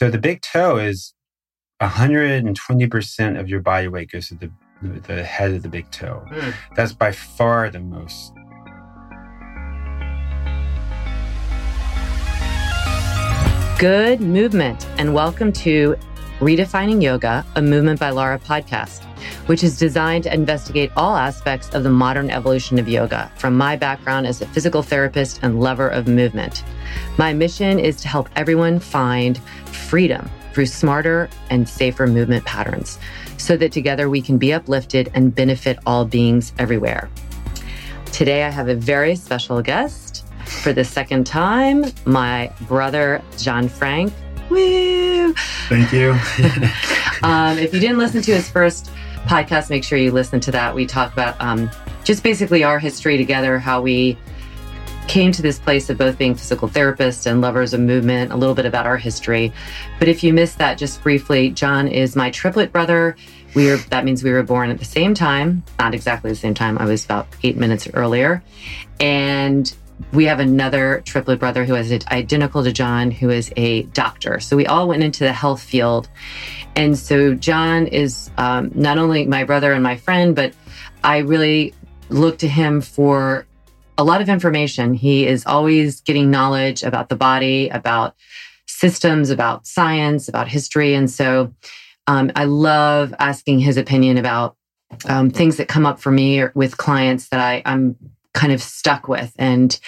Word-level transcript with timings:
So 0.00 0.08
the 0.08 0.16
big 0.16 0.40
toe 0.40 0.78
is 0.78 1.12
120% 1.82 3.38
of 3.38 3.50
your 3.50 3.60
body 3.60 3.86
weight 3.86 4.10
goes 4.10 4.28
to 4.28 4.34
the 4.34 4.50
the 5.06 5.22
head 5.22 5.50
of 5.50 5.62
the 5.62 5.68
big 5.68 5.90
toe. 5.90 6.24
Mm. 6.30 6.54
That's 6.74 6.94
by 6.94 7.12
far 7.12 7.68
the 7.68 7.80
most. 7.80 8.32
Good 13.78 14.22
movement, 14.22 14.86
and 14.96 15.12
welcome 15.12 15.52
to 15.52 15.96
Redefining 16.40 17.02
Yoga, 17.02 17.44
a 17.56 17.60
Movement 17.60 18.00
by 18.00 18.08
Lara 18.08 18.38
podcast, 18.38 19.04
which 19.46 19.62
is 19.62 19.78
designed 19.78 20.24
to 20.24 20.32
investigate 20.32 20.90
all 20.96 21.14
aspects 21.14 21.68
of 21.74 21.82
the 21.82 21.90
modern 21.90 22.30
evolution 22.30 22.78
of 22.78 22.88
yoga 22.88 23.30
from 23.36 23.54
my 23.54 23.76
background 23.76 24.26
as 24.26 24.40
a 24.40 24.46
physical 24.46 24.82
therapist 24.82 25.40
and 25.42 25.60
lover 25.60 25.90
of 25.90 26.08
movement. 26.08 26.64
My 27.18 27.34
mission 27.34 27.78
is 27.78 28.00
to 28.00 28.08
help 28.08 28.30
everyone 28.36 28.80
find 28.80 29.36
freedom 29.66 30.30
through 30.54 30.64
smarter 30.64 31.28
and 31.50 31.68
safer 31.68 32.06
movement 32.06 32.46
patterns 32.46 32.98
so 33.36 33.54
that 33.58 33.70
together 33.70 34.08
we 34.08 34.22
can 34.22 34.38
be 34.38 34.54
uplifted 34.54 35.10
and 35.12 35.34
benefit 35.34 35.78
all 35.84 36.06
beings 36.06 36.54
everywhere. 36.58 37.10
Today, 38.12 38.44
I 38.44 38.48
have 38.48 38.68
a 38.68 38.74
very 38.74 39.14
special 39.14 39.60
guest 39.60 40.24
for 40.46 40.72
the 40.72 40.84
second 40.84 41.26
time, 41.26 41.84
my 42.06 42.50
brother, 42.62 43.20
John 43.36 43.68
Frank. 43.68 44.10
Thank 45.68 45.92
you. 45.92 46.10
um, 47.22 47.58
if 47.58 47.72
you 47.74 47.80
didn't 47.80 47.98
listen 47.98 48.22
to 48.22 48.34
his 48.34 48.48
first 48.48 48.90
podcast, 49.26 49.70
make 49.70 49.84
sure 49.84 49.98
you 49.98 50.12
listen 50.12 50.40
to 50.40 50.50
that. 50.52 50.74
We 50.74 50.86
talk 50.86 51.12
about 51.12 51.40
um, 51.40 51.70
just 52.04 52.22
basically 52.22 52.64
our 52.64 52.78
history 52.78 53.16
together, 53.16 53.58
how 53.58 53.80
we 53.80 54.18
came 55.10 55.32
to 55.32 55.42
this 55.42 55.58
place 55.58 55.90
of 55.90 55.98
both 55.98 56.16
being 56.16 56.34
physical 56.36 56.68
therapists 56.68 57.26
and 57.26 57.40
lovers 57.40 57.74
of 57.74 57.80
movement, 57.80 58.30
a 58.30 58.36
little 58.36 58.54
bit 58.54 58.64
about 58.64 58.86
our 58.86 58.96
history. 58.96 59.52
But 59.98 60.06
if 60.06 60.22
you 60.22 60.32
missed 60.32 60.58
that, 60.58 60.78
just 60.78 61.02
briefly, 61.02 61.50
John 61.50 61.88
is 61.88 62.14
my 62.14 62.30
triplet 62.30 62.70
brother. 62.70 63.16
We 63.54 63.74
that 63.74 64.04
means 64.04 64.22
we 64.22 64.30
were 64.30 64.44
born 64.44 64.70
at 64.70 64.78
the 64.78 64.84
same 64.84 65.12
time, 65.14 65.64
not 65.80 65.94
exactly 65.94 66.30
the 66.30 66.36
same 66.36 66.54
time. 66.54 66.78
I 66.78 66.84
was 66.84 67.04
about 67.04 67.26
eight 67.42 67.56
minutes 67.56 67.88
earlier. 67.92 68.40
And 69.00 69.74
we 70.12 70.24
have 70.24 70.40
another 70.40 71.02
triplet 71.04 71.38
brother 71.38 71.64
who 71.64 71.74
is 71.74 71.92
identical 72.10 72.64
to 72.64 72.72
John, 72.72 73.10
who 73.10 73.30
is 73.30 73.52
a 73.56 73.82
doctor. 73.84 74.40
So 74.40 74.56
we 74.56 74.66
all 74.66 74.88
went 74.88 75.02
into 75.02 75.24
the 75.24 75.32
health 75.32 75.62
field. 75.62 76.08
And 76.76 76.98
so 76.98 77.34
John 77.34 77.86
is 77.86 78.30
um, 78.36 78.70
not 78.74 78.98
only 78.98 79.26
my 79.26 79.44
brother 79.44 79.72
and 79.72 79.82
my 79.82 79.96
friend, 79.96 80.34
but 80.34 80.54
I 81.04 81.18
really 81.18 81.74
look 82.08 82.38
to 82.38 82.48
him 82.48 82.80
for 82.80 83.46
a 83.98 84.04
lot 84.04 84.20
of 84.20 84.28
information. 84.28 84.94
He 84.94 85.26
is 85.26 85.44
always 85.46 86.00
getting 86.00 86.30
knowledge 86.30 86.82
about 86.82 87.08
the 87.08 87.16
body, 87.16 87.68
about 87.68 88.14
systems, 88.66 89.30
about 89.30 89.66
science, 89.66 90.28
about 90.28 90.48
history. 90.48 90.94
And 90.94 91.10
so 91.10 91.52
um, 92.06 92.32
I 92.34 92.44
love 92.44 93.14
asking 93.18 93.60
his 93.60 93.76
opinion 93.76 94.16
about 94.16 94.56
um, 95.08 95.30
things 95.30 95.58
that 95.58 95.68
come 95.68 95.86
up 95.86 96.00
for 96.00 96.10
me 96.10 96.44
with 96.54 96.76
clients 96.76 97.28
that 97.28 97.40
I, 97.40 97.62
I'm 97.64 97.96
kind 98.34 98.52
of 98.52 98.62
stuck 98.62 99.08
with. 99.08 99.32
And 99.38 99.78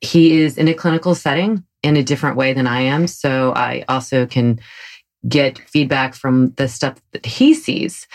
he 0.00 0.40
is 0.40 0.58
in 0.58 0.68
a 0.68 0.74
clinical 0.74 1.14
setting 1.14 1.64
in 1.82 1.96
a 1.96 2.02
different 2.02 2.36
way 2.36 2.52
than 2.52 2.66
I 2.66 2.80
am. 2.80 3.06
So 3.06 3.52
I 3.54 3.84
also 3.88 4.26
can 4.26 4.60
get 5.26 5.58
feedback 5.58 6.14
from 6.14 6.52
the 6.52 6.68
stuff 6.68 7.00
that 7.12 7.26
he 7.26 7.54
sees. 7.54 8.06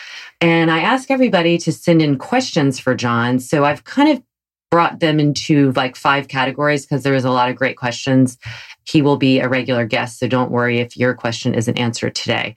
And 0.42 0.72
I 0.72 0.80
ask 0.80 1.12
everybody 1.12 1.58
to 1.60 1.72
send 1.72 2.02
in 2.02 2.18
questions 2.18 2.80
for 2.80 2.96
John. 2.96 3.40
So 3.40 3.66
I've 3.66 3.84
kind 3.84 4.10
of 4.10 4.24
brought 4.72 5.02
them 5.02 5.20
into 5.20 5.72
like 5.74 5.96
five 5.96 6.28
categories 6.28 6.86
because 6.86 7.04
there 7.04 7.14
was 7.14 7.26
a 7.26 7.32
lot 7.32 7.50
of 7.50 7.56
great 7.56 7.78
questions. 7.78 8.38
He 8.86 9.02
will 9.02 9.18
be 9.18 9.40
a 9.40 9.48
regular 9.48 9.86
guest, 9.86 10.20
so 10.20 10.28
don't 10.28 10.52
worry 10.52 10.80
if 10.80 10.98
your 10.98 11.14
question 11.14 11.54
isn't 11.54 11.78
answered 11.78 12.16
today. 12.16 12.56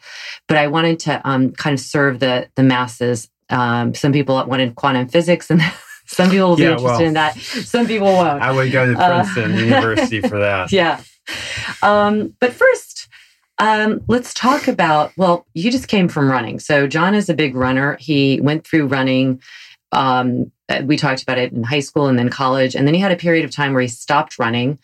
But 0.48 0.56
I 0.56 0.66
wanted 0.66 0.98
to 1.00 1.20
um, 1.28 1.52
kind 1.52 1.74
of 1.74 1.80
serve 1.80 2.18
the 2.20 2.48
the 2.54 2.62
masses. 2.62 3.28
Um, 3.50 3.94
some 3.94 4.12
people 4.12 4.42
wanted 4.46 4.74
quantum 4.74 5.08
physics 5.08 5.50
and. 5.50 5.60
Some 6.06 6.30
people 6.30 6.50
will 6.50 6.56
be 6.56 6.62
yeah, 6.62 6.72
interested 6.72 6.98
well, 6.98 7.08
in 7.08 7.14
that. 7.14 7.38
Some 7.38 7.86
people 7.86 8.06
won't. 8.08 8.42
I 8.42 8.52
would 8.52 8.72
go 8.72 8.92
to 8.92 8.98
uh, 8.98 9.22
Princeton 9.22 9.52
uh, 9.52 9.58
University 9.58 10.20
for 10.20 10.38
that. 10.38 10.72
Yeah. 10.76 11.00
Um, 11.82 12.34
but 12.38 12.52
first, 12.52 13.08
um, 13.58 14.02
let's 14.06 14.32
talk 14.32 14.68
about. 14.68 15.12
Well, 15.16 15.46
you 15.54 15.70
just 15.70 15.88
came 15.88 16.08
from 16.08 16.30
running. 16.30 16.60
So 16.60 16.86
John 16.86 17.14
is 17.14 17.28
a 17.28 17.34
big 17.34 17.56
runner. 17.56 17.96
He 18.00 18.40
went 18.40 18.66
through 18.66 18.86
running 18.86 19.40
um, 19.92 20.52
uh, 20.68 20.82
we 20.84 20.96
talked 20.96 21.22
about 21.22 21.38
it 21.38 21.52
in 21.52 21.62
high 21.62 21.80
school 21.80 22.06
and 22.06 22.18
then 22.18 22.28
college. 22.28 22.74
And 22.74 22.86
then 22.86 22.94
he 22.94 23.00
had 23.00 23.12
a 23.12 23.16
period 23.16 23.44
of 23.44 23.50
time 23.50 23.72
where 23.72 23.82
he 23.82 23.88
stopped 23.88 24.38
running 24.38 24.78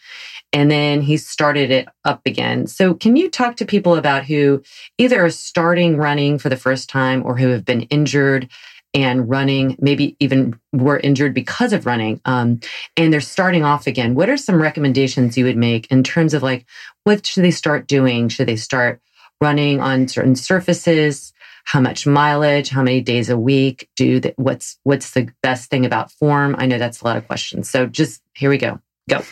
and 0.52 0.70
then 0.70 1.02
he 1.02 1.16
started 1.16 1.70
it 1.70 1.88
up 2.04 2.20
again. 2.26 2.66
So, 2.66 2.94
can 2.94 3.16
you 3.16 3.30
talk 3.30 3.56
to 3.56 3.64
people 3.64 3.96
about 3.96 4.24
who 4.24 4.62
either 4.98 5.24
are 5.24 5.30
starting 5.30 5.96
running 5.96 6.38
for 6.38 6.48
the 6.48 6.56
first 6.56 6.88
time 6.88 7.24
or 7.24 7.36
who 7.36 7.48
have 7.48 7.64
been 7.64 7.82
injured 7.82 8.48
and 8.94 9.28
running, 9.28 9.76
maybe 9.80 10.16
even 10.20 10.58
were 10.72 10.98
injured 10.98 11.34
because 11.34 11.72
of 11.72 11.86
running, 11.86 12.20
um, 12.25 12.60
and 12.97 13.12
they're 13.12 13.20
starting 13.20 13.64
off 13.64 13.86
again? 13.86 14.14
What 14.14 14.28
are 14.28 14.36
some 14.36 14.60
recommendations 14.60 15.36
you 15.36 15.44
would 15.44 15.56
make 15.56 15.91
in 15.91 16.03
terms 16.03 16.34
of 16.34 16.42
like, 16.42 16.66
what 17.04 17.25
should 17.25 17.44
they 17.44 17.50
start 17.50 17.86
doing? 17.86 18.28
Should 18.28 18.48
they 18.48 18.56
start 18.56 19.00
running 19.41 19.81
on 19.81 20.08
certain 20.08 20.36
surfaces? 20.36 21.32
how 21.64 21.81
much 21.81 22.06
mileage, 22.06 22.69
how 22.69 22.82
many 22.82 23.00
days 23.00 23.31
a 23.31 23.38
week, 23.38 23.88
do 23.97 24.20
the, 24.20 24.34
what's 24.36 24.78
what's 24.82 25.12
the 25.12 25.28
best 25.42 25.70
thing 25.70 25.86
about 25.86 26.10
form? 26.10 26.56
I 26.58 26.66
know 26.66 26.78
that's 26.78 27.00
a 27.00 27.04
lot 27.04 27.16
of 27.16 27.26
questions. 27.26 27.70
So 27.70 27.86
just 27.86 28.22
here 28.34 28.50
we 28.50 28.58
go. 28.58 28.81
Go. 29.08 29.22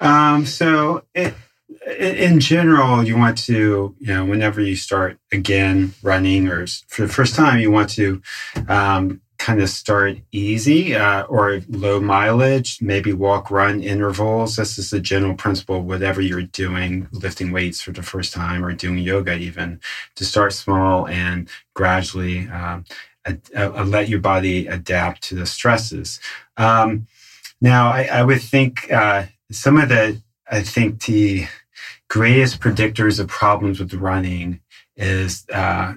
Um, 0.00 0.46
so 0.46 1.04
it, 1.14 1.34
in 1.98 2.40
general, 2.40 3.04
you 3.04 3.16
want 3.16 3.38
to, 3.38 3.94
you 3.98 4.06
know, 4.06 4.24
whenever 4.24 4.60
you 4.60 4.76
start 4.76 5.18
again 5.32 5.94
running 6.02 6.48
or 6.48 6.66
for 6.88 7.02
the 7.02 7.12
first 7.12 7.34
time, 7.34 7.60
you 7.60 7.70
want 7.70 7.90
to 7.90 8.22
um, 8.68 9.20
kind 9.38 9.60
of 9.60 9.68
start 9.68 10.18
easy 10.30 10.94
uh, 10.94 11.22
or 11.24 11.60
low 11.68 12.00
mileage, 12.00 12.80
maybe 12.80 13.12
walk, 13.12 13.50
run 13.50 13.82
intervals. 13.82 14.54
This 14.54 14.78
is 14.78 14.90
the 14.90 15.00
general 15.00 15.34
principle, 15.34 15.82
whatever 15.82 16.20
you're 16.20 16.42
doing, 16.42 17.08
lifting 17.10 17.50
weights 17.50 17.80
for 17.80 17.90
the 17.90 18.04
first 18.04 18.32
time 18.32 18.64
or 18.64 18.72
doing 18.72 18.98
yoga, 18.98 19.36
even 19.36 19.80
to 20.14 20.24
start 20.24 20.52
small 20.52 21.08
and 21.08 21.48
gradually 21.74 22.48
uh, 22.48 22.82
uh, 23.26 23.84
let 23.84 24.08
your 24.08 24.20
body 24.20 24.68
adapt 24.68 25.22
to 25.22 25.34
the 25.34 25.46
stresses. 25.46 26.20
Um, 26.56 27.06
now, 27.60 27.90
I, 27.90 28.08
I, 28.12 28.22
would 28.22 28.42
think 28.42 28.92
uh, 28.92 29.26
some 29.50 29.76
of 29.78 29.88
the, 29.88 30.20
I 30.50 30.62
think 30.62 31.04
the 31.04 31.46
greatest 32.12 32.60
predictors 32.60 33.18
of 33.18 33.26
problems 33.26 33.80
with 33.80 33.94
running 33.94 34.60
is 34.98 35.46
uh, 35.50 35.94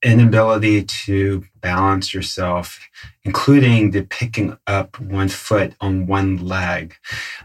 inability 0.00 0.84
to 0.84 1.42
balance 1.60 2.14
yourself, 2.14 2.78
including 3.24 3.90
the 3.90 4.02
picking 4.02 4.56
up 4.68 5.00
one 5.00 5.28
foot 5.28 5.74
on 5.80 6.06
one 6.06 6.36
leg. 6.36 6.94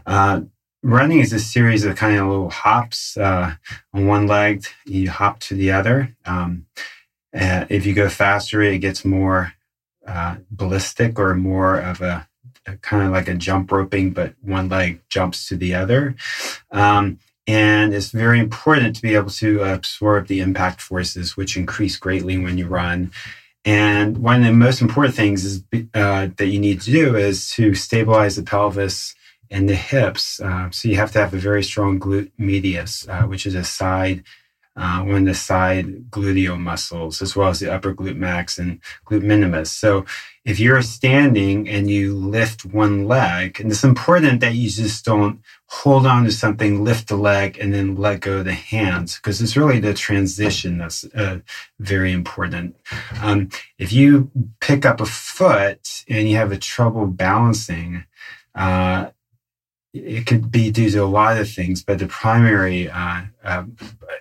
Uh, 0.06 0.42
running 0.84 1.18
is 1.18 1.32
a 1.32 1.40
series 1.40 1.84
of 1.84 1.96
kind 1.96 2.16
of 2.16 2.28
little 2.28 2.50
hops 2.50 3.16
uh, 3.16 3.54
on 3.92 4.06
one 4.06 4.28
leg. 4.28 4.64
You 4.86 5.10
hop 5.10 5.40
to 5.40 5.56
the 5.56 5.72
other. 5.72 6.14
Um, 6.24 6.66
uh, 7.34 7.64
if 7.68 7.86
you 7.86 7.92
go 7.92 8.08
faster, 8.08 8.62
it 8.62 8.78
gets 8.78 9.04
more 9.04 9.54
uh, 10.06 10.36
ballistic 10.48 11.18
or 11.18 11.34
more 11.34 11.80
of 11.80 12.00
a, 12.00 12.28
a 12.66 12.76
kind 12.76 13.04
of 13.04 13.10
like 13.10 13.26
a 13.26 13.34
jump 13.34 13.72
roping, 13.72 14.12
but 14.12 14.34
one 14.42 14.68
leg 14.68 15.00
jumps 15.08 15.48
to 15.48 15.56
the 15.56 15.74
other. 15.74 16.14
Um, 16.70 17.18
and 17.50 17.92
it's 17.92 18.12
very 18.12 18.38
important 18.38 18.94
to 18.94 19.02
be 19.02 19.16
able 19.16 19.30
to 19.30 19.60
absorb 19.62 20.28
the 20.28 20.38
impact 20.38 20.80
forces, 20.80 21.36
which 21.36 21.56
increase 21.56 21.96
greatly 21.96 22.38
when 22.38 22.56
you 22.56 22.68
run. 22.68 23.10
And 23.64 24.18
one 24.18 24.40
of 24.40 24.46
the 24.46 24.52
most 24.52 24.80
important 24.80 25.16
things 25.16 25.44
is 25.44 25.64
uh, 25.92 26.28
that 26.36 26.46
you 26.46 26.60
need 26.60 26.80
to 26.82 26.92
do 26.92 27.16
is 27.16 27.50
to 27.54 27.74
stabilize 27.74 28.36
the 28.36 28.44
pelvis 28.44 29.16
and 29.50 29.68
the 29.68 29.74
hips. 29.74 30.40
Uh, 30.40 30.70
so 30.70 30.88
you 30.88 30.94
have 30.94 31.10
to 31.10 31.18
have 31.18 31.34
a 31.34 31.38
very 31.38 31.64
strong 31.64 31.98
glute 31.98 32.30
medius, 32.38 33.08
uh, 33.08 33.22
which 33.24 33.46
is 33.46 33.56
a 33.56 33.64
side 33.64 34.22
uh, 34.76 35.02
one 35.02 35.22
of 35.22 35.24
the 35.26 35.34
side 35.34 36.10
gluteal 36.10 36.58
muscles, 36.58 37.20
as 37.20 37.34
well 37.36 37.48
as 37.48 37.60
the 37.60 37.72
upper 37.72 37.94
glute 37.94 38.16
max 38.16 38.58
and 38.58 38.80
glute 39.04 39.22
minimus. 39.22 39.70
So 39.70 40.04
if 40.44 40.58
you're 40.58 40.82
standing 40.82 41.68
and 41.68 41.90
you 41.90 42.14
lift 42.14 42.64
one 42.64 43.06
leg, 43.06 43.60
and 43.60 43.70
it's 43.70 43.84
important 43.84 44.40
that 44.40 44.54
you 44.54 44.70
just 44.70 45.04
don't 45.04 45.40
hold 45.66 46.06
on 46.06 46.24
to 46.24 46.32
something, 46.32 46.82
lift 46.82 47.08
the 47.08 47.16
leg, 47.16 47.58
and 47.58 47.74
then 47.74 47.96
let 47.96 48.20
go 48.20 48.38
of 48.38 48.44
the 48.46 48.54
hands, 48.54 49.16
because 49.16 49.42
it's 49.42 49.56
really 49.56 49.80
the 49.80 49.92
transition 49.92 50.78
that's 50.78 51.04
uh, 51.14 51.40
very 51.78 52.12
important. 52.12 52.76
Um, 53.20 53.50
if 53.78 53.92
you 53.92 54.30
pick 54.60 54.86
up 54.86 55.00
a 55.00 55.06
foot 55.06 56.04
and 56.08 56.28
you 56.28 56.36
have 56.36 56.52
a 56.52 56.58
trouble 56.58 57.06
balancing, 57.06 58.04
uh, 58.54 59.10
it 59.92 60.26
could 60.26 60.50
be 60.50 60.70
due 60.70 60.90
to 60.90 60.98
a 60.98 61.04
lot 61.04 61.38
of 61.38 61.50
things, 61.50 61.82
but 61.82 61.98
the 61.98 62.06
primary 62.06 62.88
uh, 62.88 63.22
uh, 63.44 63.64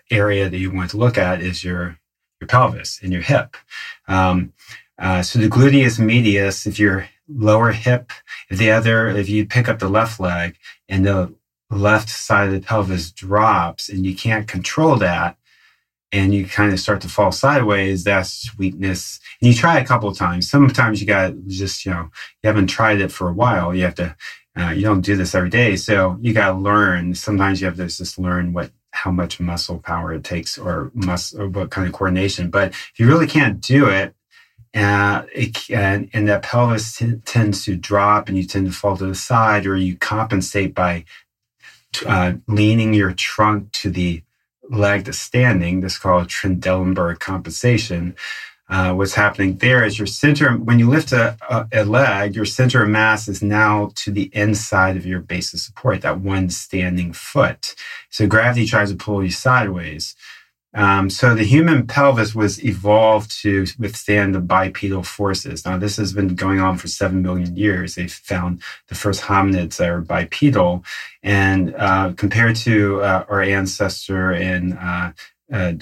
area 0.10 0.50
that 0.50 0.58
you 0.58 0.72
want 0.72 0.90
to 0.92 0.98
look 0.98 1.18
at 1.18 1.42
is 1.42 1.64
your 1.64 1.98
your 2.42 2.48
pelvis 2.48 3.00
and 3.04 3.12
your 3.12 3.22
hip. 3.22 3.58
Um, 4.08 4.54
uh, 4.98 5.22
so 5.22 5.40
the 5.40 5.50
gluteus 5.50 6.00
medius, 6.00 6.66
if 6.66 6.80
your 6.80 7.10
lower 7.28 7.72
hip, 7.72 8.12
if 8.50 8.58
the 8.58 8.72
other, 8.72 9.10
if 9.10 9.30
you 9.30 9.46
pick 9.46 9.68
up 9.68 9.80
the 9.80 9.90
left 9.90 10.20
leg 10.20 10.56
and 10.88 11.06
the 11.06 11.34
left 11.70 12.10
side 12.10 12.48
of 12.48 12.54
the 12.54 12.62
pelvis 12.62 13.12
drops 13.12 13.90
and 13.90 14.06
you 14.06 14.16
can't 14.16 14.48
control 14.48 14.96
that, 14.96 15.38
and 16.12 16.34
you 16.34 16.46
kind 16.46 16.74
of 16.74 16.80
start 16.80 17.02
to 17.02 17.10
fall 17.10 17.32
sideways, 17.32 18.04
that's 18.04 18.58
weakness. 18.58 19.20
And 19.40 19.48
you 19.48 19.54
try 19.54 19.80
a 19.80 19.86
couple 19.86 20.10
of 20.10 20.18
times. 20.18 20.50
Sometimes 20.50 21.00
you 21.00 21.08
got 21.08 21.34
just, 21.48 21.86
you 21.86 21.92
know, 21.92 22.10
you 22.42 22.48
haven't 22.48 22.68
tried 22.68 23.00
it 23.00 23.12
for 23.12 23.30
a 23.30 23.34
while. 23.34 23.76
You 23.76 23.84
have 23.84 23.96
to 23.96 24.16
uh, 24.60 24.72
you 24.72 24.82
don't 24.82 25.02
do 25.02 25.16
this 25.16 25.36
every 25.36 25.50
day, 25.50 25.76
so 25.76 26.18
you 26.22 26.34
got 26.34 26.52
to 26.52 26.58
learn. 26.58 27.16
Sometimes 27.16 27.62
you 27.62 27.68
have 27.68 27.78
to 27.78 27.88
just 27.88 28.20
learn 28.20 28.54
what 28.54 28.72
how 28.92 29.12
much 29.12 29.40
muscle 29.40 29.80
power 29.80 30.14
it 30.14 30.24
takes, 30.24 30.58
or 30.58 30.92
muscle, 30.94 31.42
or 31.42 31.48
what 31.48 31.72
kind 31.72 31.88
of 31.88 31.94
coordination. 31.94 32.50
But 32.50 32.72
if 32.72 32.94
you 32.98 33.08
really 33.08 33.28
can't 33.28 33.62
do 33.62 33.88
it, 33.88 34.14
uh, 34.76 35.24
it 35.34 35.70
and 35.70 36.28
that 36.28 36.44
pelvis 36.44 36.98
t- 36.98 37.22
tends 37.26 37.64
to 37.66 37.76
drop, 37.76 38.28
and 38.28 38.38
you 38.38 38.44
tend 38.44 38.68
to 38.68 38.74
fall 38.74 38.98
to 38.98 39.06
the 39.06 39.16
side, 39.16 39.66
or 39.66 39.76
you 39.76 39.96
compensate 39.96 40.74
by 40.74 41.06
uh, 42.06 42.34
leaning 42.48 42.94
your 42.94 43.14
trunk 43.14 43.72
to 43.74 43.90
the 43.90 44.24
leg 44.70 45.06
that's 45.06 45.20
standing. 45.20 45.80
This 45.80 45.94
is 45.94 46.00
called 46.00 46.28
Trendelenburg 46.28 47.20
compensation 47.20 48.16
uh, 48.70 48.94
what's 48.94 49.16
happening 49.16 49.58
there 49.58 49.84
is 49.84 49.98
your 49.98 50.06
center, 50.06 50.52
when 50.52 50.78
you 50.78 50.90
lift 50.90 51.12
a, 51.12 51.36
a, 51.50 51.68
a, 51.82 51.84
leg, 51.84 52.36
your 52.36 52.46
center 52.46 52.84
of 52.84 52.90
mass 52.90 53.28
is 53.28 53.42
now 53.42 53.92
to 53.96 54.12
the 54.12 54.30
inside 54.34 54.96
of 54.96 55.06
your 55.06 55.20
base 55.20 55.54
of 55.54 55.60
support, 55.60 56.02
that 56.02 56.20
one 56.20 56.50
standing 56.50 57.12
foot. 57.12 57.76
So 58.10 58.28
gravity 58.28 58.68
tries 58.68 58.92
to 58.92 58.98
pull 58.98 59.24
you 59.24 59.32
sideways. 59.32 60.16
Um, 60.76 61.10
so 61.10 61.34
the 61.34 61.44
human 61.44 61.88
pelvis 61.88 62.36
was 62.36 62.64
evolved 62.64 63.32
to 63.42 63.66
withstand 63.80 64.36
the 64.36 64.40
bipedal 64.40 65.02
forces. 65.02 65.66
Now, 65.66 65.80
this 65.80 65.98
has 65.98 66.14
been 66.14 66.36
going 66.36 66.60
on 66.60 66.78
for 66.78 66.88
seven 66.88 67.24
million 67.24 67.58
years. 67.58 67.96
They 67.96 68.08
found 68.08 68.62
the 68.88 68.94
first 68.94 69.24
hominids 69.24 69.78
that 69.78 69.90
are 69.90 70.02
bipedal. 70.02 70.84
And 71.24 71.74
uh, 71.76 72.14
compared 72.16 72.56
to 72.58 73.02
uh, 73.02 73.26
our 73.30 73.42
ancestor 73.42 74.32
in 74.32 74.74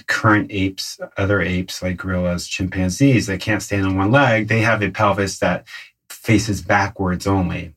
current 0.08 0.48
apes, 0.52 1.00
other 1.18 1.42
apes 1.42 1.82
like 1.82 1.98
gorillas, 1.98 2.48
chimpanzees 2.48 3.28
that 3.28 3.42
can't 3.42 3.62
stand 3.62 3.86
on 3.86 3.98
one 3.98 4.12
leg, 4.12 4.48
they 4.48 4.62
have 4.62 4.82
a 4.82 4.90
pelvis 4.90 5.40
that 5.40 5.68
faces 6.10 6.62
backwards 6.62 7.28
only. 7.28 7.74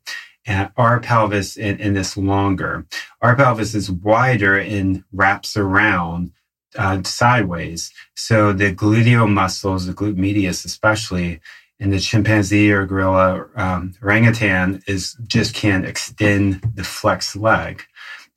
And 0.46 0.70
our 0.76 1.00
pelvis 1.00 1.56
in, 1.56 1.78
in 1.78 1.94
this 1.94 2.16
longer. 2.16 2.87
Our 3.20 3.37
pelvis 3.37 3.75
is 3.75 3.90
wider 3.90 4.58
and 4.58 5.04
wraps 5.12 5.56
around 5.56 6.32
uh, 6.76 7.02
sideways. 7.02 7.93
So 8.14 8.52
the 8.52 8.75
gluteal 8.75 9.31
muscles, 9.31 9.86
the 9.86 9.93
glute 9.93 10.16
medius 10.16 10.64
especially, 10.64 11.40
in 11.81 11.90
the 11.90 11.98
chimpanzee 11.98 12.70
or 12.70 12.84
gorilla 12.84 13.46
um, 13.56 13.94
orangutan 14.02 14.82
is 14.86 15.16
just 15.26 15.54
can't 15.54 15.86
extend 15.86 16.60
the 16.75 16.84
flexed 16.84 17.36
leg 17.36 17.82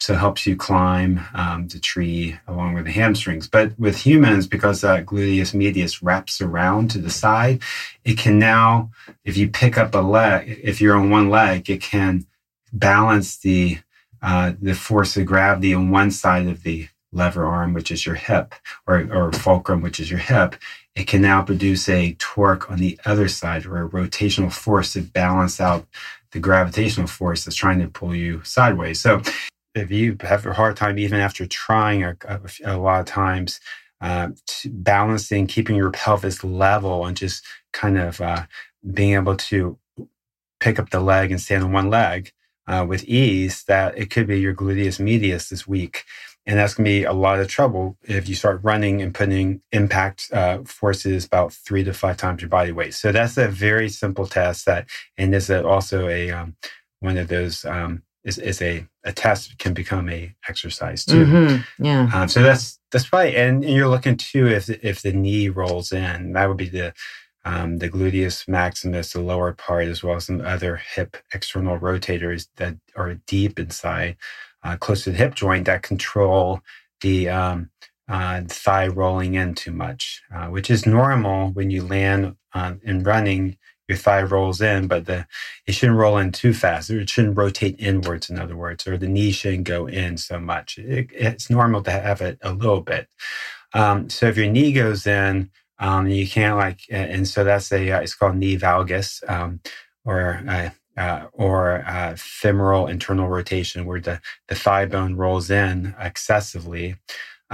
so 0.04 0.12
it 0.12 0.20
helps 0.20 0.46
you 0.46 0.58
climb 0.58 1.22
um, 1.34 1.70
the 1.70 1.80
tree 1.80 2.38
along 2.46 2.74
with 2.74 2.84
the 2.84 2.92
hamstrings. 2.92 3.48
But 3.48 3.80
with 3.80 3.96
humans, 3.96 4.48
because 4.48 4.82
that 4.82 5.06
gluteus 5.06 5.54
medius 5.54 6.04
wraps 6.04 6.42
around 6.42 6.92
to 6.92 6.98
the 6.98 7.10
side, 7.10 7.62
it 8.04 8.18
can 8.18 8.38
now, 8.38 8.92
if 9.24 9.38
you 9.38 9.48
pick 9.48 9.78
up 9.78 9.96
a 9.96 10.00
leg, 10.00 10.60
if 10.62 10.82
you're 10.82 10.98
on 10.98 11.10
one 11.10 11.30
leg, 11.30 11.70
it 11.70 11.80
can 11.82 12.26
balance 12.74 13.38
the 13.38 13.80
uh, 14.22 14.54
the 14.62 14.74
force 14.74 15.16
of 15.16 15.26
gravity 15.26 15.74
on 15.74 15.90
one 15.90 16.12
side 16.12 16.48
of 16.48 16.64
the 16.64 16.90
lever 17.14 17.46
arm, 17.46 17.74
which 17.74 17.90
is 17.92 18.06
your 18.06 18.16
hip, 18.16 18.56
or, 18.86 19.08
or 19.14 19.32
fulcrum, 19.32 19.82
which 19.82 20.02
is 20.02 20.10
your 20.10 20.20
hip. 20.20 20.56
It 20.96 21.08
can 21.08 21.22
now 21.22 21.44
produce 21.44 21.88
a 21.88 22.16
torque 22.20 22.70
on 22.70 22.80
the 22.80 23.00
other 23.06 23.30
side 23.30 23.66
or 23.66 23.86
a 23.86 23.90
rotational 23.90 24.52
force 24.52 24.94
to 24.94 25.02
balance 25.02 25.62
out 25.62 25.88
the 26.32 26.40
gravitational 26.40 27.08
force 27.08 27.46
that's 27.46 27.56
trying 27.56 27.80
to 27.80 27.88
pull 27.88 28.16
you 28.16 28.42
sideways. 28.44 29.00
So 29.00 29.22
if 29.76 29.92
you 29.92 30.18
have 30.22 30.46
a 30.46 30.54
hard 30.54 30.78
time, 30.78 31.00
even 31.00 31.20
after 31.20 31.46
trying 31.46 32.04
a, 32.04 32.18
a, 32.26 32.40
a 32.66 32.78
lot 32.78 33.02
of 33.02 33.06
times, 33.06 33.60
uh, 34.02 34.30
balancing, 34.66 35.48
keeping 35.48 35.76
your 35.76 35.92
pelvis 35.92 36.44
level, 36.44 37.06
and 37.06 37.18
just 37.18 37.46
kind 37.72 37.98
of 37.98 38.22
uh, 38.22 38.46
being 38.94 39.14
able 39.14 39.38
to 39.38 39.78
pick 40.60 40.80
up 40.80 40.90
the 40.90 41.00
leg 41.00 41.32
and 41.32 41.42
stand 41.42 41.64
on 41.64 41.72
one 41.72 41.90
leg 41.90 42.32
uh, 42.68 42.86
with 42.88 43.04
ease, 43.06 43.64
that 43.66 43.98
it 43.98 44.10
could 44.10 44.28
be 44.28 44.40
your 44.40 44.56
gluteus 44.56 45.00
medius 45.00 45.52
is 45.52 45.68
weak. 45.68 46.04
And 46.46 46.60
that's 46.60 46.74
going 46.74 46.86
to 46.86 46.92
be 46.92 47.04
a 47.06 47.14
lot 47.14 47.40
of 47.40 47.48
trouble 47.48 47.98
if 48.04 48.28
you 48.28 48.36
start 48.36 48.60
running 48.64 49.02
and 49.02 49.14
putting 49.14 49.62
impact 49.72 50.30
uh, 50.34 50.60
forces 50.66 51.26
about 51.26 51.54
three 51.54 51.84
to 51.86 51.94
five 51.94 52.18
times 52.18 52.42
your 52.42 52.50
body 52.50 52.72
weight. 52.74 52.94
So 52.94 53.12
that's 53.14 53.38
a 53.38 53.48
very 53.48 53.90
simple 53.90 54.28
test 54.28 54.66
that, 54.66 54.88
and 55.18 55.34
is 55.34 55.50
also 55.50 56.10
a 56.10 56.32
um, 56.32 56.58
one 57.00 57.18
of 57.18 57.30
those 57.30 57.64
um, 57.66 58.04
is, 58.24 58.38
is 58.38 58.62
a, 58.62 58.86
a 59.04 59.12
test 59.12 59.58
can 59.58 59.74
become 59.74 60.10
a 60.10 60.34
exercise 60.48 61.06
too. 61.06 61.26
Mm-hmm. 61.26 61.84
Yeah. 61.84 62.10
Um, 62.14 62.28
so 62.28 62.42
that's 62.42 62.80
that's 62.92 63.08
probably 63.08 63.36
and, 63.36 63.64
you're 63.64 63.88
looking 63.88 64.18
too 64.18 64.48
if 64.48 64.70
if 64.70 65.02
the 65.02 65.14
knee 65.14 65.50
rolls 65.50 65.92
in, 65.92 66.34
that 66.34 66.48
would 66.48 66.58
be 66.58 66.70
the 66.70 66.94
um, 67.46 67.80
the 67.80 67.90
gluteus 67.90 68.48
maximus, 68.48 69.14
the 69.14 69.22
lower 69.22 69.52
part, 69.52 69.88
as 69.88 70.02
well 70.02 70.16
as 70.16 70.26
some 70.26 70.42
other 70.42 70.78
hip 70.78 71.18
external 71.34 71.78
rotators 71.78 72.48
that 72.56 72.78
are 72.96 73.16
deep 73.28 73.60
inside, 73.60 74.16
uh, 74.64 74.78
close 74.78 75.04
to 75.04 75.12
the 75.12 75.18
hip 75.18 75.36
joint 75.36 75.66
that 75.66 75.84
control 75.84 76.62
the 77.02 77.28
um, 77.28 77.70
uh, 78.08 78.42
thigh 78.48 78.88
rolling 78.88 79.34
in 79.34 79.56
too 79.56 79.72
much, 79.72 80.22
uh, 80.34 80.48
which 80.48 80.70
is 80.70 80.86
normal 80.86 81.50
when 81.50 81.70
you 81.70 81.84
land 81.84 82.36
uh, 82.54 82.76
in 82.84 83.04
running 83.04 83.58
your 83.90 83.98
thigh 83.98 84.24
rolls 84.24 84.62
in, 84.62 84.88
but 84.88 85.06
the 85.06 85.28
it 85.68 85.74
shouldn't 85.74 86.00
roll 86.00 86.18
in 86.18 86.32
too 86.32 86.54
fast. 86.54 86.90
It 86.90 87.10
shouldn't 87.10 87.38
rotate 87.38 87.78
inwards, 87.80 88.30
in 88.30 88.40
other 88.40 88.58
words, 88.58 88.88
or 88.88 88.98
the 88.98 89.08
knee 89.10 89.32
shouldn't 89.32 89.66
go 89.66 89.88
in 89.88 90.18
so 90.18 90.40
much. 90.40 90.78
It, 90.80 91.10
it's 91.14 91.50
normal 91.50 91.84
to 91.84 91.92
have 91.92 92.22
it 92.22 92.40
a 92.44 92.54
little 92.54 92.82
bit. 92.82 93.08
Um, 93.74 94.10
so 94.10 94.28
if 94.28 94.38
your 94.38 94.50
knee 94.50 94.74
goes 94.74 95.08
in, 95.08 95.52
um, 95.80 96.08
you 96.08 96.28
can't 96.28 96.58
like, 96.58 96.82
and 96.92 97.28
so 97.28 97.44
that's 97.44 97.72
a 97.72 97.92
uh, 97.92 98.02
it's 98.02 98.16
called 98.16 98.38
knee 98.38 98.58
valgus, 98.58 99.28
um, 99.30 99.62
or 100.06 100.44
uh, 100.48 100.70
uh, 100.98 101.28
or 101.34 101.84
uh, 101.88 102.16
femoral 102.18 102.88
internal 102.88 103.30
rotation, 103.30 103.86
where 103.86 104.02
the 104.02 104.22
the 104.50 104.56
thigh 104.56 104.86
bone 104.86 105.16
rolls 105.16 105.50
in 105.52 105.96
excessively. 106.00 106.98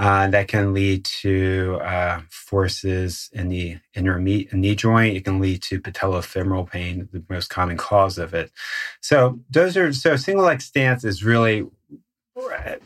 Uh, 0.00 0.28
that 0.28 0.48
can 0.48 0.72
lead 0.72 1.04
to 1.04 1.78
uh, 1.82 2.22
forces 2.30 3.28
in 3.34 3.50
the 3.50 3.76
inner 3.92 4.18
knee, 4.18 4.48
knee 4.50 4.74
joint. 4.74 5.14
It 5.14 5.26
can 5.26 5.40
lead 5.40 5.60
to 5.64 5.78
patellofemoral 5.78 6.70
pain, 6.70 7.06
the 7.12 7.22
most 7.28 7.50
common 7.50 7.76
cause 7.76 8.16
of 8.16 8.32
it. 8.32 8.50
So 9.02 9.40
those 9.50 9.76
are 9.76 9.92
so 9.92 10.16
single 10.16 10.46
leg 10.46 10.62
stance 10.62 11.04
is 11.04 11.22
really 11.22 11.66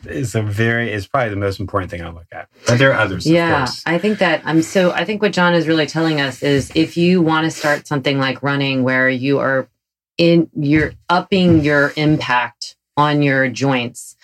is 0.05 0.35
a 0.35 0.41
very 0.41 0.91
is 0.91 1.07
probably 1.07 1.29
the 1.29 1.37
most 1.37 1.61
important 1.61 1.89
thing 1.89 2.01
I 2.03 2.09
look 2.09 2.27
at. 2.33 2.49
But 2.67 2.79
there 2.79 2.91
are 2.91 2.99
others. 2.99 3.25
Yeah, 3.25 3.65
I 3.85 3.97
think 3.97 4.19
that 4.19 4.41
I'm 4.43 4.61
so. 4.61 4.91
I 4.91 5.05
think 5.05 5.21
what 5.21 5.31
John 5.31 5.53
is 5.53 5.69
really 5.69 5.85
telling 5.85 6.19
us 6.19 6.43
is 6.43 6.69
if 6.75 6.97
you 6.97 7.21
want 7.21 7.45
to 7.45 7.51
start 7.51 7.87
something 7.87 8.19
like 8.19 8.43
running, 8.43 8.83
where 8.83 9.07
you 9.07 9.39
are 9.39 9.69
in, 10.17 10.49
you're 10.53 10.91
upping 11.07 11.63
your 11.63 11.93
impact 11.95 12.75
on 12.97 13.21
your 13.21 13.47
joints 13.47 14.17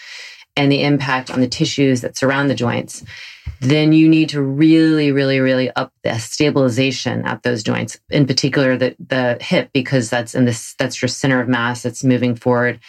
and 0.55 0.72
the 0.72 0.84
impact 0.84 1.31
on 1.31 1.39
the 1.39 1.48
tissues 1.48 2.01
that 2.01 2.17
surround 2.17 2.50
the 2.50 2.55
joints, 2.55 3.03
then 3.62 3.93
you 3.93 4.10
need 4.10 4.29
to 4.29 4.41
really, 4.41 5.12
really, 5.12 5.39
really 5.39 5.72
up 5.72 5.93
the 6.03 6.17
stabilization 6.17 7.25
at 7.25 7.43
those 7.43 7.63
joints, 7.63 8.00
in 8.10 8.25
particular 8.25 8.77
the 8.77 8.96
the 9.00 9.38
hip, 9.41 9.70
because 9.74 10.10
that's 10.10 10.36
in 10.36 10.46
this 10.46 10.75
that's 10.77 11.01
your 11.01 11.10
center 11.10 11.39
of 11.39 11.48
mass 11.48 11.84
that's 11.84 12.03
moving 12.03 12.36
forward. 12.36 12.79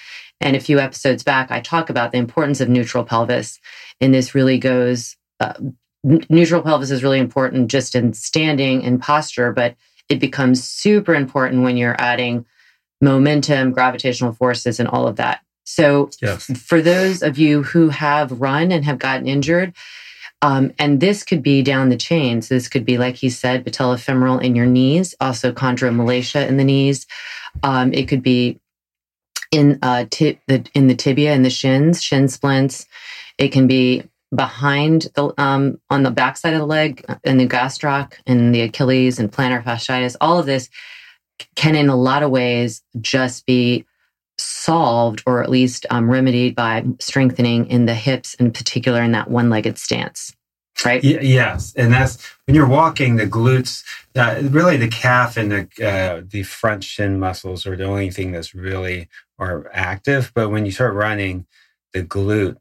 And 0.40 0.56
a 0.56 0.60
few 0.60 0.80
episodes 0.80 1.22
back, 1.22 1.52
I 1.52 1.60
talk 1.60 1.88
about 1.88 2.10
the 2.10 2.18
importance 2.18 2.60
of 2.60 2.68
neutral 2.68 3.04
pelvis. 3.04 3.60
And 4.00 4.12
this 4.12 4.34
really 4.34 4.58
goes, 4.58 5.16
uh, 5.38 5.54
neutral 6.02 6.62
pelvis 6.62 6.90
is 6.90 7.04
really 7.04 7.20
important 7.20 7.70
just 7.70 7.94
in 7.94 8.12
standing 8.12 8.84
and 8.84 9.00
posture, 9.00 9.52
but 9.52 9.76
it 10.08 10.18
becomes 10.18 10.64
super 10.64 11.14
important 11.14 11.62
when 11.62 11.76
you're 11.76 12.00
adding 12.00 12.44
momentum, 13.00 13.70
gravitational 13.70 14.32
forces, 14.32 14.80
and 14.80 14.88
all 14.88 15.06
of 15.06 15.16
that. 15.16 15.42
So, 15.64 16.10
yes. 16.20 16.46
for 16.58 16.80
those 16.80 17.22
of 17.22 17.38
you 17.38 17.62
who 17.62 17.88
have 17.90 18.40
run 18.40 18.72
and 18.72 18.84
have 18.84 18.98
gotten 18.98 19.26
injured, 19.26 19.74
um, 20.40 20.72
and 20.78 21.00
this 21.00 21.22
could 21.22 21.42
be 21.42 21.62
down 21.62 21.88
the 21.88 21.96
chain. 21.96 22.42
So, 22.42 22.54
this 22.54 22.68
could 22.68 22.84
be, 22.84 22.98
like 22.98 23.16
he 23.16 23.30
said, 23.30 23.64
patellofemoral 23.64 24.42
in 24.42 24.56
your 24.56 24.66
knees, 24.66 25.14
also 25.20 25.52
chondromalacia 25.52 26.46
in 26.48 26.56
the 26.56 26.64
knees. 26.64 27.06
Um, 27.62 27.92
it 27.92 28.08
could 28.08 28.22
be 28.22 28.60
in 29.52 29.78
uh, 29.82 30.06
the 30.10 30.66
in 30.74 30.88
the 30.88 30.96
tibia 30.96 31.32
and 31.32 31.44
the 31.44 31.50
shins, 31.50 32.02
shin 32.02 32.28
splints. 32.28 32.86
It 33.38 33.48
can 33.48 33.66
be 33.66 34.04
behind 34.34 35.08
the 35.14 35.32
um, 35.40 35.80
on 35.90 36.02
the 36.02 36.10
backside 36.10 36.54
of 36.54 36.60
the 36.60 36.66
leg 36.66 37.04
and 37.22 37.38
the 37.38 37.46
gastroc 37.46 38.14
and 38.26 38.54
the 38.54 38.62
Achilles 38.62 39.18
and 39.18 39.30
plantar 39.30 39.62
fasciitis. 39.62 40.16
All 40.20 40.38
of 40.38 40.46
this 40.46 40.70
can, 41.54 41.76
in 41.76 41.88
a 41.88 41.96
lot 41.96 42.22
of 42.22 42.30
ways, 42.30 42.82
just 43.00 43.46
be 43.46 43.84
solved 44.38 45.22
or 45.26 45.42
at 45.42 45.50
least 45.50 45.86
um, 45.90 46.10
remedied 46.10 46.54
by 46.54 46.84
strengthening 46.98 47.66
in 47.66 47.86
the 47.86 47.94
hips, 47.94 48.34
in 48.34 48.52
particular 48.52 49.02
in 49.02 49.12
that 49.12 49.30
one-legged 49.30 49.78
stance. 49.78 50.34
Right. 50.84 51.02
Y- 51.04 51.18
yes, 51.20 51.74
and 51.76 51.92
that's 51.92 52.24
when 52.46 52.54
you're 52.54 52.66
walking. 52.66 53.16
The 53.16 53.26
glutes, 53.26 53.84
uh, 54.16 54.40
really, 54.42 54.76
the 54.76 54.88
calf 54.88 55.36
and 55.36 55.52
the 55.52 55.68
uh, 55.86 56.22
the 56.26 56.42
front 56.42 56.82
shin 56.82 57.20
muscles 57.20 57.66
are 57.66 57.76
the 57.76 57.84
only 57.84 58.10
thing 58.10 58.32
that's 58.32 58.54
really 58.54 59.08
are 59.38 59.70
active. 59.72 60.32
But 60.34 60.48
when 60.48 60.64
you 60.64 60.72
start 60.72 60.94
running, 60.94 61.46
the 61.92 62.02
glute 62.02 62.56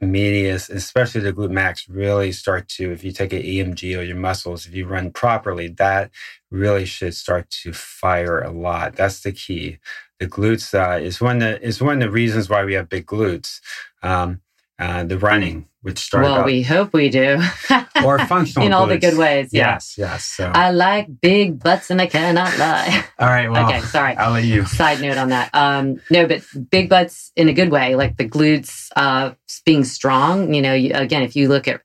medius, 0.00 0.68
especially 0.68 1.20
the 1.20 1.32
glute 1.32 1.50
max, 1.50 1.88
really 1.88 2.32
start 2.32 2.68
to, 2.68 2.92
if 2.92 3.04
you 3.04 3.12
take 3.12 3.32
an 3.32 3.42
EMG 3.42 3.98
or 3.98 4.02
your 4.02 4.16
muscles, 4.16 4.66
if 4.66 4.74
you 4.74 4.86
run 4.86 5.10
properly, 5.10 5.68
that 5.68 6.10
really 6.50 6.84
should 6.84 7.14
start 7.14 7.48
to 7.50 7.72
fire 7.72 8.40
a 8.40 8.50
lot. 8.50 8.96
That's 8.96 9.20
the 9.20 9.32
key. 9.32 9.78
The 10.24 10.30
glutes 10.30 10.72
uh, 10.72 10.98
is 10.98 11.20
one 11.20 11.42
of 11.42 11.60
the, 11.60 11.62
is 11.62 11.82
one 11.82 12.00
of 12.00 12.08
the 12.08 12.10
reasons 12.10 12.48
why 12.48 12.64
we 12.64 12.72
have 12.74 12.88
big 12.88 13.04
glutes. 13.04 13.60
Um, 14.02 14.40
uh, 14.78 15.04
the 15.04 15.18
running, 15.18 15.68
which 15.82 15.98
started. 15.98 16.30
Well, 16.30 16.44
we 16.44 16.62
hope 16.62 16.94
we 16.94 17.10
do. 17.10 17.42
or 18.04 18.18
functional 18.20 18.66
in 18.66 18.72
all 18.72 18.86
the 18.86 18.96
good 18.96 19.18
ways. 19.18 19.50
Yeah. 19.52 19.74
Yes, 19.74 19.98
yes. 19.98 20.24
So. 20.24 20.50
I 20.54 20.70
like 20.70 21.20
big 21.20 21.62
butts, 21.62 21.90
and 21.90 22.00
I 22.00 22.06
cannot 22.06 22.56
lie. 22.56 23.04
all 23.18 23.28
right. 23.28 23.50
Well, 23.50 23.66
okay. 23.66 23.82
Sorry. 23.82 24.16
I'll 24.16 24.32
let 24.32 24.44
you. 24.44 24.64
Side 24.64 25.02
note 25.02 25.18
on 25.18 25.28
that. 25.28 25.50
Um, 25.52 26.00
no, 26.10 26.26
but 26.26 26.42
big 26.70 26.88
butts 26.88 27.30
in 27.36 27.50
a 27.50 27.52
good 27.52 27.70
way, 27.70 27.94
like 27.94 28.16
the 28.16 28.26
glutes 28.26 28.88
uh, 28.96 29.34
being 29.66 29.84
strong. 29.84 30.54
You 30.54 30.62
know, 30.62 30.72
you, 30.72 30.92
again, 30.94 31.22
if 31.22 31.36
you 31.36 31.48
look 31.48 31.68
at 31.68 31.82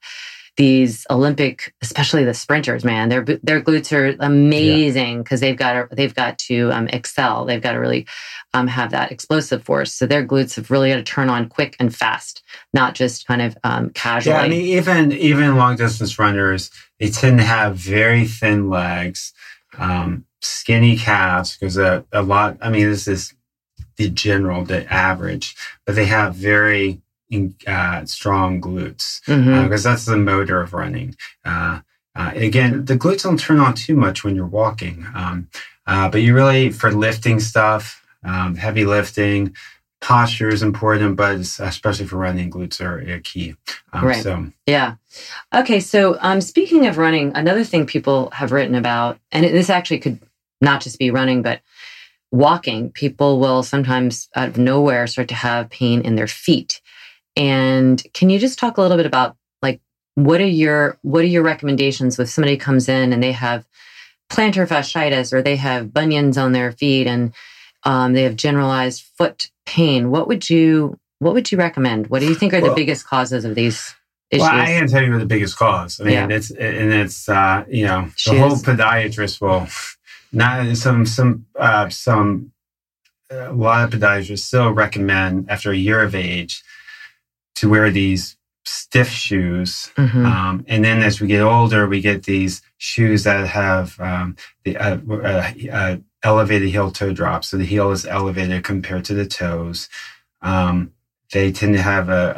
these 0.60 1.08
Olympic, 1.10 1.74
especially 1.82 2.26
the 2.26 2.34
sprinters, 2.34 2.84
man, 2.84 3.08
their 3.08 3.24
their 3.24 3.62
glutes 3.62 3.94
are 3.94 4.18
amazing 4.20 5.24
because 5.24 5.42
yeah. 5.42 5.48
they've 5.48 5.58
got 5.58 5.72
to, 5.72 5.96
they've 5.96 6.14
got 6.14 6.38
to 6.38 6.70
um, 6.74 6.90
excel. 6.90 7.46
They've 7.46 7.62
got 7.62 7.72
to 7.72 7.80
really 7.80 8.06
um, 8.54 8.68
have 8.68 8.92
that 8.92 9.10
explosive 9.10 9.64
force. 9.64 9.94
So 9.94 10.06
their 10.06 10.28
glutes 10.28 10.58
have 10.58 10.70
really 10.70 10.90
got 10.90 10.98
to 10.98 11.04
turn 11.04 11.30
on 11.30 11.48
quick 11.48 11.78
and 11.80 11.96
fast, 11.96 12.44
not 12.74 12.94
just 12.94 13.26
kind 13.26 13.42
of 13.42 13.58
um, 13.64 13.92
casually. 13.92 14.36
Yeah, 14.36 14.42
I 14.42 14.50
mean, 14.50 14.66
even 14.66 15.14
even 15.14 15.56
long 15.56 15.78
distance 15.78 16.20
runners, 16.20 16.72
they 17.00 17.10
tend 17.10 17.38
to 17.38 17.46
have 17.46 17.78
very 17.78 18.26
thin 18.26 18.70
legs, 18.70 19.32
um, 19.78 20.26
skinny 20.42 20.98
calves 20.98 21.56
because 21.56 21.78
a, 21.78 22.04
a 22.12 22.22
lot. 22.22 22.58
I 22.60 22.70
mean, 22.70 22.90
this 22.90 23.08
is 23.08 23.34
the 23.96 24.10
general, 24.10 24.66
the 24.66 24.92
average, 24.92 25.56
but 25.86 25.96
they 25.96 26.08
have 26.08 26.36
very 26.36 27.02
uh, 27.68 28.06
strong 28.06 28.62
glutes 28.62 29.22
because 29.26 29.46
mm-hmm. 29.46 29.74
uh, 29.74 29.78
that's 29.78 30.06
the 30.06 30.18
motor 30.18 30.62
of 30.62 30.74
running. 30.74 31.16
Uh, 31.46 31.82
uh, 32.16 32.32
again, 32.36 32.86
the 32.86 32.98
glutes 32.98 33.24
don't 33.24 33.40
turn 33.40 33.60
on 33.60 33.74
too 33.74 33.96
much 33.96 34.24
when 34.24 34.36
you're 34.36 34.46
walking, 34.46 35.06
um, 35.16 35.48
uh, 35.86 36.10
but 36.10 36.22
you 36.22 36.34
really 36.34 36.70
for 36.70 36.92
lifting 36.92 37.40
stuff, 37.40 38.06
um, 38.24 38.56
heavy 38.56 38.84
lifting, 38.84 39.56
posture 40.02 40.50
is 40.50 40.64
important, 40.64 41.16
but 41.16 41.36
especially 41.36 42.06
for 42.06 42.18
running, 42.18 42.50
glutes 42.50 42.82
are 42.82 43.00
a 43.00 43.20
key. 43.20 43.56
Um, 43.94 44.06
right. 44.06 44.24
So 44.24 44.52
yeah. 44.66 44.96
Okay. 45.54 45.80
So 45.80 46.18
um, 46.22 46.42
speaking 46.42 46.88
of 46.88 46.98
running, 46.98 47.32
another 47.36 47.64
thing 47.64 47.86
people 47.86 48.30
have 48.32 48.52
written 48.52 48.76
about, 48.76 49.20
and 49.32 49.46
this 49.46 49.70
actually 49.70 50.00
could 50.00 50.20
not 50.62 50.82
just 50.82 51.00
be 51.00 51.12
running, 51.12 51.42
but 51.42 51.62
walking. 52.32 52.92
People 52.92 53.40
will 53.40 53.64
sometimes 53.64 54.30
out 54.36 54.50
of 54.50 54.58
nowhere 54.58 55.08
start 55.08 55.28
to 55.30 55.36
have 55.36 55.70
pain 55.70 56.02
in 56.02 56.16
their 56.16 56.28
feet. 56.28 56.82
And 57.40 58.06
can 58.14 58.30
you 58.30 58.38
just 58.38 58.60
talk 58.60 58.78
a 58.78 58.82
little 58.82 58.98
bit 58.98 59.06
about 59.06 59.38
like 59.62 59.80
what 60.16 60.42
are 60.42 60.46
your 60.46 61.00
what 61.04 61.24
are 61.24 61.28
your 61.28 61.42
recommendations 61.42 62.20
if 62.20 62.30
somebody 62.30 62.58
comes 62.58 62.90
in 62.90 63.14
and 63.14 63.24
they 63.24 63.32
have 63.32 63.66
plantar 64.30 64.68
fasciitis 64.68 65.32
or 65.32 65.42
they 65.42 65.56
have 65.56 65.94
bunions 65.94 66.38
on 66.38 66.52
their 66.52 66.74
feet 66.74 67.08
and 67.08 67.34
um, 67.84 68.12
they 68.12 68.24
have 68.24 68.36
generalized 68.36 69.04
foot 69.18 69.50
pain? 69.66 70.12
What 70.12 70.28
would 70.28 70.50
you 70.50 71.00
what 71.20 71.34
would 71.34 71.50
you 71.50 71.58
recommend? 71.58 72.08
What 72.08 72.20
do 72.20 72.28
you 72.28 72.36
think 72.36 72.54
are 72.54 72.60
well, 72.60 72.72
the 72.72 72.76
biggest 72.76 73.08
causes 73.08 73.46
of 73.46 73.56
these 73.56 73.96
issues? 74.32 74.42
Well, 74.42 74.60
I 74.60 74.66
can't 74.66 74.90
tell 74.90 75.02
you 75.02 75.12
what 75.12 75.20
the 75.20 75.26
biggest 75.26 75.58
cause. 75.58 76.02
I 76.02 76.04
mean, 76.04 76.14
yeah. 76.14 76.28
it's 76.30 76.52
and 76.52 76.94
it's 76.94 77.30
uh, 77.30 77.64
you 77.70 77.86
know 77.86 78.10
Shoes. 78.18 78.34
the 78.34 78.40
whole 78.40 78.58
podiatrist 78.58 79.40
will 79.40 79.66
not 80.34 80.76
some 80.76 81.06
some 81.06 81.46
uh, 81.58 81.88
some 81.88 82.52
a 83.30 83.54
lot 83.54 83.86
of 83.86 83.98
podiatrists 83.98 84.40
still 84.40 84.72
recommend 84.72 85.50
after 85.50 85.72
a 85.72 85.78
year 85.78 86.02
of 86.02 86.16
age 86.16 86.64
to 87.60 87.70
wear 87.70 87.92
these 87.92 88.38
stiff 88.66 89.10
shoes. 89.10 89.92
Mm-hmm. 89.98 90.26
Um, 90.26 90.66
and 90.70 90.84
then 90.84 91.02
as 91.02 91.20
we 91.20 91.28
get 91.28 91.42
older, 91.42 91.88
we 91.88 92.00
get 92.00 92.24
these 92.24 92.62
shoes 92.78 93.26
that 93.26 93.48
have 93.48 94.00
um, 94.00 94.38
the 94.64 94.78
uh, 94.78 94.98
uh, 95.12 95.52
uh, 95.72 95.98
elevated 96.24 96.70
heel 96.70 96.90
toe 96.92 97.14
drop. 97.14 97.44
So 97.44 97.58
the 97.58 97.66
heel 97.66 97.92
is 97.92 98.06
elevated 98.06 98.64
compared 98.64 99.04
to 99.06 99.14
the 99.14 99.26
toes. 99.26 99.90
Um, 100.42 100.94
they 101.34 101.52
tend 101.52 101.74
to 101.76 101.82
have 101.82 102.08
a, 102.08 102.34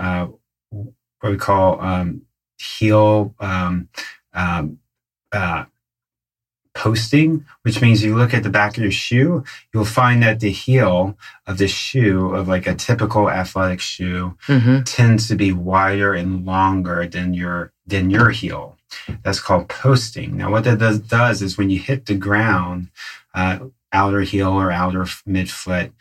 a 0.73 0.85
what 1.19 1.31
we 1.31 1.37
call 1.37 1.79
um, 1.81 2.23
heel 2.57 3.35
um, 3.39 3.89
um, 4.33 4.79
uh, 5.31 5.65
posting, 6.73 7.45
which 7.63 7.81
means 7.81 8.03
you 8.03 8.15
look 8.15 8.33
at 8.33 8.43
the 8.43 8.49
back 8.49 8.77
of 8.77 8.83
your 8.83 8.91
shoe, 8.91 9.43
you'll 9.73 9.85
find 9.85 10.23
that 10.23 10.39
the 10.39 10.51
heel 10.51 11.17
of 11.45 11.57
the 11.57 11.67
shoe 11.67 12.33
of 12.33 12.47
like 12.47 12.67
a 12.67 12.75
typical 12.75 13.29
athletic 13.29 13.79
shoe 13.79 14.37
mm-hmm. 14.47 14.83
tends 14.83 15.27
to 15.27 15.35
be 15.35 15.51
wider 15.51 16.13
and 16.13 16.45
longer 16.45 17.07
than 17.07 17.33
your 17.33 17.73
than 17.85 18.09
your 18.09 18.29
heel. 18.29 18.77
That's 19.23 19.39
called 19.39 19.69
posting. 19.69 20.37
Now, 20.37 20.51
what 20.51 20.63
that 20.65 20.79
does, 20.79 20.99
does 20.99 21.41
is 21.41 21.57
when 21.57 21.69
you 21.69 21.79
hit 21.79 22.05
the 22.05 22.15
ground, 22.15 22.89
uh, 23.33 23.59
outer 23.93 24.21
heel 24.21 24.49
or 24.49 24.71
outer 24.71 25.03
midfoot, 25.03 25.91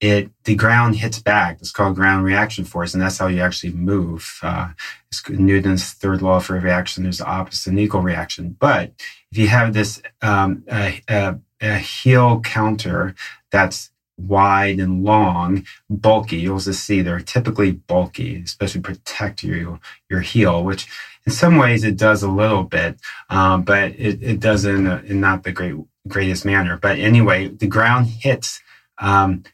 it 0.00 0.30
the 0.44 0.54
ground 0.54 0.96
hits 0.96 1.20
back. 1.20 1.58
It's 1.60 1.70
called 1.70 1.94
ground 1.94 2.24
reaction 2.24 2.64
force, 2.64 2.94
and 2.94 3.02
that's 3.02 3.18
how 3.18 3.26
you 3.26 3.40
actually 3.40 3.72
move. 3.72 4.38
Uh, 4.42 4.70
it's 5.10 5.28
Newton's 5.28 5.92
third 5.92 6.22
law 6.22 6.40
for 6.40 6.58
reaction. 6.58 7.02
There's 7.02 7.18
the 7.18 7.26
opposite 7.26 7.70
and 7.70 7.78
equal 7.78 8.00
reaction. 8.00 8.56
But 8.58 8.92
if 9.30 9.38
you 9.38 9.48
have 9.48 9.74
this 9.74 10.00
um, 10.22 10.64
a, 10.70 11.02
a, 11.08 11.38
a 11.60 11.78
heel 11.78 12.40
counter 12.40 13.14
that's 13.50 13.90
wide 14.16 14.78
and 14.78 15.04
long, 15.04 15.66
bulky, 15.88 16.36
you'll 16.36 16.58
just 16.58 16.84
see 16.84 17.02
they're 17.02 17.20
typically 17.20 17.72
bulky, 17.72 18.42
especially 18.42 18.80
protect 18.80 19.42
your 19.44 19.80
your 20.08 20.20
heel, 20.20 20.64
which 20.64 20.88
in 21.26 21.32
some 21.32 21.56
ways 21.56 21.84
it 21.84 21.98
does 21.98 22.22
a 22.22 22.30
little 22.30 22.64
bit, 22.64 22.98
um, 23.28 23.62
but 23.62 23.90
it, 23.98 24.22
it 24.22 24.40
does 24.40 24.64
in, 24.64 24.86
a, 24.86 25.02
in 25.04 25.20
not 25.20 25.42
the 25.42 25.52
great 25.52 25.74
greatest 26.08 26.46
manner. 26.46 26.78
But 26.78 26.98
anyway, 26.98 27.48
the 27.48 27.66
ground 27.66 28.06
hits 28.06 28.62
um, 28.98 29.44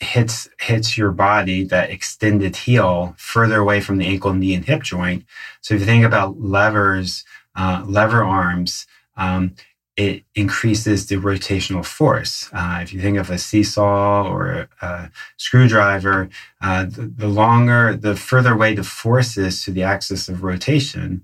hits 0.00 0.48
hits 0.60 0.96
your 0.96 1.12
body 1.12 1.64
that 1.64 1.90
extended 1.90 2.56
heel 2.56 3.14
further 3.18 3.58
away 3.58 3.80
from 3.80 3.98
the 3.98 4.06
ankle, 4.06 4.32
knee, 4.32 4.54
and 4.54 4.64
hip 4.64 4.82
joint. 4.82 5.24
So 5.60 5.74
if 5.74 5.80
you 5.80 5.86
think 5.86 6.04
about 6.04 6.40
levers, 6.40 7.24
uh, 7.54 7.84
lever 7.86 8.24
arms, 8.24 8.86
um, 9.16 9.54
it 9.96 10.24
increases 10.34 11.06
the 11.06 11.16
rotational 11.16 11.84
force. 11.84 12.48
Uh, 12.52 12.80
if 12.82 12.94
you 12.94 13.00
think 13.02 13.18
of 13.18 13.28
a 13.28 13.36
seesaw 13.36 14.26
or 14.26 14.68
a, 14.80 15.10
screwdriver, 15.36 16.30
uh, 16.62 16.84
the, 16.84 17.12
the, 17.14 17.28
longer, 17.28 17.94
the 17.94 18.16
further 18.16 18.54
away 18.54 18.74
the 18.74 18.84
force 18.84 19.36
is 19.36 19.62
to 19.64 19.70
the 19.70 19.82
axis 19.82 20.28
of 20.28 20.42
rotation, 20.42 21.22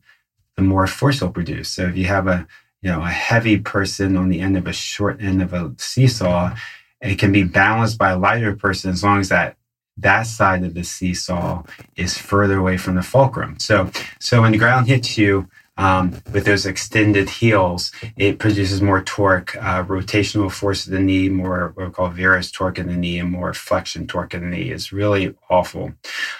the 0.56 0.62
more 0.62 0.86
force 0.86 1.22
will 1.22 1.30
produce. 1.30 1.70
So 1.70 1.86
if 1.86 1.96
you 1.96 2.04
have 2.06 2.26
a 2.26 2.46
you 2.82 2.90
know 2.90 3.02
a 3.02 3.08
heavy 3.08 3.58
person 3.58 4.16
on 4.16 4.28
the 4.28 4.40
end 4.40 4.56
of 4.56 4.66
a 4.66 4.72
short 4.72 5.20
end 5.20 5.42
of 5.42 5.52
a 5.52 5.74
seesaw, 5.78 6.54
it 7.00 7.18
can 7.18 7.32
be 7.32 7.42
balanced 7.42 7.98
by 7.98 8.10
a 8.10 8.18
lighter 8.18 8.54
person 8.54 8.90
as 8.90 9.02
long 9.02 9.20
as 9.20 9.28
that 9.28 9.56
that 9.98 10.24
side 10.24 10.62
of 10.62 10.74
the 10.74 10.84
seesaw 10.84 11.62
is 11.96 12.18
further 12.18 12.58
away 12.58 12.76
from 12.76 12.96
the 12.96 13.02
fulcrum. 13.02 13.58
So, 13.58 13.90
so 14.20 14.42
when 14.42 14.52
the 14.52 14.58
ground 14.58 14.88
hits 14.88 15.16
you, 15.16 15.48
um, 15.78 16.22
with 16.32 16.44
those 16.46 16.64
extended 16.66 17.28
heels, 17.28 17.92
it 18.16 18.38
produces 18.38 18.80
more 18.80 19.02
torque, 19.02 19.54
uh, 19.56 19.84
rotational 19.84 20.50
force 20.50 20.86
of 20.86 20.92
the 20.92 20.98
knee, 21.00 21.28
more 21.28 21.72
what 21.74 21.86
we 21.86 21.92
call 21.92 22.08
varus 22.08 22.50
torque 22.50 22.78
in 22.78 22.86
the 22.86 22.96
knee, 22.96 23.18
and 23.18 23.30
more 23.30 23.52
flexion 23.52 24.06
torque 24.06 24.34
in 24.34 24.40
the 24.40 24.56
knee. 24.56 24.70
It's 24.70 24.92
really 24.92 25.34
awful. 25.50 25.92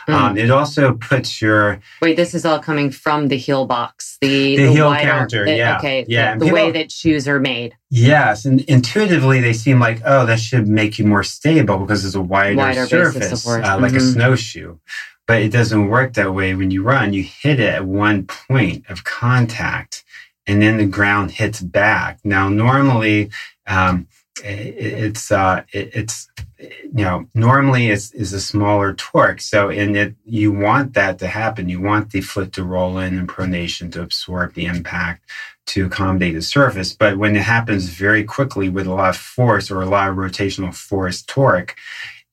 Mm. 0.09 0.15
Um, 0.15 0.39
it 0.39 0.51
also 0.51 0.95
puts 0.95 1.43
your 1.43 1.81
Wait, 2.01 2.17
this 2.17 2.35
is 2.35 2.45
all 2.47 2.59
coming 2.59 2.91
from 2.91 3.29
the 3.29 3.37
heel 3.37 3.67
box, 3.67 4.17
the, 4.21 4.57
The 4.57 4.71
heel 4.73 4.87
wider- 4.87 5.09
counter, 5.11 5.45
the- 5.45 5.57
yeah. 5.57 5.79
Okay, 5.79 6.05
Yeah, 6.09 6.37
the, 6.37 6.47
the 6.47 6.53
way 6.53 6.71
that 6.71 6.91
shoes 6.91 7.29
are 7.29 7.41
made. 7.41 7.77
Yes, 7.91 8.45
and 8.47 8.63
intuitively 8.63 9.41
they 9.41 9.53
seem 9.53 9.79
like, 9.79 10.01
oh, 10.05 10.27
that 10.27 10.41
should 10.41 10.67
make 10.67 10.99
you 10.99 11.05
more 11.05 11.23
stable 11.23 11.79
because 11.79 12.05
it's 12.05 12.15
a 12.17 12.21
wider, 12.21 12.57
Wider 12.57 12.87
surface, 12.87 13.47
uh, 13.47 13.79
like 13.81 13.93
a 13.93 13.97
Mhm. 13.97 14.13
snowshoe. 14.15 14.79
But 15.27 15.43
it 15.43 15.51
doesn't 15.53 15.89
work 15.89 16.15
that 16.15 16.35
way. 16.35 16.55
When 16.55 16.71
you 16.71 16.83
run, 16.83 17.13
you 17.13 17.23
hit 17.23 17.61
it 17.61 17.75
at 17.75 17.85
one 17.85 18.27
point 18.27 18.85
of 18.89 19.05
contact, 19.05 20.05
and 20.47 20.63
then 20.63 20.77
the 20.79 20.87
ground 20.87 21.33
hits 21.33 21.61
back. 21.61 22.21
Now, 22.25 22.49
normally, 22.49 23.31
um, 23.67 24.09
it's 24.45 25.33
uh, 25.33 25.63
it, 25.73 25.91
it's 25.95 26.29
you 26.59 27.05
know 27.05 27.27
normally 27.35 27.89
it's 27.91 28.13
is 28.13 28.33
a 28.33 28.41
smaller 28.41 28.95
torque. 28.95 29.41
So, 29.41 29.69
in 29.69 29.97
it, 29.97 30.15
you 30.25 30.53
want 30.53 30.95
that 30.95 31.19
to 31.21 31.27
happen. 31.27 31.69
You 31.69 31.81
want 31.81 32.13
the 32.13 32.21
foot 32.21 32.53
to 32.55 32.65
roll 32.65 32.99
in 32.99 33.19
and 33.19 33.29
pronation 33.29 33.91
to 33.93 34.03
absorb 34.03 34.55
the 34.55 34.67
impact 34.67 35.23
to 35.67 35.87
accommodate 35.87 36.35
the 36.35 36.43
surface. 36.43 36.95
But 36.95 37.19
when 37.19 37.37
it 37.37 37.43
happens 37.43 37.89
very 37.89 38.25
quickly 38.25 38.69
with 38.69 38.87
a 38.87 38.95
lot 38.95 39.11
of 39.11 39.17
force 39.17 39.71
or 39.71 39.83
a 39.83 39.87
lot 39.87 40.09
of 40.11 40.17
rotational 40.17 40.75
force 40.75 41.23
torque, 41.23 41.77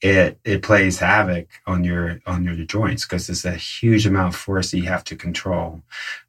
it 0.03 0.37
it 0.43 0.61
plays 0.61 0.99
havoc 0.99 1.47
on 1.65 1.83
your 1.85 2.19
on 2.27 2.43
your 2.43 2.55
joints 2.55 3.05
because 3.05 3.29
it's 3.29 3.45
a 3.45 3.55
huge 3.55 4.05
amount 4.05 4.33
of 4.33 4.39
force 4.39 4.71
that 4.71 4.77
you 4.77 4.83
have 4.83 5.05
to 5.05 5.15
control 5.15 5.81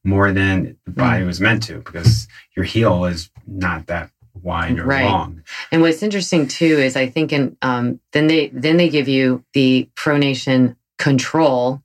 more 0.05 0.31
than 0.33 0.77
the 0.85 0.93
body 0.93 1.25
was 1.25 1.41
meant 1.41 1.65
to 1.65 1.79
because 1.79 2.29
your 2.57 2.65
heel 2.65 3.05
is 3.05 3.31
not 3.49 3.87
that 3.89 4.11
wide 4.43 4.79
or 4.79 4.85
Right. 4.85 5.03
long. 5.03 5.43
And 5.73 5.83
what's 5.83 6.05
interesting 6.05 6.47
too 6.47 6.79
is 6.79 6.95
I 6.97 7.09
think 7.09 7.33
in 7.33 7.57
um, 7.63 7.99
then 8.13 8.29
they 8.29 8.49
then 8.49 8.77
they 8.77 8.89
give 8.89 9.09
you 9.09 9.45
the 9.55 9.89
pronation 9.97 10.77
control. 10.99 11.83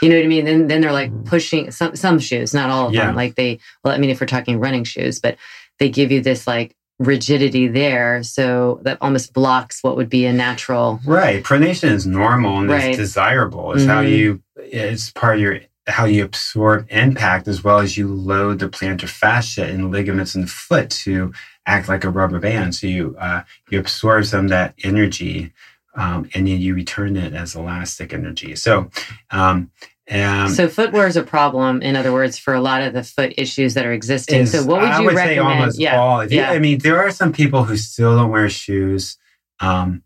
You 0.00 0.10
know 0.10 0.16
what 0.16 0.24
I 0.24 0.28
mean? 0.28 0.44
Then 0.44 0.68
then 0.68 0.82
they're 0.82 0.92
like 0.92 1.10
pushing 1.24 1.72
some 1.72 1.96
some 1.96 2.20
shoes, 2.20 2.54
not 2.54 2.70
all 2.70 2.88
of 2.88 2.94
Yeah. 2.94 3.06
them. 3.06 3.16
Like 3.16 3.34
they 3.34 3.58
well, 3.82 3.92
I 3.92 3.98
mean, 3.98 4.10
if 4.10 4.20
we're 4.20 4.28
talking 4.28 4.60
running 4.60 4.84
shoes, 4.84 5.18
but 5.18 5.36
they 5.80 5.88
give 5.88 6.12
you 6.12 6.20
this 6.20 6.46
like 6.46 6.76
rigidity 6.98 7.66
there, 7.68 8.22
so 8.22 8.80
that 8.82 8.98
almost 9.00 9.32
blocks 9.32 9.82
what 9.82 9.96
would 9.96 10.08
be 10.08 10.26
a 10.26 10.32
natural. 10.32 11.00
Right. 11.06 11.42
Pronation 11.42 11.90
is 11.90 12.06
normal 12.06 12.58
and 12.60 12.70
Right. 12.70 12.90
it's 12.90 12.96
desirable. 12.98 13.72
It's 13.74 13.84
how 13.86 14.02
Mhm. 14.02 14.10
you 14.10 14.40
it's 14.56 15.10
part 15.10 15.36
of 15.36 15.40
your 15.42 15.60
how 15.86 16.06
you 16.06 16.24
absorb 16.24 16.86
impact 16.88 17.46
as 17.46 17.62
well 17.62 17.78
as 17.78 17.98
you 17.98 18.08
load 18.08 18.58
the 18.58 18.68
plantar 18.68 19.06
fascia 19.08 19.66
and 19.66 19.90
ligaments 19.90 20.34
in 20.34 20.40
the 20.42 20.46
foot 20.46 20.88
to 20.88 21.30
act 21.66 21.90
like 21.90 22.04
a 22.04 22.08
rubber 22.10 22.38
band. 22.38 22.74
So 22.74 22.86
you 22.86 23.14
uh, 23.20 23.42
you 23.70 23.78
absorb 23.80 24.24
some 24.24 24.46
of 24.46 24.50
that 24.50 24.74
energy 24.82 25.52
um, 25.96 26.28
and 26.34 26.46
then 26.48 26.58
you 26.60 26.74
return 26.74 27.16
it 27.16 27.34
as 27.34 27.54
elastic 27.54 28.14
energy. 28.14 28.56
So 28.56 28.90
um, 29.30 29.70
um, 30.10 30.48
so 30.50 30.68
footwear 30.68 31.06
is 31.06 31.16
a 31.16 31.22
problem. 31.22 31.80
In 31.80 31.96
other 31.96 32.12
words, 32.12 32.38
for 32.38 32.52
a 32.52 32.60
lot 32.60 32.82
of 32.82 32.92
the 32.92 33.02
foot 33.02 33.32
issues 33.38 33.74
that 33.74 33.86
are 33.86 33.92
existing. 33.92 34.42
is- 34.42 34.52
so 34.52 34.64
what 34.64 34.82
would 34.82 34.90
I 34.90 35.00
you 35.00 35.06
would 35.06 35.14
recommend? 35.14 35.36
Say 35.36 35.38
almost 35.38 35.78
yeah, 35.78 35.98
all. 36.00 36.20
If 36.20 36.32
you- 36.32 36.42
I 36.42 36.58
mean, 36.58 36.78
there 36.78 36.98
are 36.98 37.10
some 37.10 37.32
people 37.32 37.64
who 37.64 37.76
still 37.76 38.16
don't 38.16 38.30
wear 38.30 38.48
shoes, 38.50 39.16
um, 39.60 40.02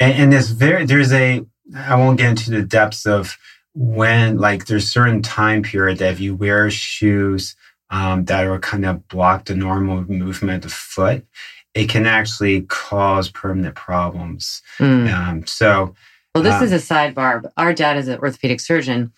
and, 0.00 0.14
and 0.14 0.32
there's 0.32 0.50
very 0.50 0.86
there's 0.86 1.12
a 1.12 1.44
I 1.76 1.96
won't 1.96 2.18
get 2.18 2.30
into 2.30 2.50
the 2.50 2.62
depths 2.62 3.06
of 3.06 3.36
when 3.74 4.38
like 4.38 4.66
there's 4.66 4.90
certain 4.90 5.20
time 5.20 5.62
period 5.62 5.98
that 5.98 6.12
if 6.12 6.20
you 6.20 6.34
wear 6.34 6.70
shoes 6.70 7.56
um, 7.90 8.24
that 8.26 8.46
are 8.46 8.58
kind 8.58 8.86
of 8.86 9.06
block 9.08 9.44
the 9.44 9.54
normal 9.54 10.04
movement 10.10 10.56
of 10.56 10.62
the 10.62 10.68
foot, 10.68 11.26
it 11.74 11.88
can 11.88 12.06
actually 12.06 12.62
cause 12.62 13.28
permanent 13.28 13.74
problems. 13.74 14.62
Mm. 14.78 15.12
Um, 15.12 15.46
so 15.46 15.94
Well, 16.34 16.42
this 16.42 16.62
is 16.62 16.72
a 16.72 16.94
sidebar. 16.94 17.44
Our 17.56 17.72
dad 17.72 17.96
is 17.96 18.08
an 18.08 18.18
orthopedic 18.18 18.58
surgeon, 18.58 19.12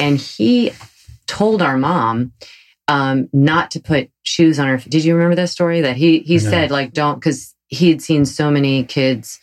and 0.00 0.18
he 0.18 0.72
told 1.26 1.60
our 1.60 1.76
mom 1.76 2.32
um, 2.88 3.28
not 3.34 3.70
to 3.72 3.80
put 3.80 4.10
shoes 4.22 4.58
on 4.58 4.68
her. 4.68 4.78
Did 4.78 5.04
you 5.04 5.14
remember 5.14 5.36
that 5.36 5.50
story? 5.50 5.82
That 5.82 5.96
he 5.96 6.20
he 6.20 6.38
said 6.38 6.70
like 6.70 6.92
don't 6.92 7.16
because 7.16 7.54
he 7.68 7.90
had 7.90 8.00
seen 8.00 8.24
so 8.24 8.50
many 8.50 8.84
kids 8.84 9.40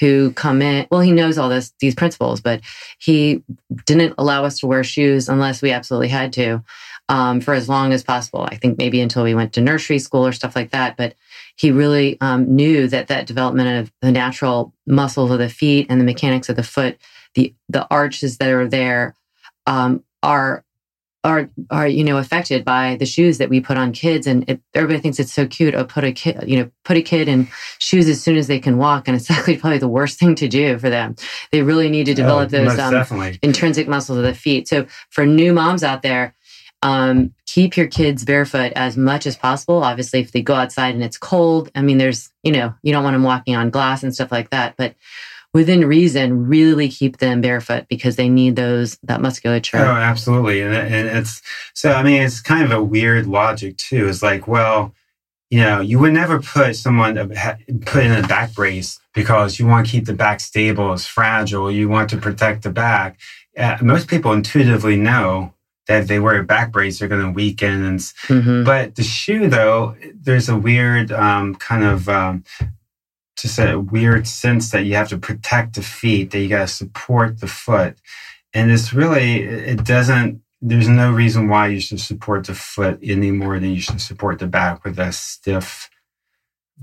who 0.00 0.32
come 0.32 0.62
in. 0.62 0.88
Well, 0.90 1.00
he 1.00 1.12
knows 1.12 1.38
all 1.38 1.48
this 1.48 1.72
these 1.78 1.94
principles, 1.94 2.40
but 2.40 2.60
he 2.98 3.44
didn't 3.86 4.14
allow 4.18 4.44
us 4.44 4.58
to 4.58 4.66
wear 4.66 4.82
shoes 4.82 5.28
unless 5.28 5.62
we 5.62 5.70
absolutely 5.70 6.08
had 6.08 6.32
to 6.34 6.64
um, 7.08 7.40
for 7.40 7.54
as 7.54 7.68
long 7.68 7.92
as 7.92 8.02
possible. 8.02 8.48
I 8.50 8.56
think 8.56 8.78
maybe 8.78 9.00
until 9.00 9.24
we 9.24 9.34
went 9.34 9.52
to 9.54 9.60
nursery 9.60 9.98
school 9.98 10.26
or 10.26 10.32
stuff 10.32 10.56
like 10.56 10.70
that. 10.70 10.96
But 10.96 11.14
he 11.56 11.70
really 11.70 12.18
um, 12.20 12.54
knew 12.54 12.88
that 12.88 13.08
that 13.08 13.26
development 13.26 13.80
of 13.80 13.92
the 14.02 14.12
natural 14.12 14.74
muscles 14.86 15.30
of 15.30 15.38
the 15.38 15.48
feet 15.48 15.86
and 15.88 16.00
the 16.00 16.04
mechanics 16.04 16.48
of 16.48 16.56
the 16.56 16.62
foot, 16.62 16.98
the 17.34 17.54
the 17.68 17.86
arches 17.90 18.38
that 18.38 18.50
are 18.50 18.68
there, 18.68 19.14
um, 19.66 20.02
are 20.22 20.64
are 21.22 21.48
are 21.70 21.86
you 21.86 22.02
know 22.02 22.18
affected 22.18 22.64
by 22.64 22.96
the 22.96 23.06
shoes 23.06 23.38
that 23.38 23.48
we 23.48 23.60
put 23.60 23.76
on 23.76 23.92
kids. 23.92 24.26
And 24.26 24.48
it, 24.48 24.60
everybody 24.74 25.00
thinks 25.00 25.20
it's 25.20 25.32
so 25.32 25.46
cute. 25.46 25.74
Oh, 25.74 25.84
put 25.84 26.04
a 26.04 26.12
kid, 26.12 26.44
you 26.46 26.58
know, 26.58 26.70
put 26.84 26.96
a 26.96 27.02
kid 27.02 27.28
in 27.28 27.48
shoes 27.78 28.08
as 28.08 28.20
soon 28.20 28.36
as 28.36 28.48
they 28.48 28.58
can 28.58 28.76
walk, 28.76 29.06
and 29.06 29.16
it's 29.16 29.30
actually 29.30 29.56
probably 29.56 29.78
the 29.78 29.88
worst 29.88 30.18
thing 30.18 30.34
to 30.36 30.48
do 30.48 30.78
for 30.78 30.90
them. 30.90 31.14
They 31.52 31.62
really 31.62 31.88
need 31.88 32.06
to 32.06 32.14
develop 32.14 32.52
oh, 32.52 32.64
those 32.64 32.78
um, 32.78 33.36
intrinsic 33.42 33.86
muscles 33.86 34.18
of 34.18 34.24
the 34.24 34.34
feet. 34.34 34.66
So 34.66 34.86
for 35.10 35.24
new 35.24 35.52
moms 35.52 35.84
out 35.84 36.02
there, 36.02 36.34
um, 36.84 37.32
keep 37.46 37.78
your 37.78 37.86
kids 37.86 38.24
barefoot 38.24 38.72
as 38.76 38.96
much 38.96 39.26
as 39.26 39.36
possible. 39.36 39.82
Obviously, 39.82 40.20
if 40.20 40.32
they 40.32 40.42
go 40.42 40.54
outside 40.54 40.94
and 40.94 41.02
it's 41.02 41.16
cold, 41.16 41.70
I 41.74 41.80
mean, 41.80 41.96
there's, 41.96 42.30
you 42.42 42.52
know, 42.52 42.74
you 42.82 42.92
don't 42.92 43.02
want 43.02 43.14
them 43.14 43.22
walking 43.22 43.56
on 43.56 43.70
glass 43.70 44.02
and 44.02 44.14
stuff 44.14 44.30
like 44.30 44.50
that. 44.50 44.76
But 44.76 44.94
within 45.54 45.86
reason, 45.86 46.46
really 46.46 46.90
keep 46.90 47.16
them 47.16 47.40
barefoot 47.40 47.86
because 47.88 48.16
they 48.16 48.28
need 48.28 48.56
those, 48.56 48.98
that 49.02 49.22
musculature. 49.22 49.78
Oh, 49.78 49.96
absolutely. 49.96 50.60
And, 50.60 50.74
and 50.74 51.08
it's 51.08 51.40
so, 51.72 51.92
I 51.92 52.02
mean, 52.02 52.20
it's 52.20 52.42
kind 52.42 52.64
of 52.64 52.70
a 52.70 52.84
weird 52.84 53.26
logic 53.26 53.78
too. 53.78 54.06
It's 54.06 54.22
like, 54.22 54.46
well, 54.46 54.94
you 55.48 55.60
know, 55.60 55.80
you 55.80 55.98
would 56.00 56.12
never 56.12 56.42
put 56.42 56.76
someone, 56.76 57.14
put 57.86 58.04
in 58.04 58.12
a 58.12 58.28
back 58.28 58.52
brace 58.52 59.00
because 59.14 59.58
you 59.58 59.66
want 59.66 59.86
to 59.86 59.92
keep 59.92 60.04
the 60.04 60.12
back 60.12 60.40
stable, 60.40 60.92
it's 60.92 61.06
fragile, 61.06 61.70
you 61.70 61.88
want 61.88 62.10
to 62.10 62.18
protect 62.18 62.62
the 62.62 62.70
back. 62.70 63.18
Uh, 63.56 63.78
most 63.80 64.08
people 64.08 64.32
intuitively 64.32 64.96
know 64.96 65.53
that 65.86 66.02
if 66.02 66.08
they 66.08 66.18
wear 66.18 66.40
a 66.40 66.44
back 66.44 66.72
brace, 66.72 66.98
they're 66.98 67.08
going 67.08 67.22
to 67.24 67.30
weaken. 67.30 67.84
And, 67.84 67.98
Mhm. 68.28 68.64
but 68.64 68.94
the 68.94 69.02
shoe, 69.02 69.48
though, 69.48 69.96
there's 70.14 70.48
a 70.48 70.56
weird 70.56 71.12
um, 71.12 71.54
kind 71.56 71.84
of 71.84 72.08
um, 72.08 72.44
just 73.36 73.58
a 73.58 73.78
weird 73.78 74.26
sense 74.26 74.70
that 74.70 74.84
you 74.84 74.94
have 74.94 75.08
to 75.08 75.18
protect 75.18 75.74
the 75.74 75.82
feet, 75.82 76.30
that 76.30 76.38
you 76.40 76.48
got 76.48 76.68
to 76.68 76.74
support 76.74 77.40
the 77.40 77.46
foot. 77.46 77.98
And 78.54 78.70
it's 78.70 78.92
really, 78.92 79.42
it 79.42 79.84
doesn't, 79.84 80.40
there's 80.62 80.88
no 80.88 81.12
reason 81.12 81.48
why 81.48 81.66
you 81.68 81.80
should 81.80 82.00
support 82.00 82.46
the 82.46 82.54
foot 82.54 82.98
any 83.02 83.30
more 83.30 83.58
than 83.58 83.70
you 83.70 83.80
should 83.80 84.00
support 84.00 84.38
the 84.38 84.46
back 84.46 84.84
with 84.84 84.98
a 84.98 85.12
stiff 85.12 85.90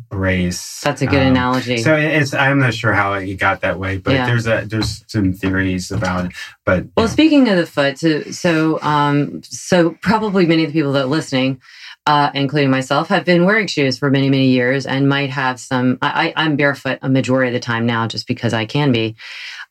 brace. 0.09 0.81
That's 0.81 1.01
a 1.01 1.05
good 1.05 1.21
Um, 1.21 1.27
analogy. 1.27 1.77
So 1.77 1.95
it's, 1.95 2.33
I'm 2.33 2.59
not 2.59 2.73
sure 2.73 2.93
how 2.93 3.13
it 3.13 3.33
got 3.35 3.61
that 3.61 3.79
way, 3.79 3.97
but 3.97 4.13
Yeah. 4.13 4.25
there's 4.25 4.47
a, 4.47 4.63
there's 4.65 5.03
some 5.07 5.33
theories 5.33 5.91
about 5.91 6.25
it. 6.25 6.31
But 6.65 6.85
Well, 6.95 7.07
speaking 7.07 7.47
of 7.49 7.57
the 7.57 7.65
foot, 7.65 7.97
so 7.99 8.21
so, 8.23 8.81
um, 8.81 9.41
so 9.43 9.97
probably 10.01 10.45
many 10.45 10.63
of 10.63 10.71
the 10.71 10.79
people 10.79 10.93
that 10.93 11.03
are 11.03 11.07
listening, 11.07 11.61
uh, 12.05 12.31
including 12.33 12.71
myself, 12.71 13.09
have 13.09 13.25
been 13.25 13.45
wearing 13.45 13.67
shoes 13.67 13.97
for 13.97 14.09
many 14.09 14.29
many 14.29 14.47
years 14.47 14.85
and 14.85 15.07
might 15.07 15.29
have 15.29 15.59
some. 15.59 15.97
I, 16.01 16.33
I, 16.35 16.43
I'm 16.45 16.55
barefoot 16.55 16.99
a 17.01 17.09
majority 17.09 17.49
of 17.49 17.53
the 17.53 17.59
time 17.59 17.85
now, 17.85 18.07
just 18.07 18.27
because 18.27 18.53
I 18.53 18.65
can 18.65 18.91
be. 18.91 19.15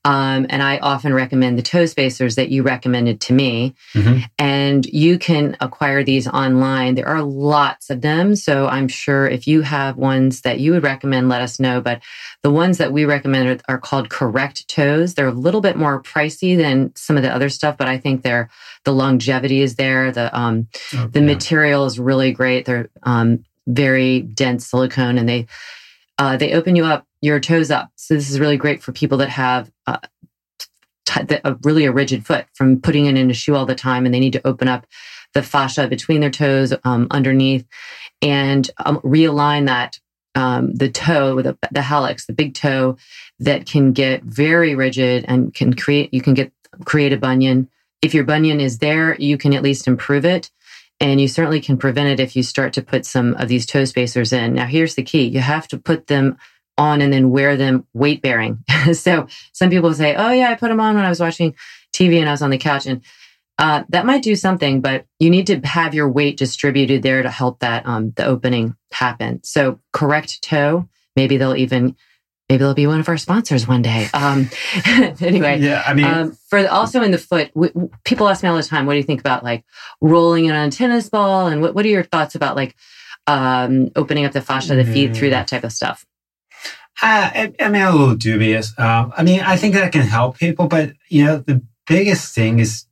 Um, 0.04 0.46
and 0.48 0.62
I 0.62 0.78
often 0.78 1.12
recommend 1.12 1.58
the 1.58 1.62
toe 1.62 1.84
spacers 1.84 2.36
that 2.36 2.48
you 2.48 2.62
recommended 2.62 3.20
to 3.22 3.34
me. 3.34 3.74
Mhm. 3.94 4.24
And 4.38 4.86
you 4.86 5.18
can 5.18 5.58
acquire 5.60 6.02
these 6.02 6.26
online. 6.26 6.94
There 6.94 7.08
are 7.08 7.22
lots 7.22 7.90
of 7.90 8.00
them. 8.00 8.34
So 8.34 8.66
I'm 8.66 8.88
sure 8.88 9.26
if 9.26 9.46
you 9.46 9.60
have 9.60 9.98
ones 9.98 10.40
that 10.40 10.58
you 10.58 10.72
would 10.72 10.84
recommend, 10.84 11.28
let 11.28 11.42
us 11.42 11.60
know. 11.60 11.82
But 11.82 12.00
the 12.42 12.50
ones 12.50 12.78
that 12.78 12.92
we 12.92 13.04
recommend 13.04 13.48
are, 13.48 13.74
are 13.74 13.78
called 13.78 14.08
correct 14.08 14.66
toes. 14.68 15.14
They're 15.14 15.28
a 15.28 15.32
little 15.32 15.60
bit 15.60 15.76
more 15.76 16.02
pricey 16.02 16.56
than 16.56 16.92
some 16.96 17.18
of 17.18 17.22
the 17.22 17.34
other 17.34 17.50
stuff, 17.50 17.76
but 17.76 17.88
I 17.88 17.98
think 17.98 18.22
they're 18.22 18.48
the 18.84 18.92
longevity 18.92 19.60
is 19.60 19.74
there. 19.74 20.10
The 20.10 20.36
um, 20.38 20.68
the 20.90 21.20
yeah. 21.20 21.26
material 21.26 21.84
is 21.84 21.98
really 21.98 22.32
great. 22.32 22.64
They're 22.64 22.88
um, 23.02 23.44
very 23.66 24.20
dense 24.20 24.66
silicone, 24.66 25.18
and 25.18 25.28
they 25.28 25.46
uh, 26.20 26.36
they 26.36 26.52
open 26.52 26.76
you 26.76 26.84
up 26.84 27.06
your 27.22 27.40
toes 27.40 27.70
up. 27.70 27.90
So 27.96 28.14
this 28.14 28.30
is 28.30 28.38
really 28.38 28.58
great 28.58 28.82
for 28.82 28.92
people 28.92 29.16
that 29.18 29.30
have 29.30 29.72
uh, 29.86 29.96
a 31.44 31.56
really 31.64 31.86
a 31.86 31.92
rigid 31.92 32.26
foot 32.26 32.44
from 32.52 32.80
putting 32.80 33.06
it 33.06 33.16
in 33.16 33.30
a 33.30 33.34
shoe 33.34 33.56
all 33.56 33.64
the 33.64 33.74
time, 33.74 34.04
and 34.04 34.14
they 34.14 34.20
need 34.20 34.34
to 34.34 34.46
open 34.46 34.68
up 34.68 34.86
the 35.32 35.42
fascia 35.42 35.88
between 35.88 36.20
their 36.20 36.30
toes 36.30 36.74
um, 36.84 37.06
underneath 37.10 37.66
and 38.20 38.70
um, 38.84 38.98
realign 38.98 39.66
that 39.66 39.98
um, 40.34 40.74
the 40.74 40.90
toe, 40.90 41.40
the, 41.40 41.56
the 41.72 41.80
hallux, 41.80 42.26
the 42.26 42.34
big 42.34 42.52
toe 42.52 42.98
that 43.38 43.64
can 43.64 43.92
get 43.92 44.22
very 44.22 44.74
rigid 44.74 45.24
and 45.26 45.54
can 45.54 45.72
create. 45.72 46.12
You 46.12 46.20
can 46.20 46.34
get 46.34 46.52
create 46.84 47.14
a 47.14 47.16
bunion. 47.16 47.68
If 48.02 48.12
your 48.12 48.24
bunion 48.24 48.60
is 48.60 48.78
there, 48.78 49.16
you 49.16 49.38
can 49.38 49.54
at 49.54 49.62
least 49.62 49.88
improve 49.88 50.26
it. 50.26 50.50
And 51.00 51.20
you 51.20 51.28
certainly 51.28 51.60
can 51.60 51.78
prevent 51.78 52.08
it 52.08 52.22
if 52.22 52.36
you 52.36 52.42
start 52.42 52.74
to 52.74 52.82
put 52.82 53.06
some 53.06 53.34
of 53.34 53.48
these 53.48 53.64
toe 53.64 53.86
spacers 53.86 54.32
in. 54.32 54.54
Now, 54.54 54.66
here's 54.66 54.94
the 54.94 55.02
key 55.02 55.24
you 55.24 55.40
have 55.40 55.66
to 55.68 55.78
put 55.78 56.08
them 56.08 56.36
on 56.76 57.00
and 57.00 57.12
then 57.12 57.30
wear 57.30 57.56
them 57.56 57.86
weight 57.94 58.22
bearing. 58.22 58.64
so 58.92 59.26
some 59.52 59.70
people 59.70 59.92
say, 59.94 60.14
oh, 60.14 60.30
yeah, 60.30 60.50
I 60.50 60.54
put 60.54 60.68
them 60.68 60.80
on 60.80 60.96
when 60.96 61.04
I 61.04 61.08
was 61.08 61.20
watching 61.20 61.54
TV 61.94 62.18
and 62.18 62.28
I 62.28 62.32
was 62.32 62.42
on 62.42 62.50
the 62.50 62.58
couch. 62.58 62.86
And 62.86 63.02
uh, 63.58 63.84
that 63.90 64.06
might 64.06 64.22
do 64.22 64.34
something, 64.34 64.80
but 64.80 65.04
you 65.18 65.28
need 65.28 65.46
to 65.48 65.60
have 65.60 65.94
your 65.94 66.10
weight 66.10 66.38
distributed 66.38 67.02
there 67.02 67.22
to 67.22 67.30
help 67.30 67.60
that 67.60 67.86
um, 67.86 68.12
the 68.16 68.24
opening 68.24 68.74
happen. 68.90 69.42
So 69.44 69.80
correct 69.92 70.42
toe. 70.42 70.88
Maybe 71.14 71.36
they'll 71.36 71.56
even 71.56 71.96
maybe 72.50 72.58
they'll 72.58 72.74
be 72.74 72.86
one 72.88 72.98
of 72.98 73.08
our 73.08 73.16
sponsors 73.16 73.66
one 73.68 73.80
day. 73.80 74.08
Um, 74.12 74.50
anyway, 75.20 75.60
yeah, 75.60 75.84
I 75.86 75.94
mean, 75.94 76.04
um, 76.04 76.36
for 76.48 76.68
also 76.68 77.00
in 77.02 77.12
the 77.12 77.18
foot, 77.18 77.54
w- 77.54 77.90
people 78.04 78.28
ask 78.28 78.42
me 78.42 78.48
all 78.48 78.56
the 78.56 78.62
time, 78.64 78.86
what 78.86 78.94
do 78.94 78.98
you 78.98 79.04
think 79.04 79.20
about 79.20 79.44
like 79.44 79.64
rolling 80.00 80.46
it 80.46 80.50
on 80.50 80.68
a 80.68 80.70
tennis 80.70 81.08
ball, 81.08 81.46
and 81.46 81.62
what 81.62 81.74
what 81.74 81.84
are 81.86 81.88
your 81.88 82.02
thoughts 82.02 82.34
about 82.34 82.56
like 82.56 82.74
um, 83.26 83.90
opening 83.94 84.24
up 84.24 84.32
the 84.32 84.40
fascia 84.42 84.78
of 84.78 84.84
the 84.84 84.92
feet 84.92 85.16
through 85.16 85.30
that 85.30 85.46
type 85.46 85.62
of 85.64 85.72
stuff? 85.72 86.04
Uh, 87.02 87.30
I, 87.32 87.52
I'm 87.60 87.74
a 87.74 87.90
little 87.92 88.16
dubious. 88.16 88.74
Um, 88.78 89.12
I 89.16 89.22
mean, 89.22 89.40
I 89.40 89.56
think 89.56 89.74
that 89.74 89.92
can 89.92 90.02
help 90.02 90.36
people, 90.38 90.66
but 90.66 90.92
you 91.08 91.24
know, 91.24 91.38
the 91.38 91.62
biggest 91.86 92.34
thing 92.34 92.58
is 92.58 92.84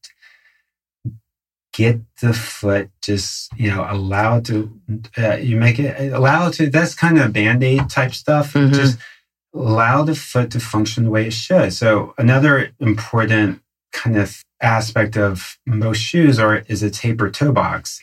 get 1.73 2.01
the 2.23 2.33
foot 2.33 2.91
just 3.03 3.53
you 3.57 3.71
know 3.71 3.87
allow 3.89 4.41
to 4.41 4.73
uh, 5.19 5.35
you 5.37 5.57
make 5.57 5.79
it 5.79 6.13
allow 6.13 6.49
to 6.51 6.69
that's 6.71 6.95
kind 6.95 7.19
of 7.19 7.33
band-aid 7.33 7.89
type 7.91 8.13
stuff 8.15 8.55
Mhm. 8.55 8.73
just 8.75 8.99
allow 9.55 10.03
the 10.03 10.15
foot 10.15 10.51
to 10.51 10.61
function 10.61 11.05
the 11.05 11.11
way 11.11 11.27
it 11.27 11.33
should 11.33 11.73
so 11.73 12.15
another 12.19 12.71
important 12.81 13.61
kind 13.93 14.17
of 14.17 14.43
aspect 14.61 15.17
of 15.17 15.59
most 15.67 15.99
shoes 15.99 16.39
are 16.39 16.59
is 16.69 16.83
a 16.83 16.91
tapered 16.91 17.33
toe 17.35 17.53
box 17.53 18.03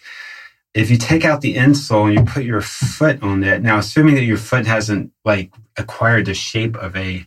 if 0.73 0.89
you 0.89 0.97
take 0.97 1.23
out 1.23 1.41
the 1.41 1.55
insole 1.55 2.05
and 2.09 2.13
you 2.19 2.25
put 2.25 2.43
your 2.43 2.61
foot 2.61 3.21
on 3.21 3.43
it 3.43 3.61
now 3.61 3.77
assuming 3.77 4.15
that 4.15 4.23
your 4.23 4.37
foot 4.37 4.65
hasn't 4.65 5.11
like 5.23 5.51
acquired 5.77 6.25
the 6.25 6.33
shape 6.33 6.75
of 6.77 6.95
a 6.95 7.25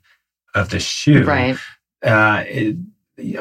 of 0.54 0.70
the 0.70 0.80
shoe 0.80 1.24
Right. 1.24 1.56
uh, 2.04 2.42
it, 2.46 2.76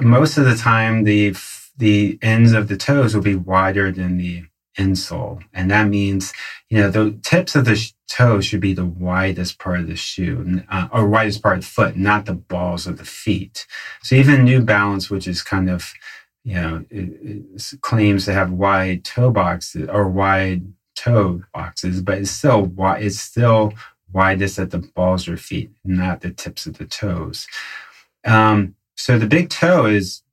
most 0.02 0.38
of 0.38 0.46
the 0.46 0.56
time 0.56 1.04
the 1.04 1.36
the 1.78 2.18
ends 2.22 2.54
of 2.54 2.68
the 2.68 2.78
toes 2.78 3.16
will 3.16 3.22
be 3.24 3.36
wider 3.36 3.92
than 3.92 4.18
the 4.18 4.44
insole, 4.78 5.44
and 5.54 5.70
that 5.72 5.88
means 5.88 6.34
you 6.70 6.78
know 6.78 6.90
the 6.90 7.18
tips 7.24 7.56
of 7.56 7.66
the 7.66 7.76
sh- 7.76 7.94
toes 8.08 8.46
should 8.46 8.62
be 8.62 8.74
the 8.74 8.86
widest 8.86 9.60
part 9.60 9.80
of 9.82 9.88
the 9.88 9.96
shoe, 9.96 10.62
uh, 10.70 10.88
or 10.92 11.08
widest 11.08 11.42
part 11.44 11.58
of 11.58 11.64
the 11.64 11.70
foot, 11.70 11.98
not 11.98 12.26
the 12.26 12.34
balls 12.34 12.88
of 12.88 12.98
the 12.98 13.06
feet. 13.06 13.66
So 14.04 14.16
even 14.16 14.44
New 14.44 14.62
Balance, 14.62 15.10
which 15.10 15.28
is 15.28 15.42
kind 15.44 15.70
of 15.70 15.94
you 16.44 16.56
know 16.56 16.86
it, 16.90 17.46
it 17.54 17.82
claims 17.82 18.26
to 18.26 18.34
have 18.34 18.52
wide 18.52 19.04
toe 19.04 19.32
boxes 19.32 19.90
or 19.90 20.08
wide 20.08 20.74
toe 20.96 21.44
boxes, 21.54 22.02
but 22.02 22.20
it's 22.20 22.32
still 22.32 22.64
wide. 22.66 23.04
It's 23.04 23.20
still 23.20 23.74
widest 24.14 24.60
at 24.60 24.72
the 24.72 24.80
balls 24.80 25.24
of 25.24 25.28
your 25.30 25.38
feet, 25.38 25.72
not 25.84 26.22
the 26.22 26.32
tips 26.32 26.66
of 26.66 26.78
the 26.78 26.86
toes. 26.86 27.48
Um, 28.26 28.76
so 28.96 29.18
the 29.18 29.28
big 29.28 29.50
toe 29.50 29.86
is 29.86 30.24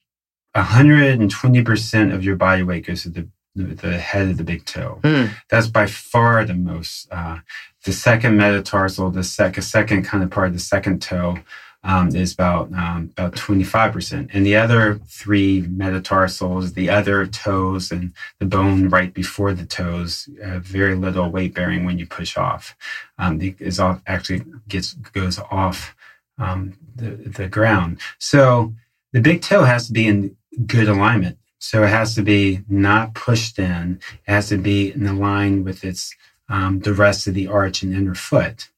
120% 0.57 2.15
of 2.15 2.25
your 2.25 2.37
body 2.37 2.63
weight 2.63 2.87
goes 2.87 3.03
to 3.03 3.11
the, 3.11 3.29
the 3.55 3.99
head 3.99 4.29
of 4.29 4.37
the 4.37 4.45
big 4.45 4.65
toe. 4.65 5.01
Mm. 5.03 5.31
That's 5.49 5.69
by 5.69 5.87
far 5.87 6.45
the 6.45 6.55
most. 6.55 7.09
Uh, 7.11 7.39
the 7.85 7.93
second 7.93 8.37
metatarsal, 8.37 9.11
the 9.11 9.25
second, 9.25 9.63
second 9.63 10.05
kind 10.05 10.25
of 10.25 10.31
part 10.31 10.49
of 10.49 10.55
the 10.55 10.61
second 10.61 11.03
toe, 11.03 11.39
um, 11.85 12.17
is 12.17 12.33
about 12.33 12.73
um, 12.73 13.11
about 13.13 13.35
25%. 13.35 14.31
And 14.33 14.47
the 14.47 14.57
other 14.57 15.01
three 15.07 15.61
metatarsals, 15.69 16.73
the 16.73 16.89
other 16.89 17.27
toes 17.27 17.93
and 17.93 18.13
the 18.39 18.47
bone 18.47 18.89
right 18.89 19.13
before 19.13 19.53
the 19.53 19.67
toes, 19.67 20.29
uh, 20.43 20.59
very 20.61 20.95
little 20.95 21.31
weight 21.31 21.55
bearing 21.55 21.85
when 21.85 21.99
you 21.99 22.07
push 22.07 22.37
off. 22.37 22.75
Um, 23.19 23.41
it 23.41 23.61
is 23.61 23.79
off, 23.79 24.01
actually 24.07 24.45
gets 24.67 24.95
goes 24.95 25.39
off 25.51 25.95
um, 26.39 26.79
the, 26.97 27.11
the 27.11 27.49
ground. 27.49 28.01
So 28.19 28.75
the 29.13 29.21
big 29.21 29.43
toe 29.43 29.65
has 29.65 29.87
to 29.89 29.93
be 29.93 30.07
in 30.07 30.37
good 30.67 30.89
alignment. 30.89 31.39
So 31.65 31.83
it 31.83 31.89
has 31.89 32.15
to 32.17 32.23
be 32.23 32.61
not 32.69 33.15
pushed 33.15 33.59
in. 33.59 33.99
It 34.27 34.31
has 34.31 34.51
to 34.51 34.59
be 34.59 34.93
in 34.93 35.19
line 35.19 35.65
with 35.65 35.83
its 35.83 36.15
um, 36.51 36.81
the 36.81 36.93
rest 36.93 37.27
of 37.27 37.33
the 37.33 37.49
arch 37.49 37.83
and 37.83 37.95
inner 37.95 38.15
foot. 38.15 38.69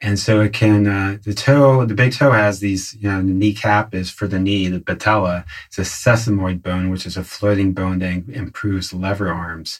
And 0.00 0.18
so 0.18 0.40
it 0.40 0.54
can 0.54 0.86
uh, 0.86 1.18
the 1.22 1.34
toe, 1.34 1.84
the 1.84 1.94
big 1.94 2.14
toe 2.14 2.32
has 2.32 2.60
these. 2.60 2.96
You 2.98 3.10
know, 3.10 3.18
the 3.18 3.34
kneecap 3.34 3.94
is 3.94 4.10
for 4.10 4.26
the 4.26 4.38
knee. 4.38 4.68
The 4.68 4.80
patella 4.80 5.44
is 5.70 5.78
a 5.78 5.82
sesamoid 5.82 6.62
bone, 6.62 6.88
which 6.88 7.04
is 7.04 7.18
a 7.18 7.24
floating 7.24 7.74
bone 7.74 7.98
that 7.98 8.26
improves 8.30 8.94
lever 8.94 9.28
arms. 9.28 9.78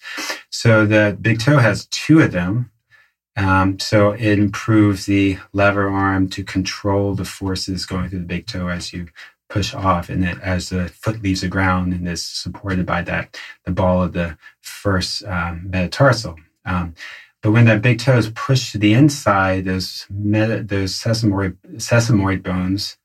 So 0.50 0.84
the 0.84 1.16
big 1.18 1.40
toe 1.40 1.58
has 1.58 1.86
two 1.86 2.20
of 2.20 2.32
them. 2.32 2.70
Um, 3.36 3.78
so 3.78 4.10
it 4.10 4.38
improves 4.38 5.06
the 5.06 5.38
lever 5.54 5.88
arm 5.88 6.28
to 6.30 6.44
control 6.44 7.14
the 7.14 7.24
forces 7.24 7.86
going 7.86 8.10
through 8.10 8.18
the 8.18 8.26
big 8.26 8.46
toe 8.46 8.68
as 8.68 8.92
you 8.92 9.08
push 9.50 9.74
off, 9.74 10.08
and 10.08 10.24
it, 10.24 10.38
as 10.40 10.70
the 10.70 10.88
foot 10.88 11.22
leaves 11.22 11.42
the 11.42 11.48
ground 11.48 11.92
and 11.92 12.08
is 12.08 12.22
supported 12.22 12.86
by 12.86 13.02
that 13.02 13.38
the 13.64 13.72
ball 13.72 14.02
of 14.02 14.14
the 14.14 14.38
first 14.62 15.24
um, 15.24 15.68
metatarsal. 15.68 16.36
Um, 16.64 16.94
but 17.42 17.52
when 17.52 17.66
that 17.66 17.82
big 17.82 17.98
toe 17.98 18.16
is 18.16 18.30
pushed 18.30 18.72
to 18.72 18.78
the 18.78 18.94
inside, 18.94 19.64
those 19.66 20.06
meta, 20.08 20.62
those 20.62 20.94
sesamoid 20.94 21.56
sesamoid 21.76 22.42
bones 22.42 22.96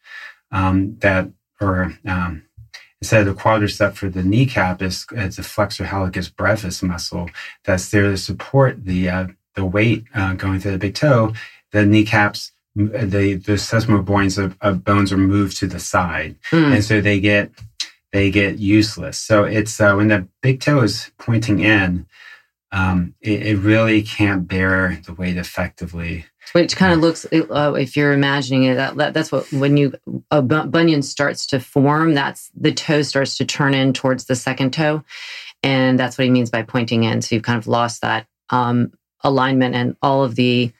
um, 0.51 0.97
that 0.99 1.29
are 1.59 1.93
um, 2.05 2.43
instead 3.01 3.27
of 3.27 3.35
the 3.35 3.41
quadricep 3.41 3.93
for 3.95 4.09
the 4.09 4.23
kneecap 4.23 4.81
is 4.81 5.05
it's 5.11 5.37
a 5.37 5.43
flexor 5.43 5.85
hallucis 5.85 6.33
brevis 6.33 6.81
muscle 6.81 7.29
that's 7.63 7.89
there 7.91 8.11
to 8.11 8.17
support 8.17 8.85
the 8.85 9.09
uh, 9.09 9.27
the 9.55 9.65
weight 9.65 10.05
uh, 10.13 10.33
going 10.33 10.59
through 10.59 10.71
the 10.71 10.77
big 10.77 10.95
toe. 10.95 11.33
The 11.71 11.85
kneecaps, 11.85 12.51
the 12.75 13.35
the 13.35 13.53
sesamoid 13.53 14.05
bones 14.05 14.37
of, 14.37 14.57
of 14.61 14.83
bones 14.83 15.11
are 15.11 15.17
moved 15.17 15.57
to 15.57 15.67
the 15.67 15.79
side, 15.79 16.35
Mm. 16.51 16.75
and 16.75 16.83
so 16.83 17.01
they 17.01 17.19
get 17.19 17.51
they 18.11 18.29
get 18.31 18.59
useless. 18.59 19.17
So 19.17 19.43
it's 19.43 19.79
uh, 19.79 19.93
when 19.95 20.07
the 20.09 20.27
big 20.41 20.61
toe 20.61 20.81
is 20.81 21.11
pointing 21.17 21.59
in, 21.59 22.05
um, 22.71 23.13
it, 23.21 23.41
it 23.45 23.57
really 23.57 24.01
can't 24.01 24.47
bear 24.47 24.99
the 25.05 25.13
weight 25.13 25.37
effectively. 25.37 26.25
Which 26.53 26.75
kind 26.77 26.93
of 26.93 26.99
looks, 26.99 27.25
uh, 27.33 27.73
if 27.73 27.97
you're 27.97 28.13
imagining 28.13 28.65
it, 28.65 28.75
that, 28.75 28.95
that 28.97 29.13
that's 29.13 29.31
what 29.31 29.51
when 29.51 29.77
you 29.77 29.93
a 30.31 30.41
bunion 30.41 31.01
starts 31.01 31.47
to 31.47 31.59
form, 31.59 32.13
that's 32.13 32.51
the 32.55 32.71
toe 32.71 33.01
starts 33.01 33.37
to 33.37 33.45
turn 33.45 33.73
in 33.73 33.93
towards 33.93 34.25
the 34.25 34.35
second 34.35 34.71
toe, 34.71 35.03
and 35.63 35.97
that's 35.99 36.17
what 36.17 36.25
he 36.25 36.29
means 36.29 36.51
by 36.51 36.61
pointing 36.61 37.03
in. 37.03 37.21
So 37.21 37.35
you've 37.35 37.43
kind 37.43 37.57
of 37.57 37.67
lost 37.67 38.01
that 38.01 38.27
um, 38.51 38.93
alignment 39.23 39.75
and 39.75 39.97
all 40.01 40.23
of 40.23 40.35
the 40.35 40.71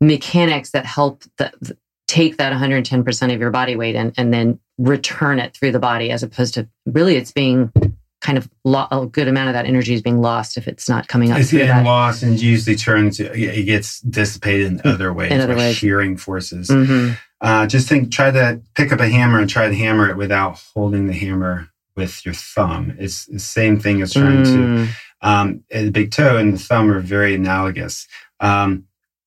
mechanics 0.00 0.70
that 0.70 0.86
help 0.86 1.24
the, 1.38 1.52
the- 1.60 1.76
take 2.08 2.38
that 2.38 2.52
110% 2.52 3.32
of 3.32 3.38
your 3.40 3.50
body 3.52 3.76
weight 3.76 3.94
and 3.94 4.12
and 4.16 4.34
then 4.34 4.58
return 4.78 5.38
it 5.38 5.54
through 5.54 5.70
the 5.70 5.78
body, 5.78 6.10
as 6.10 6.24
opposed 6.24 6.54
to 6.54 6.66
really 6.86 7.14
it's 7.14 7.30
being 7.30 7.72
kind 8.20 8.36
of 8.36 8.50
lo- 8.64 8.88
a 8.90 9.06
good 9.06 9.28
amount 9.28 9.48
of 9.48 9.54
that 9.54 9.64
energy 9.64 9.94
is 9.94 10.02
being 10.02 10.20
lost 10.20 10.56
if 10.58 10.66
it's 10.66 10.88
not 10.88 11.06
coming 11.06 11.30
up 11.30 11.38
It's 11.38 11.52
getting 11.52 11.68
that. 11.68 11.84
lost 11.86 12.22
and 12.24 12.38
usually 12.40 12.74
turns. 12.74 13.20
It 13.20 13.64
gets 13.64 14.00
dissipated 14.00 14.66
in 14.66 14.80
other 14.84 15.12
ways, 15.12 15.30
in 15.30 15.40
other 15.40 15.54
ways. 15.56 15.76
shearing 15.76 16.16
forces. 16.16 16.68
Mhm. 16.68 17.16
Uh, 17.40 17.66
just 17.68 17.88
think, 17.88 18.10
try 18.10 18.30
to 18.32 18.60
pick 18.74 18.92
up 18.92 18.98
a 19.00 19.08
hammer 19.08 19.38
and 19.38 19.48
try 19.48 19.68
to 19.68 19.74
hammer 19.74 20.10
it 20.10 20.16
without 20.16 20.60
holding 20.74 21.06
the 21.06 21.14
hammer 21.14 21.68
with 21.96 22.24
your 22.26 22.34
thumb. 22.34 22.92
It's 22.98 23.24
the 23.26 23.38
same 23.38 23.78
thing 23.78 24.02
as 24.02 24.12
trying 24.14 24.42
to 24.44 24.50
Mm. 24.50 24.88
um, 25.22 25.60
the 25.70 25.90
big 25.90 26.10
toe 26.10 26.36
and 26.38 26.52
the 26.54 26.58
thumb 26.58 26.90
are 26.90 27.00
very 27.00 27.34
analogous. 27.36 28.06
Um, 28.40 28.84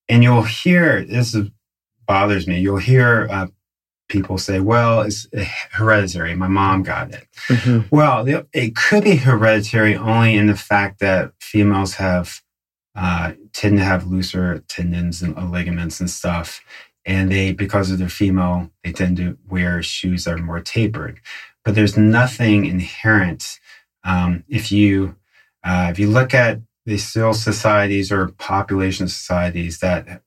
and 0.10 0.24
you'll 0.24 0.44
hear 0.44 1.04
this 1.04 1.36
bothers 2.08 2.48
me. 2.48 2.60
You'll 2.60 2.78
hear 2.78 3.28
uh, 3.32 3.48
people 4.10 4.38
say, 4.38 4.60
"Well, 4.60 5.02
it's 5.02 5.28
hereditary. 5.72 6.36
My 6.36 6.48
mom 6.48 6.84
got 6.84 7.12
it." 7.14 7.28
Mhm. 7.48 7.88
Well, 7.92 8.26
it 8.54 8.76
could 8.76 9.04
be 9.04 9.16
hereditary 9.18 9.96
only 9.96 10.36
in 10.36 10.48
the 10.48 10.56
fact 10.58 11.00
that 11.00 11.32
females 11.40 11.96
have 11.96 12.42
uh, 12.96 13.34
tend 13.54 13.78
to 13.78 13.84
have 13.84 14.08
looser 14.08 14.60
tendons 14.68 15.22
and 15.22 15.38
uh, 15.38 15.46
ligaments 15.46 16.00
and 16.00 16.10
stuff, 16.10 16.62
and 17.06 17.32
they 17.32 17.54
because 17.54 17.90
of 17.92 17.98
their 18.00 18.10
female, 18.10 18.70
they 18.84 18.92
tend 18.92 19.18
to 19.18 19.38
wear 19.50 19.82
shoes 19.82 20.26
that 20.26 20.36
are 20.36 20.44
more 20.44 20.60
tapered. 20.62 21.20
But 21.66 21.76
there's 21.76 21.98
nothing 21.98 22.66
inherent 22.66 23.60
um, 24.04 24.44
if 24.48 24.72
you 24.72 25.16
uh, 25.64 25.88
if 25.92 25.98
you 25.98 26.10
look 26.10 26.34
at 26.34 26.60
the 26.86 26.98
still 26.98 27.34
societies 27.34 28.12
or 28.12 28.28
population 28.30 29.08
societies 29.08 29.80
that 29.80 30.22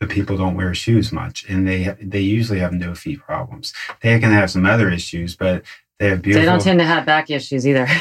the 0.00 0.06
people 0.06 0.36
don't 0.36 0.56
wear 0.56 0.74
shoes 0.74 1.12
much, 1.12 1.44
and 1.48 1.66
they 1.66 1.94
they 2.00 2.20
usually 2.20 2.60
have 2.60 2.72
no 2.72 2.94
feet 2.94 3.20
problems. 3.20 3.72
They 4.00 4.18
can 4.20 4.30
have 4.32 4.50
some 4.50 4.64
other 4.64 4.90
issues, 4.90 5.36
but 5.36 5.64
they 5.98 6.08
have 6.10 6.22
beautiful. 6.22 6.44
They 6.46 6.50
don't 6.50 6.62
tend 6.62 6.78
to 6.78 6.84
have 6.86 7.04
back 7.06 7.30
issues 7.30 7.66
either. 7.66 7.86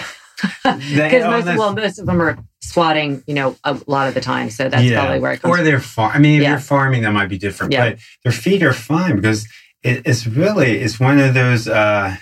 Because 0.63 1.23
most, 1.23 1.57
well, 1.57 1.73
most 1.73 1.97
of 1.97 2.05
them 2.05 2.21
are 2.21 2.37
squatting, 2.61 3.23
you 3.25 3.33
know, 3.33 3.55
a 3.63 3.75
lot 3.87 4.07
of 4.07 4.13
the 4.13 4.21
time. 4.21 4.51
So 4.51 4.69
that's 4.69 4.83
Yeah. 4.83 4.99
probably 4.99 5.19
where 5.19 5.31
it 5.31 5.41
comes 5.41 5.57
Or 5.59 5.63
they're 5.63 5.79
far. 5.79 6.11
I 6.11 6.19
mean, 6.19 6.35
if 6.35 6.43
Yeah. 6.43 6.49
you're 6.51 6.59
farming, 6.59 7.01
that 7.01 7.11
might 7.11 7.27
be 7.29 7.39
different. 7.39 7.73
Yeah. 7.73 7.89
But 7.89 7.99
their 8.23 8.31
feet 8.31 8.61
are 8.61 8.71
fine 8.73 9.15
because 9.15 9.47
it, 9.81 10.03
it's 10.05 10.27
really 10.27 10.77
it's 10.77 10.99
one 10.99 11.17
of 11.17 11.33
those. 11.33 11.67
Uh, 11.67 12.17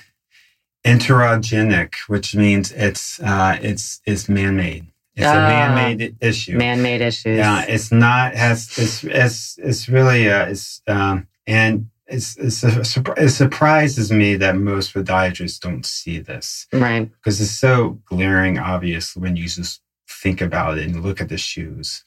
enterogenic, 0.85 1.95
which 2.07 2.35
means 2.35 2.71
it's 2.71 3.19
uh, 3.19 3.57
it's 3.61 4.01
it's 4.05 4.29
man-made. 4.29 4.85
It's 5.15 5.25
a 5.25 5.29
Ah. 5.29 5.47
man-made 5.47 6.17
issue. 6.21 6.57
Man-made 6.57 7.01
issues. 7.01 7.37
Yeah, 7.37 7.63
it's 7.67 7.91
not 7.91 8.35
has 8.35 8.77
it's 8.77 9.03
it's 9.03 9.57
it's 9.57 9.89
really 9.89 10.29
uh, 10.29 10.45
it's 10.47 10.81
um 10.87 11.27
and 11.47 11.87
it's 12.07 12.37
it's 12.37 12.63
a, 12.63 13.13
it 13.17 13.29
surprises 13.29 14.11
me 14.11 14.35
that 14.35 14.55
most 14.57 14.93
podiatrists 14.93 15.59
don't 15.59 15.85
see 15.85 16.19
this 16.19 16.67
right. 16.71 17.09
because 17.11 17.39
it's 17.41 17.51
so 17.51 17.99
glaring 18.05 18.59
obvious 18.59 19.15
when 19.15 19.35
you 19.35 19.47
just 19.47 19.81
think 20.07 20.41
about 20.41 20.77
it 20.77 20.85
and 20.85 21.01
look 21.01 21.21
at 21.21 21.29
the 21.29 21.37
shoes. 21.37 22.03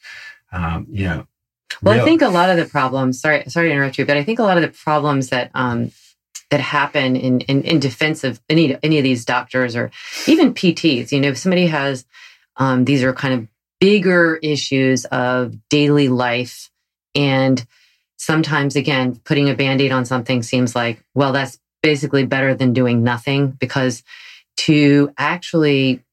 Um, 0.51 0.87
you 0.89 1.05
know. 1.05 1.27
Well, 1.83 1.99
I 1.99 2.03
think 2.03 2.21
a 2.21 2.29
lot 2.29 2.49
of 2.49 2.57
the 2.57 2.65
problems. 2.65 3.19
Sorry, 3.21 3.43
sorry 3.47 3.67
to 3.69 3.73
interrupt 3.73 3.97
you, 3.99 4.05
but 4.05 4.17
I 4.17 4.23
think 4.23 4.39
a 4.39 4.43
lot 4.43 4.57
of 4.57 4.63
the 4.63 4.69
problems 4.69 5.29
that 5.29 5.51
um, 5.53 5.91
that 6.49 6.59
happen 6.59 7.15
in, 7.15 7.41
in 7.41 7.61
in 7.63 7.79
defense 7.79 8.23
of 8.23 8.39
any 8.49 8.75
any 8.81 8.97
of 8.97 9.03
these 9.03 9.23
doctors 9.25 9.75
or 9.75 9.91
even 10.27 10.53
PTs. 10.53 11.11
You 11.11 11.19
know, 11.19 11.29
if 11.29 11.37
somebody 11.37 11.67
has 11.67 12.05
um, 12.59 12.85
these 12.85 13.03
are 13.03 13.13
kind 13.13 13.33
of 13.33 13.47
bigger 13.79 14.35
issues 14.43 15.05
of 15.05 15.55
daily 15.69 16.09
life, 16.09 16.69
and 17.15 17.65
sometimes 18.17 18.75
again, 18.75 19.19
putting 19.23 19.49
a 19.49 19.55
band-aid 19.55 19.91
on 19.91 20.05
something 20.05 20.43
seems 20.43 20.75
like 20.75 21.03
well, 21.15 21.31
that's 21.31 21.57
basically 21.81 22.25
better 22.25 22.53
than 22.53 22.73
doing 22.73 23.03
nothing 23.03 23.51
because 23.51 24.03
to 24.57 25.13
actually 25.17 26.03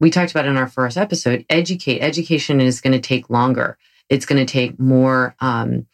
we 0.00 0.10
talked 0.10 0.30
about 0.30 0.46
in 0.46 0.56
our 0.56 0.66
first 0.66 0.96
episode 0.96 1.44
educate 1.48 2.00
education 2.00 2.60
is 2.60 2.80
going 2.80 2.92
to 2.92 2.98
take 2.98 3.30
longer. 3.30 3.78
It's 4.08 4.26
going 4.26 4.44
to 4.44 4.50
take 4.50 4.78
more 4.78 5.34
um, 5.40 5.86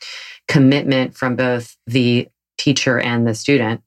commitment 0.48 1.16
from 1.16 1.36
both 1.36 1.76
the 1.86 2.28
teacher 2.58 2.98
and 2.98 3.26
the 3.26 3.34
student. 3.34 3.82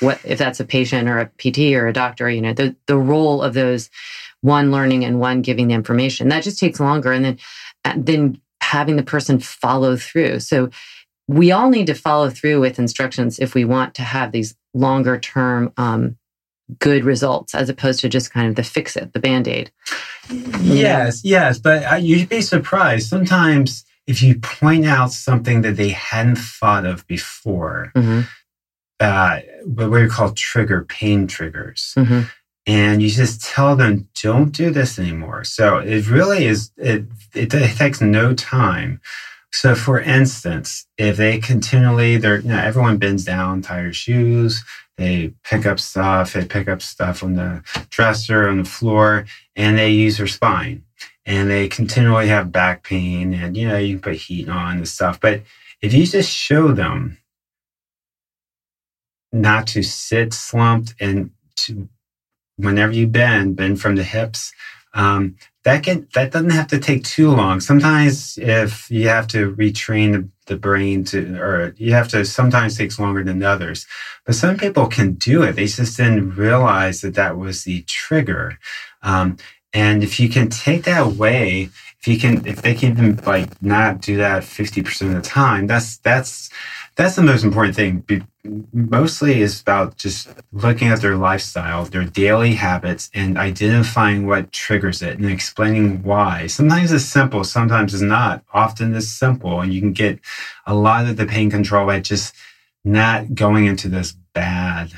What 0.00 0.20
if 0.24 0.38
that's 0.38 0.60
a 0.60 0.64
patient 0.64 1.08
or 1.08 1.18
a 1.18 1.26
pt 1.26 1.74
or 1.74 1.88
a 1.88 1.92
doctor 1.92 2.30
you 2.30 2.40
know 2.40 2.52
the, 2.52 2.76
the 2.86 2.96
role 2.96 3.42
of 3.42 3.54
those 3.54 3.90
one 4.44 4.70
learning 4.70 5.04
and 5.04 5.18
one 5.18 5.40
giving 5.42 5.68
the 5.68 5.74
information 5.74 6.28
that 6.28 6.42
just 6.44 6.58
takes 6.58 6.78
longer 6.78 7.12
and 7.12 7.24
then 7.24 7.38
then 7.96 8.40
having 8.60 8.96
the 8.96 9.02
person 9.02 9.38
follow 9.40 9.96
through 9.96 10.38
so 10.38 10.68
we 11.26 11.50
all 11.50 11.70
need 11.70 11.86
to 11.86 11.94
follow 11.94 12.28
through 12.30 12.60
with 12.60 12.78
instructions 12.78 13.38
if 13.38 13.54
we 13.54 13.64
want 13.64 13.94
to 13.94 14.02
have 14.02 14.32
these 14.32 14.54
longer 14.74 15.18
term 15.18 15.72
um, 15.78 16.16
good 16.78 17.04
results 17.04 17.54
as 17.54 17.68
opposed 17.68 18.00
to 18.00 18.08
just 18.08 18.32
kind 18.32 18.48
of 18.48 18.54
the 18.56 18.62
fix 18.62 18.96
it 18.96 19.12
the 19.14 19.20
band-aid 19.20 19.70
Yes, 20.60 21.22
yes, 21.24 21.58
but 21.58 21.84
uh, 21.92 21.96
you'd 21.96 22.28
be 22.30 22.40
surprised. 22.40 23.08
Sometimes 23.08 23.84
if 24.06 24.22
you 24.22 24.38
point 24.40 24.86
out 24.86 25.12
something 25.12 25.60
that 25.62 25.76
they 25.76 25.90
hadn't 25.90 26.36
thought 26.36 26.86
of 26.86 27.06
before, 27.06 27.92
Mhm, 27.94 28.26
uh, 29.00 29.40
what 29.66 29.90
we 29.90 30.08
call 30.08 30.30
trigger 30.32 30.84
pain 30.84 31.26
triggers, 31.26 31.92
mhm. 31.96 32.30
And 32.66 33.02
you 33.02 33.10
just 33.10 33.42
tell 33.42 33.76
them, 33.76 34.08
"Don't 34.22 34.52
do 34.52 34.70
this 34.70 34.98
anymore." 34.98 35.44
So 35.44 35.78
it 35.78 36.08
really 36.08 36.46
is. 36.46 36.70
It 36.76 37.06
it, 37.34 37.52
it 37.54 37.76
takes 37.76 38.00
no 38.00 38.34
time. 38.34 39.00
So, 39.52 39.74
for 39.74 40.00
instance, 40.00 40.86
if 40.98 41.16
they 41.16 41.38
continually, 41.38 42.16
they're 42.16 42.40
you 42.40 42.48
know 42.48 42.58
everyone 42.58 42.98
bends 42.98 43.24
down, 43.24 43.62
tie 43.62 43.82
their 43.82 43.92
shoes, 43.92 44.64
they 44.96 45.34
pick 45.44 45.66
up 45.66 45.80
stuff, 45.80 46.32
they 46.32 46.44
pick 46.44 46.68
up 46.68 46.82
stuff 46.82 47.22
on 47.22 47.34
the 47.34 47.62
dresser, 47.90 48.48
on 48.48 48.58
the 48.58 48.64
floor, 48.64 49.26
and 49.56 49.78
they 49.78 49.90
use 49.90 50.18
their 50.18 50.26
spine. 50.26 50.84
And 51.26 51.50
they 51.50 51.68
continually 51.68 52.28
have 52.28 52.52
back 52.52 52.84
pain, 52.84 53.34
and 53.34 53.56
you 53.56 53.68
know, 53.68 53.78
you 53.78 53.94
can 53.94 54.02
put 54.02 54.16
heat 54.16 54.48
on 54.48 54.78
and 54.78 54.88
stuff. 54.88 55.20
But 55.20 55.42
if 55.80 55.92
you 55.94 56.06
just 56.06 56.30
show 56.30 56.72
them 56.72 57.18
not 59.32 59.66
to 59.68 59.82
sit 59.82 60.32
slumped 60.32 60.94
and 61.00 61.30
to 61.56 61.88
whenever 62.56 62.92
you 62.92 63.06
bend, 63.06 63.56
bend 63.56 63.80
from 63.80 63.96
the 63.96 64.04
hips, 64.04 64.52
um, 64.94 65.36
that 65.64 65.82
can 65.82 66.06
that 66.14 66.30
doesn't 66.30 66.50
have 66.50 66.68
to 66.68 66.78
take 66.78 67.04
too 67.04 67.30
long. 67.30 67.60
Sometimes 67.60 68.38
if 68.38 68.90
you 68.90 69.08
have 69.08 69.26
to 69.28 69.54
retrain 69.56 70.12
the, 70.12 70.28
the 70.46 70.56
brain 70.56 71.04
to, 71.06 71.38
or 71.40 71.74
you 71.78 71.92
have 71.92 72.08
to, 72.08 72.24
sometimes 72.24 72.76
takes 72.76 72.98
longer 72.98 73.24
than 73.24 73.42
others. 73.42 73.86
But 74.26 74.36
some 74.36 74.56
people 74.56 74.86
can 74.86 75.14
do 75.14 75.42
it. 75.42 75.52
They 75.52 75.66
just 75.66 75.96
didn't 75.96 76.36
realize 76.36 77.00
that 77.00 77.14
that 77.14 77.38
was 77.38 77.64
the 77.64 77.82
trigger. 77.82 78.58
Um, 79.02 79.38
and 79.72 80.04
if 80.04 80.20
you 80.20 80.28
can 80.28 80.50
take 80.50 80.84
that 80.84 81.04
away, 81.04 81.70
if 81.98 82.06
you 82.06 82.18
can, 82.18 82.46
if 82.46 82.62
they 82.62 82.74
can 82.74 82.92
even 82.92 83.16
like 83.24 83.60
not 83.62 84.00
do 84.00 84.16
that 84.18 84.42
50% 84.42 85.08
of 85.08 85.14
the 85.14 85.22
time, 85.22 85.66
that's, 85.66 85.96
that's, 85.96 86.50
that's 86.96 87.16
the 87.16 87.22
most 87.22 87.44
important 87.44 87.76
thing. 87.76 88.04
Mostly 88.72 89.40
is 89.40 89.60
about 89.60 89.96
just 89.96 90.28
looking 90.52 90.88
at 90.88 91.00
their 91.00 91.16
lifestyle, 91.16 91.84
their 91.84 92.04
daily 92.04 92.54
habits, 92.54 93.10
and 93.14 93.38
identifying 93.38 94.26
what 94.26 94.52
triggers 94.52 95.02
it 95.02 95.18
and 95.18 95.28
explaining 95.30 96.02
why. 96.02 96.46
Sometimes 96.46 96.92
it's 96.92 97.04
simple, 97.04 97.42
sometimes 97.42 97.94
it's 97.94 98.02
not. 98.02 98.44
Often 98.52 98.94
it's 98.94 99.08
simple, 99.08 99.60
and 99.60 99.72
you 99.72 99.80
can 99.80 99.92
get 99.92 100.20
a 100.66 100.74
lot 100.74 101.06
of 101.06 101.16
the 101.16 101.26
pain 101.26 101.50
control 101.50 101.86
by 101.86 102.00
just 102.00 102.34
not 102.84 103.34
going 103.34 103.66
into 103.66 103.88
this 103.88 104.12
bad 104.34 104.92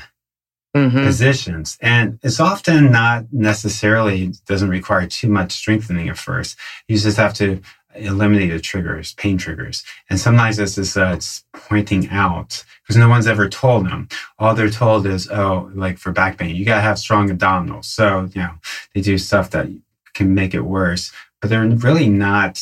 Mhm. 0.75 1.03
positions. 1.03 1.77
And 1.81 2.19
it's 2.21 2.39
often 2.39 2.91
not 2.91 3.25
necessarily 3.31 4.33
doesn't 4.45 4.69
require 4.69 5.07
too 5.07 5.29
much 5.29 5.53
strengthening 5.53 6.09
at 6.09 6.17
first. 6.17 6.57
You 6.87 6.97
just 6.97 7.17
have 7.17 7.33
to 7.35 7.61
eliminate 7.97 8.51
the 8.51 8.59
triggers, 8.59 9.13
pain 9.13 9.37
triggers. 9.37 9.83
And 10.09 10.19
sometimes 10.19 10.57
this 10.57 10.77
is 10.77 10.97
uh, 10.97 11.13
it's 11.15 11.43
pointing 11.53 12.09
out 12.09 12.63
because 12.83 12.97
no 12.97 13.09
one's 13.09 13.27
ever 13.27 13.49
told 13.49 13.85
them. 13.85 14.07
All 14.39 14.55
they're 14.55 14.69
told 14.69 15.05
is, 15.05 15.29
oh, 15.29 15.71
like 15.73 15.97
for 15.97 16.11
back 16.11 16.37
pain, 16.37 16.55
you 16.55 16.65
gotta 16.65 16.81
have 16.81 16.99
strong 16.99 17.29
abdominals. 17.29 17.85
So 17.85 18.29
you 18.33 18.41
know 18.41 18.55
they 18.93 19.01
do 19.01 19.17
stuff 19.17 19.49
that 19.51 19.67
can 20.13 20.33
make 20.33 20.53
it 20.53 20.61
worse, 20.61 21.11
but 21.41 21.49
they're 21.49 21.67
really 21.67 22.09
not 22.09 22.61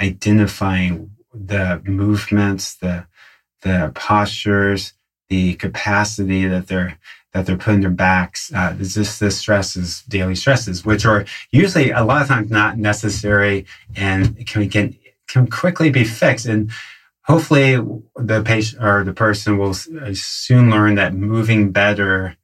identifying 0.00 1.10
the 1.32 1.80
movements, 1.84 2.74
the 2.76 3.06
the 3.62 3.92
postures, 3.94 4.94
the 5.28 5.54
capacity 5.54 6.46
that 6.46 6.66
they're 6.68 6.98
that 7.32 7.46
they're 7.46 7.56
putting 7.56 7.80
their 7.80 7.90
backs. 7.90 8.52
Uh, 8.52 8.74
just 8.74 9.20
the 9.20 9.30
stresses, 9.30 10.02
daily 10.08 10.34
stresses, 10.34 10.84
which 10.84 11.04
are 11.04 11.24
usually 11.52 11.90
a 11.90 12.04
lot 12.04 12.22
of 12.22 12.28
times 12.28 12.50
not 12.50 12.78
necessary 12.78 13.66
and 13.96 14.46
can 14.46 14.68
can 14.68 14.96
can 15.28 15.46
quickly 15.46 15.90
be 15.90 16.04
fixed. 16.04 16.46
And 16.46 16.70
hopefully, 17.22 17.76
the 18.16 18.42
patient 18.44 18.82
or 18.82 19.04
the 19.04 19.12
person 19.12 19.58
will 19.58 19.70
uh, 19.70 20.12
soon 20.14 20.70
learn 20.70 20.96
that 20.96 21.14
moving 21.14 21.70
better 21.70 22.36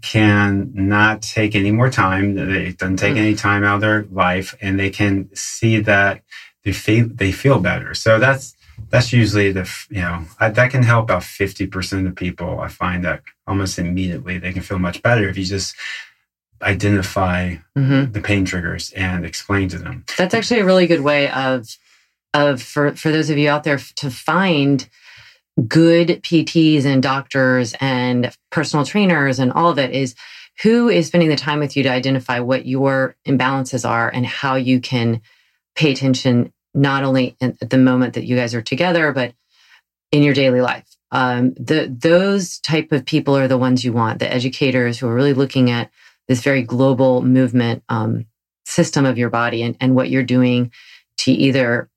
can 0.00 0.70
not 0.74 1.22
take 1.22 1.56
any 1.56 1.72
more 1.72 1.90
time. 1.90 2.38
It 2.38 2.78
doesn't 2.78 2.98
take 2.98 3.16
any 3.16 3.34
time 3.34 3.64
out 3.64 3.76
of 3.76 3.80
their 3.80 4.04
life, 4.12 4.54
and 4.60 4.78
they 4.78 4.90
can 4.90 5.28
see 5.34 5.80
that 5.80 6.22
they 6.64 6.72
feel 6.72 7.08
they 7.12 7.32
feel 7.32 7.58
better. 7.58 7.94
So 7.94 8.18
that's 8.18 8.55
that's 8.90 9.12
usually 9.12 9.52
the 9.52 9.68
you 9.90 10.00
know 10.00 10.24
I, 10.40 10.48
that 10.50 10.70
can 10.70 10.82
help 10.82 11.04
about 11.04 11.22
50% 11.22 12.06
of 12.08 12.14
people 12.16 12.60
i 12.60 12.68
find 12.68 13.04
that 13.04 13.22
almost 13.46 13.78
immediately 13.78 14.38
they 14.38 14.52
can 14.52 14.62
feel 14.62 14.78
much 14.78 15.02
better 15.02 15.28
if 15.28 15.36
you 15.38 15.44
just 15.44 15.74
identify 16.62 17.56
Mhm. 17.76 18.12
the 18.12 18.20
pain 18.20 18.44
triggers 18.44 18.90
and 18.92 19.24
explain 19.26 19.68
to 19.70 19.78
them 19.78 20.04
That's 20.16 20.34
actually 20.34 20.60
a 20.60 20.64
really 20.64 20.86
good 20.86 21.02
way 21.02 21.28
of 21.30 21.68
of 22.34 22.62
for 22.62 22.94
for 22.96 23.10
those 23.12 23.30
of 23.30 23.38
you 23.38 23.48
out 23.48 23.64
there 23.64 23.78
to 23.96 24.10
find 24.10 24.88
good 25.68 26.08
PTs 26.22 26.84
and 26.84 27.02
doctors 27.02 27.74
and 27.80 28.30
personal 28.50 28.84
trainers 28.84 29.38
and 29.38 29.52
all 29.52 29.70
of 29.70 29.78
it 29.78 29.90
is 29.92 30.14
who 30.62 30.88
is 30.88 31.06
spending 31.06 31.28
the 31.28 31.36
time 31.36 31.58
with 31.60 31.76
you 31.76 31.82
to 31.82 31.90
identify 31.90 32.40
what 32.40 32.66
your 32.66 33.16
imbalances 33.26 33.88
are 33.88 34.10
and 34.10 34.26
how 34.26 34.54
you 34.56 34.80
can 34.80 35.20
pay 35.74 35.92
attention 35.92 36.52
not 36.76 37.02
only 37.02 37.36
in, 37.40 37.56
at 37.60 37.70
the 37.70 37.78
moment 37.78 38.14
that 38.14 38.24
you 38.24 38.36
guys 38.36 38.54
are 38.54 38.62
together 38.62 39.12
but 39.12 39.34
in 40.12 40.22
your 40.22 40.34
daily 40.34 40.60
life. 40.60 40.96
Um, 41.10 41.54
the 41.54 41.86
those 41.88 42.58
type 42.58 42.92
of 42.92 43.04
people 43.04 43.36
are 43.36 43.48
the 43.48 43.58
ones 43.58 43.84
you 43.84 43.92
want 43.92 44.18
the 44.18 44.32
educators 44.32 44.98
who 44.98 45.08
are 45.08 45.14
really 45.14 45.34
looking 45.34 45.70
at 45.70 45.90
this 46.28 46.42
very 46.42 46.62
global 46.62 47.22
movement 47.22 47.82
um, 47.88 48.26
system 48.64 49.06
of 49.06 49.16
your 49.16 49.30
body 49.30 49.62
and, 49.62 49.76
and 49.80 49.94
what 49.94 50.10
you're 50.10 50.22
doing 50.22 50.72
to 51.18 51.32
either 51.32 51.88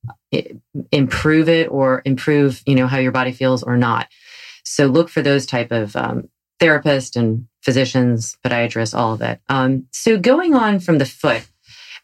improve 0.92 1.50
it 1.50 1.68
or 1.70 2.02
improve 2.06 2.62
you 2.66 2.76
know 2.76 2.88
how 2.88 2.98
your 2.98 3.12
body 3.12 3.32
feels 3.32 3.64
or 3.64 3.78
not. 3.78 4.08
So 4.64 4.86
look 4.86 5.10
for 5.10 5.22
those 5.22 5.46
type 5.46 5.72
of 5.72 5.96
um, 5.96 6.30
therapists 6.60 7.16
and 7.16 7.48
physicians 7.62 8.38
podiatrists 8.46 8.98
all 8.98 9.14
of 9.14 9.22
it 9.22 9.40
um, 9.50 9.86
so 9.92 10.18
going 10.18 10.54
on 10.54 10.80
from 10.80 10.98
the 10.98 11.06
foot 11.06 11.48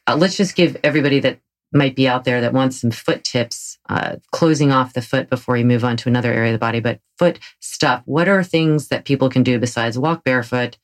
uh, 0.07 0.15
let's 0.15 0.37
just 0.37 0.55
give 0.55 0.77
everybody 0.83 1.19
that 1.19 1.39
might 1.75 1.95
be 1.95 2.07
out 2.07 2.23
there 2.23 2.41
that 2.41 2.53
wants 2.53 2.79
some 2.79 2.91
foot 2.91 3.23
tips 3.23 3.77
uh, 3.89 4.15
closing 4.31 4.71
off 4.71 4.93
the 4.93 5.01
foot 5.01 5.29
before 5.29 5.57
you 5.57 5.65
move 5.65 5.83
on 5.83 5.97
to 5.97 6.09
another 6.09 6.33
area 6.33 6.51
of 6.51 6.55
the 6.55 6.65
body 6.65 6.79
but 6.79 6.99
foot 7.17 7.39
stuff 7.59 8.01
what 8.05 8.27
are 8.27 8.43
things 8.43 8.87
that 8.87 9.05
people 9.05 9.29
can 9.29 9.43
do 9.43 9.59
besides 9.59 9.99
walk 9.99 10.23
barefoot 10.23 10.77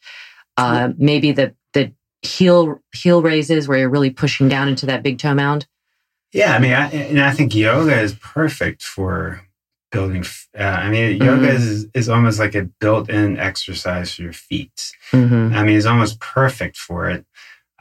uh, 0.57 0.89
maybe 0.97 1.31
the 1.31 1.55
the 1.73 1.91
heel 2.21 2.79
heel 2.93 3.21
raises 3.21 3.67
where 3.67 3.79
you're 3.79 3.89
really 3.89 4.11
pushing 4.11 4.47
down 4.47 4.67
into 4.67 4.85
that 4.85 5.03
big 5.03 5.17
toe 5.17 5.33
mound 5.33 5.65
yeah 6.33 6.55
i 6.55 6.59
mean 6.59 6.73
I, 6.73 6.89
and 6.91 7.21
i 7.21 7.31
think 7.31 7.55
yoga 7.55 7.99
is 7.99 8.13
perfect 8.13 8.83
for 8.83 9.41
building. 9.91 10.25
Uh, 10.57 10.63
I 10.63 10.89
mean, 10.89 11.19
mm-hmm. 11.19 11.23
yoga 11.23 11.49
is, 11.49 11.87
is 11.93 12.09
almost 12.09 12.39
like 12.39 12.55
a 12.55 12.63
built-in 12.79 13.37
exercise 13.37 14.15
for 14.15 14.23
your 14.23 14.33
feet. 14.33 14.91
Mm-hmm. 15.11 15.53
I 15.53 15.63
mean, 15.63 15.77
it's 15.77 15.85
almost 15.85 16.19
perfect 16.19 16.77
for 16.77 17.09
it. 17.09 17.25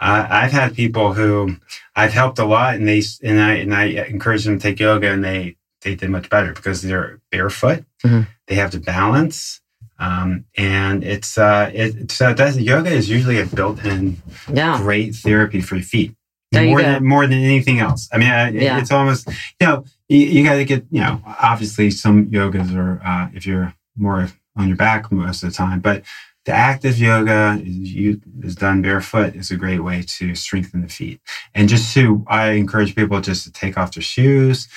Uh, 0.00 0.26
I've 0.30 0.52
had 0.52 0.74
people 0.74 1.12
who 1.12 1.56
I've 1.94 2.12
helped 2.12 2.38
a 2.38 2.44
lot, 2.44 2.74
and 2.74 2.88
they 2.88 3.02
and 3.22 3.40
I 3.40 3.54
and 3.54 3.74
I 3.74 3.84
encourage 3.84 4.44
them 4.44 4.58
to 4.58 4.62
take 4.62 4.80
yoga, 4.80 5.10
and 5.10 5.22
they 5.22 5.56
they 5.82 5.94
did 5.94 6.10
much 6.10 6.30
better 6.30 6.52
because 6.52 6.82
they're 6.82 7.20
barefoot. 7.30 7.84
Mm-hmm. 8.04 8.22
They 8.46 8.54
have 8.56 8.70
to 8.72 8.80
balance. 8.80 9.60
Um, 9.98 10.46
and 10.56 11.04
it's 11.04 11.36
uh, 11.36 11.70
it, 11.74 12.10
so 12.10 12.32
that's 12.32 12.56
yoga 12.56 12.90
is 12.90 13.10
usually 13.10 13.38
a 13.38 13.44
built-in 13.44 14.22
yeah. 14.50 14.78
great 14.78 15.14
therapy 15.14 15.60
for 15.60 15.74
your 15.74 15.84
feet 15.84 16.16
there 16.52 16.64
more 16.64 16.82
than 16.82 17.04
more 17.04 17.26
than 17.26 17.38
anything 17.38 17.78
else. 17.78 18.08
I 18.12 18.18
mean, 18.18 18.30
I, 18.30 18.50
yeah. 18.50 18.78
it's 18.78 18.90
almost 18.90 19.28
you 19.28 19.66
know 19.66 19.84
you, 20.08 20.18
you 20.18 20.44
got 20.44 20.56
to 20.56 20.64
get 20.64 20.84
you 20.90 21.00
know 21.00 21.22
obviously 21.26 21.90
some 21.90 22.26
yogas 22.26 22.74
are 22.74 23.00
uh, 23.04 23.28
if 23.34 23.46
you're 23.46 23.74
more 23.96 24.28
on 24.56 24.68
your 24.68 24.76
back 24.76 25.10
most 25.12 25.42
of 25.42 25.50
the 25.50 25.54
time, 25.54 25.80
but 25.80 26.02
the 26.46 26.52
active 26.52 26.98
yoga 26.98 27.60
is, 27.62 28.54
done 28.54 28.82
barefoot 28.82 29.34
is 29.36 29.50
a 29.50 29.56
great 29.56 29.80
way 29.80 30.02
to 30.02 30.34
strengthen 30.34 30.82
the 30.82 30.88
feet. 30.88 31.20
And 31.54 31.68
just 31.68 31.92
to, 31.94 32.24
I 32.28 32.52
encourage 32.52 32.96
people 32.96 33.20
just 33.20 33.44
to 33.44 33.52
take 33.52 33.76
off 33.76 33.94
their 33.94 34.02
shoes, 34.02 34.68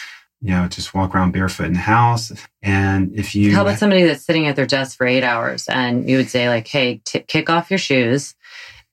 you 0.42 0.52
know, 0.52 0.68
just 0.68 0.94
walk 0.94 1.16
around 1.16 1.32
barefoot 1.32 1.68
in 1.68 1.74
the 1.74 1.80
house. 1.80 2.32
And 2.62 3.18
if 3.18 3.34
you, 3.34 3.56
how 3.56 3.62
about 3.62 3.80
somebody 3.80 4.04
that's 4.04 4.26
sitting 4.26 4.46
at 4.48 4.58
their 4.58 4.66
desk 4.66 4.98
for 4.98 5.08
eight 5.08 5.24
hours 5.24 5.68
and 5.70 6.10
you 6.10 6.18
would 6.18 6.30
say 6.30 6.50
like, 6.50 6.68
Hey, 6.68 7.02
t- 7.06 7.24
kick 7.28 7.50
off 7.50 7.72
your 7.72 7.80
shoes. 7.80 8.36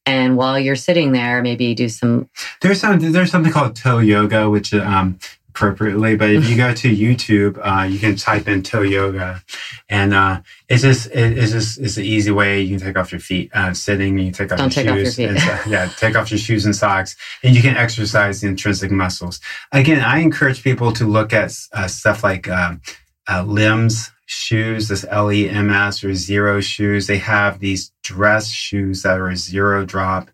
And 0.06 0.36
while 0.36 0.58
you're 0.58 0.76
sitting 0.76 1.12
there, 1.12 1.42
maybe 1.42 1.74
do 1.74 1.88
some. 1.88 2.30
There's 2.62 2.80
some. 2.80 2.98
There's 2.98 3.30
something 3.30 3.52
called 3.52 3.76
toe 3.76 3.98
yoga, 3.98 4.48
which 4.48 4.72
um, 4.72 5.18
appropriately. 5.60 6.16
But 6.16 6.30
if 6.30 6.48
you 6.48 6.56
go 6.56 6.72
to 6.72 6.96
YouTube, 6.96 7.60
uh, 7.62 7.84
you 7.84 7.98
can 7.98 8.16
type 8.16 8.48
in 8.48 8.62
toe 8.62 8.80
yoga, 8.80 9.42
and 9.90 10.14
uh, 10.14 10.40
it's 10.68 10.82
just 10.82 11.08
it, 11.08 11.36
it's 11.36 11.52
just 11.52 11.78
it's 11.78 11.98
an 11.98 12.04
easy 12.04 12.30
way. 12.30 12.62
You 12.62 12.78
can 12.78 12.86
take 12.86 12.96
off 12.96 13.12
your 13.12 13.20
feet 13.20 13.50
uh, 13.52 13.74
sitting. 13.74 14.18
You 14.18 14.32
take 14.32 14.52
off 14.52 14.58
Don't 14.58 14.74
your 14.74 15.04
shoes. 15.04 15.18
Off 15.18 15.18
your 15.18 15.28
and, 15.28 15.66
yeah, 15.66 15.88
take 15.98 16.16
off 16.16 16.30
your 16.30 16.38
shoes 16.38 16.64
and 16.64 16.74
socks, 16.74 17.14
and 17.42 17.54
you 17.54 17.60
can 17.60 17.76
exercise 17.76 18.40
the 18.40 18.48
intrinsic 18.48 18.90
muscles. 18.90 19.40
Again, 19.72 20.00
I 20.00 20.20
encourage 20.20 20.62
people 20.62 20.92
to 20.92 21.04
look 21.04 21.32
at 21.34 21.52
uh, 21.72 21.88
stuff 21.88 22.24
like 22.24 22.48
um, 22.48 22.80
uh, 23.28 23.42
limbs 23.42 24.10
shoes, 24.24 24.88
this 24.88 25.04
LEMS 25.04 26.04
or 26.04 26.10
Xero 26.10 26.62
Shoes. 26.62 27.06
They 27.06 27.18
have 27.18 27.58
these 27.58 27.92
dress 28.02 28.48
shoes 28.48 29.02
that 29.02 29.20
are 29.20 29.34
zero 29.34 29.84
drop, 29.84 30.30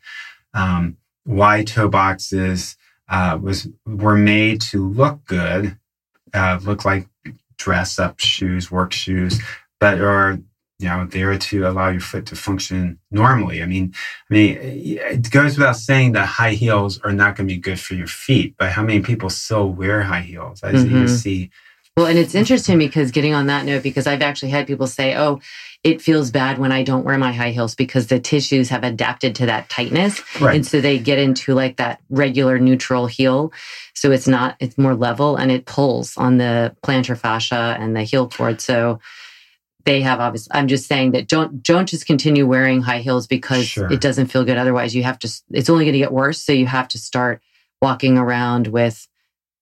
um, 0.55 0.99
wide 1.25 1.67
toe 1.67 1.89
boxes 1.89 2.77
uh, 3.09 3.39
was 3.41 3.69
were 3.87 4.17
made 4.17 4.61
to 4.61 4.89
look 4.89 5.25
good, 5.27 5.79
uh, 6.35 6.59
look 6.63 6.85
like 6.85 7.09
dress 7.57 7.99
up 7.99 8.21
shoes, 8.21 8.71
work 8.71 8.93
shoes, 8.93 9.41
but 9.81 10.01
are 10.01 10.39
you 10.79 10.89
know 10.89 11.07
there 11.07 11.37
to 11.39 11.67
allow 11.67 11.89
your 11.89 12.01
foot 12.01 12.27
to 12.27 12.37
function 12.37 12.99
normally. 13.11 13.63
I 13.63 13.67
mean, 13.67 13.95
I 14.31 14.35
mean, 14.35 14.59
it 14.61 15.31
goes 15.31 15.57
without 15.57 15.77
saying 15.77 16.13
that 16.13 16.27
high 16.27 16.53
heels 16.53 17.01
are 17.01 17.13
not 17.13 17.37
going 17.37 17.49
to 17.49 17.55
be 17.55 17.61
good 17.61 17.81
for 17.81 17.95
your 17.95 18.09
feet, 18.09 18.55
but 18.59 18.73
how 18.73 18.83
many 18.83 19.01
people 19.01 19.31
still 19.31 19.69
wear 19.69 20.03
high 20.03 20.21
heels? 20.21 20.63
As 20.63 20.85
mm-hmm. 20.85 20.97
you 20.97 21.09
see. 21.09 21.51
Well, 21.97 22.07
and 22.07 22.19
it's 22.19 22.35
interesting 22.35 22.79
because 22.79 23.11
getting 23.11 23.33
on 23.33 23.47
that 23.47 23.65
note, 23.65 23.83
because 23.83 24.07
I've 24.07 24.23
actually 24.23 24.51
had 24.51 24.67
people 24.67 24.87
say, 24.87 25.17
"Oh, 25.17 25.41
it 25.87 26.03
feels 26.03 26.33
bad 26.33 26.59
when 26.59 26.73
I 26.73 26.83
don't 26.83 27.05
wear 27.05 27.17
my 27.17 27.33
high 27.33 27.53
heels 27.53 27.77
because 27.77 28.09
the 28.09 28.19
tissues 28.19 28.71
have 28.71 28.83
adapted 28.83 29.37
to 29.37 29.47
that 29.47 29.69
tightness. 29.69 30.21
Right. 30.41 30.57
And 30.57 30.67
so 30.67 30.81
they 30.81 30.99
get 30.99 31.17
into 31.17 31.55
like 31.55 31.77
that 31.77 32.01
regular 32.11 32.59
neutral 32.59 33.07
heel. 33.07 33.53
So 33.95 34.11
it's 34.11 34.27
not, 34.27 34.57
it's 34.59 34.77
more 34.77 34.97
level 34.97 35.37
and 35.37 35.53
it 35.53 35.65
pulls 35.65 36.17
on 36.17 36.39
the 36.39 36.75
plantar 36.83 37.17
fascia 37.17 37.77
and 37.79 37.95
the 37.95 38.03
heel 38.03 38.29
cord. 38.29 38.61
So 38.61 38.99
they 39.85 40.01
have 40.01 40.19
obviously, 40.19 40.51
I'm 40.55 40.67
just 40.67 40.89
saying 40.89 41.13
that 41.13 41.29
don't, 41.29 41.63
don't 41.63 41.89
just 41.89 42.05
continue 42.05 42.49
wearing 42.49 42.83
high 42.83 42.99
heels 42.99 43.29
because 43.29 43.69
sure. 43.69 43.93
it 43.93 44.01
doesn't 44.01 44.27
feel 44.27 44.45
good. 44.45 44.59
Otherwise 44.59 44.93
you 44.93 45.05
have 45.05 45.21
to, 45.21 45.29
it's 45.51 45.71
only 45.71 45.85
going 45.85 45.93
to 45.93 46.01
get 46.01 46.11
worse. 46.11 46.43
So 46.43 46.53
you 46.53 46.67
have 46.67 46.89
to 46.89 46.99
start 46.99 47.41
walking 47.81 48.19
around 48.19 48.67
with 48.67 49.07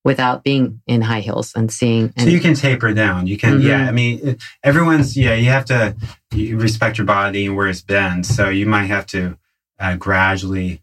without 0.04 0.44
being 0.44 0.82
in 0.86 1.00
high 1.00 1.20
heels 1.20 1.52
and 1.56 1.72
seeing. 1.72 2.12
And, 2.16 2.26
so 2.26 2.28
you 2.28 2.40
can 2.40 2.54
taper 2.54 2.92
down. 2.92 3.26
You 3.26 3.38
can, 3.38 3.54
mm-hmm. 3.54 3.66
yeah. 3.66 3.88
I 3.88 3.90
mean, 3.90 4.38
everyone's, 4.62 5.16
yeah, 5.16 5.34
you 5.34 5.48
have 5.48 5.64
to 5.66 5.96
respect 6.32 6.98
your 6.98 7.06
body 7.06 7.46
and 7.46 7.56
where 7.56 7.68
it's 7.68 7.80
been. 7.80 8.22
So 8.22 8.50
you 8.50 8.66
might 8.66 8.84
have 8.84 9.06
to 9.08 9.38
uh, 9.80 9.96
gradually 9.96 10.82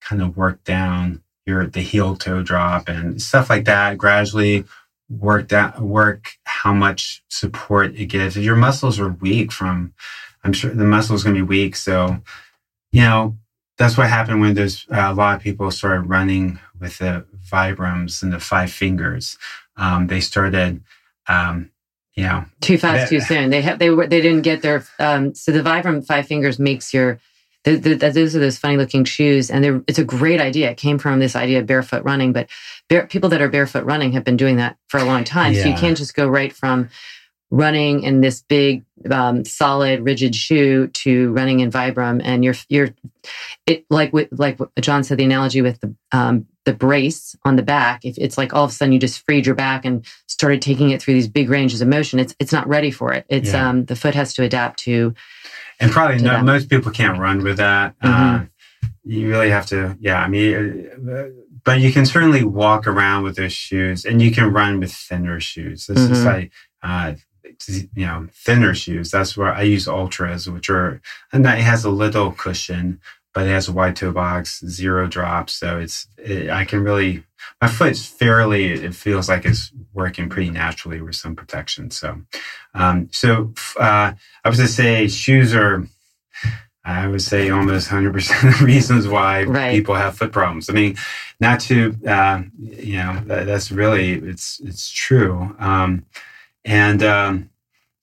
kind 0.00 0.22
of 0.22 0.36
work 0.36 0.64
down 0.64 1.22
your, 1.44 1.66
the 1.66 1.80
heel 1.80 2.16
toe 2.16 2.42
drop 2.42 2.88
and 2.88 3.20
stuff 3.20 3.50
like 3.50 3.66
that. 3.66 3.98
Gradually 3.98 4.64
work 5.10 5.48
that, 5.48 5.80
work 5.80 6.32
how 6.44 6.72
much 6.72 7.22
support 7.28 7.94
it 7.96 8.06
gives. 8.06 8.36
If 8.36 8.44
your 8.44 8.56
muscles 8.56 8.98
are 8.98 9.10
weak 9.10 9.52
from, 9.52 9.92
I'm 10.42 10.52
sure 10.54 10.72
the 10.72 10.84
muscles 10.84 11.22
going 11.22 11.36
to 11.36 11.42
be 11.42 11.46
weak. 11.46 11.76
So, 11.76 12.22
you 12.92 13.02
know, 13.02 13.36
that's 13.76 13.96
what 13.96 14.08
happened 14.08 14.40
when 14.40 14.54
there's 14.54 14.86
uh, 14.90 15.08
a 15.08 15.14
lot 15.14 15.36
of 15.36 15.42
people 15.42 15.70
started 15.70 16.08
running 16.08 16.58
with 16.80 16.98
the 16.98 17.26
Vibrams 17.50 18.22
and 18.22 18.32
the 18.32 18.40
five 18.40 18.70
fingers. 18.70 19.38
Um, 19.76 20.06
they 20.06 20.20
started, 20.20 20.82
um, 21.28 21.70
you 22.14 22.24
know, 22.24 22.44
too 22.60 22.78
fast, 22.78 23.10
too 23.10 23.20
soon. 23.20 23.50
They 23.50 23.62
have 23.62 23.78
they 23.78 23.90
were 23.90 24.06
they 24.06 24.20
didn't 24.20 24.42
get 24.42 24.62
their 24.62 24.84
um, 24.98 25.34
so 25.34 25.52
the 25.52 25.60
Vibram 25.60 26.04
five 26.04 26.26
fingers 26.26 26.58
makes 26.58 26.92
your 26.92 27.20
the, 27.64 27.76
the, 27.76 28.10
those 28.10 28.36
are 28.36 28.40
those 28.40 28.58
funny 28.58 28.76
looking 28.76 29.04
shoes, 29.04 29.50
and 29.50 29.84
it's 29.86 29.98
a 29.98 30.04
great 30.04 30.40
idea. 30.40 30.70
It 30.70 30.76
came 30.76 30.98
from 30.98 31.18
this 31.18 31.36
idea 31.36 31.60
of 31.60 31.66
barefoot 31.66 32.04
running, 32.04 32.32
but 32.32 32.48
bare, 32.88 33.06
people 33.06 33.28
that 33.30 33.42
are 33.42 33.48
barefoot 33.48 33.84
running 33.84 34.12
have 34.12 34.24
been 34.24 34.36
doing 34.36 34.56
that 34.56 34.76
for 34.88 34.98
a 34.98 35.04
long 35.04 35.24
time. 35.24 35.52
Yeah. 35.52 35.62
So 35.62 35.68
you 35.68 35.74
can't 35.74 35.96
just 35.96 36.14
go 36.14 36.28
right 36.28 36.52
from 36.52 36.88
running 37.50 38.02
in 38.02 38.20
this 38.20 38.42
big, 38.42 38.84
um, 39.10 39.44
solid, 39.44 40.00
rigid 40.02 40.34
shoe 40.34 40.88
to 40.88 41.32
running 41.32 41.60
in 41.60 41.70
Vibram, 41.70 42.20
and 42.24 42.44
you're 42.44 42.54
you're 42.68 42.90
it 43.66 43.84
like 43.90 44.12
with 44.12 44.28
like 44.30 44.58
John 44.80 45.04
said 45.04 45.18
the 45.18 45.24
analogy 45.24 45.60
with 45.60 45.80
the 45.80 45.94
um, 46.12 46.46
the 46.68 46.74
brace 46.74 47.34
on 47.46 47.56
the 47.56 47.62
back. 47.62 48.04
If 48.04 48.18
it's 48.18 48.36
like 48.36 48.52
all 48.52 48.64
of 48.64 48.70
a 48.70 48.72
sudden 48.74 48.92
you 48.92 48.98
just 48.98 49.24
freed 49.24 49.46
your 49.46 49.54
back 49.54 49.86
and 49.86 50.04
started 50.26 50.60
taking 50.60 50.90
it 50.90 51.00
through 51.00 51.14
these 51.14 51.26
big 51.26 51.48
ranges 51.48 51.80
of 51.80 51.88
motion, 51.88 52.18
it's 52.18 52.34
it's 52.38 52.52
not 52.52 52.68
ready 52.68 52.90
for 52.90 53.10
it. 53.14 53.24
It's 53.30 53.52
yeah. 53.52 53.70
um, 53.70 53.86
the 53.86 53.96
foot 53.96 54.14
has 54.14 54.34
to 54.34 54.42
adapt 54.42 54.78
to. 54.80 55.14
And 55.80 55.90
probably 55.90 56.18
no, 56.18 56.42
most 56.42 56.68
people 56.68 56.92
can't 56.92 57.18
run 57.18 57.42
with 57.42 57.56
that. 57.56 57.98
Mm-hmm. 58.00 58.44
Uh, 58.44 58.46
you 59.04 59.30
really 59.30 59.48
have 59.48 59.64
to, 59.66 59.96
yeah. 59.98 60.20
I 60.20 60.28
mean, 60.28 60.90
uh, 61.10 61.28
but 61.64 61.80
you 61.80 61.90
can 61.90 62.04
certainly 62.04 62.44
walk 62.44 62.86
around 62.86 63.22
with 63.22 63.36
those 63.36 63.54
shoes, 63.54 64.04
and 64.04 64.20
you 64.20 64.30
can 64.30 64.52
run 64.52 64.78
with 64.78 64.92
thinner 64.92 65.40
shoes. 65.40 65.86
This 65.86 65.98
mm-hmm. 65.98 66.12
is 66.12 66.24
like 66.24 66.52
uh, 66.82 67.14
you 67.94 68.06
know, 68.06 68.28
thinner 68.32 68.74
shoes. 68.74 69.10
That's 69.10 69.36
where 69.36 69.52
I 69.52 69.62
use 69.62 69.86
Altras, 69.86 70.52
which 70.52 70.68
are, 70.68 71.00
and 71.32 71.44
that 71.46 71.58
has 71.58 71.84
a 71.84 71.90
little 71.90 72.32
cushion, 72.32 73.00
but 73.38 73.46
it 73.46 73.50
has 73.50 73.68
a 73.68 73.72
wide 73.72 73.94
toe 73.94 74.10
box, 74.10 74.64
zero 74.66 75.06
drops. 75.06 75.54
So 75.54 75.78
it's, 75.78 76.08
it, 76.16 76.50
I 76.50 76.64
can 76.64 76.82
really, 76.82 77.22
my 77.62 77.68
foot's 77.68 78.04
fairly, 78.04 78.72
it 78.72 78.96
feels 78.96 79.28
like 79.28 79.44
it's 79.44 79.70
working 79.92 80.28
pretty 80.28 80.50
naturally 80.50 81.00
with 81.00 81.14
some 81.14 81.36
protection. 81.36 81.92
So, 81.92 82.22
um, 82.74 83.08
so, 83.12 83.54
uh, 83.78 84.10
I 84.44 84.48
was 84.48 84.58
going 84.58 84.66
to 84.66 84.72
say 84.74 85.06
shoes 85.06 85.54
are, 85.54 85.86
I 86.84 87.06
would 87.06 87.22
say 87.22 87.48
almost 87.48 87.90
100% 87.90 88.08
of 88.48 88.58
the 88.58 88.64
reasons 88.64 89.06
why 89.06 89.44
right. 89.44 89.70
people 89.70 89.94
have 89.94 90.18
foot 90.18 90.32
problems. 90.32 90.68
I 90.68 90.72
mean, 90.72 90.96
not 91.38 91.60
to, 91.60 91.94
uh, 92.08 92.42
you 92.58 92.96
know, 92.96 93.22
that, 93.26 93.46
that's 93.46 93.70
really, 93.70 94.14
it's, 94.14 94.58
it's 94.64 94.90
true. 94.90 95.54
Um, 95.60 96.06
and 96.64 97.04
um, 97.04 97.50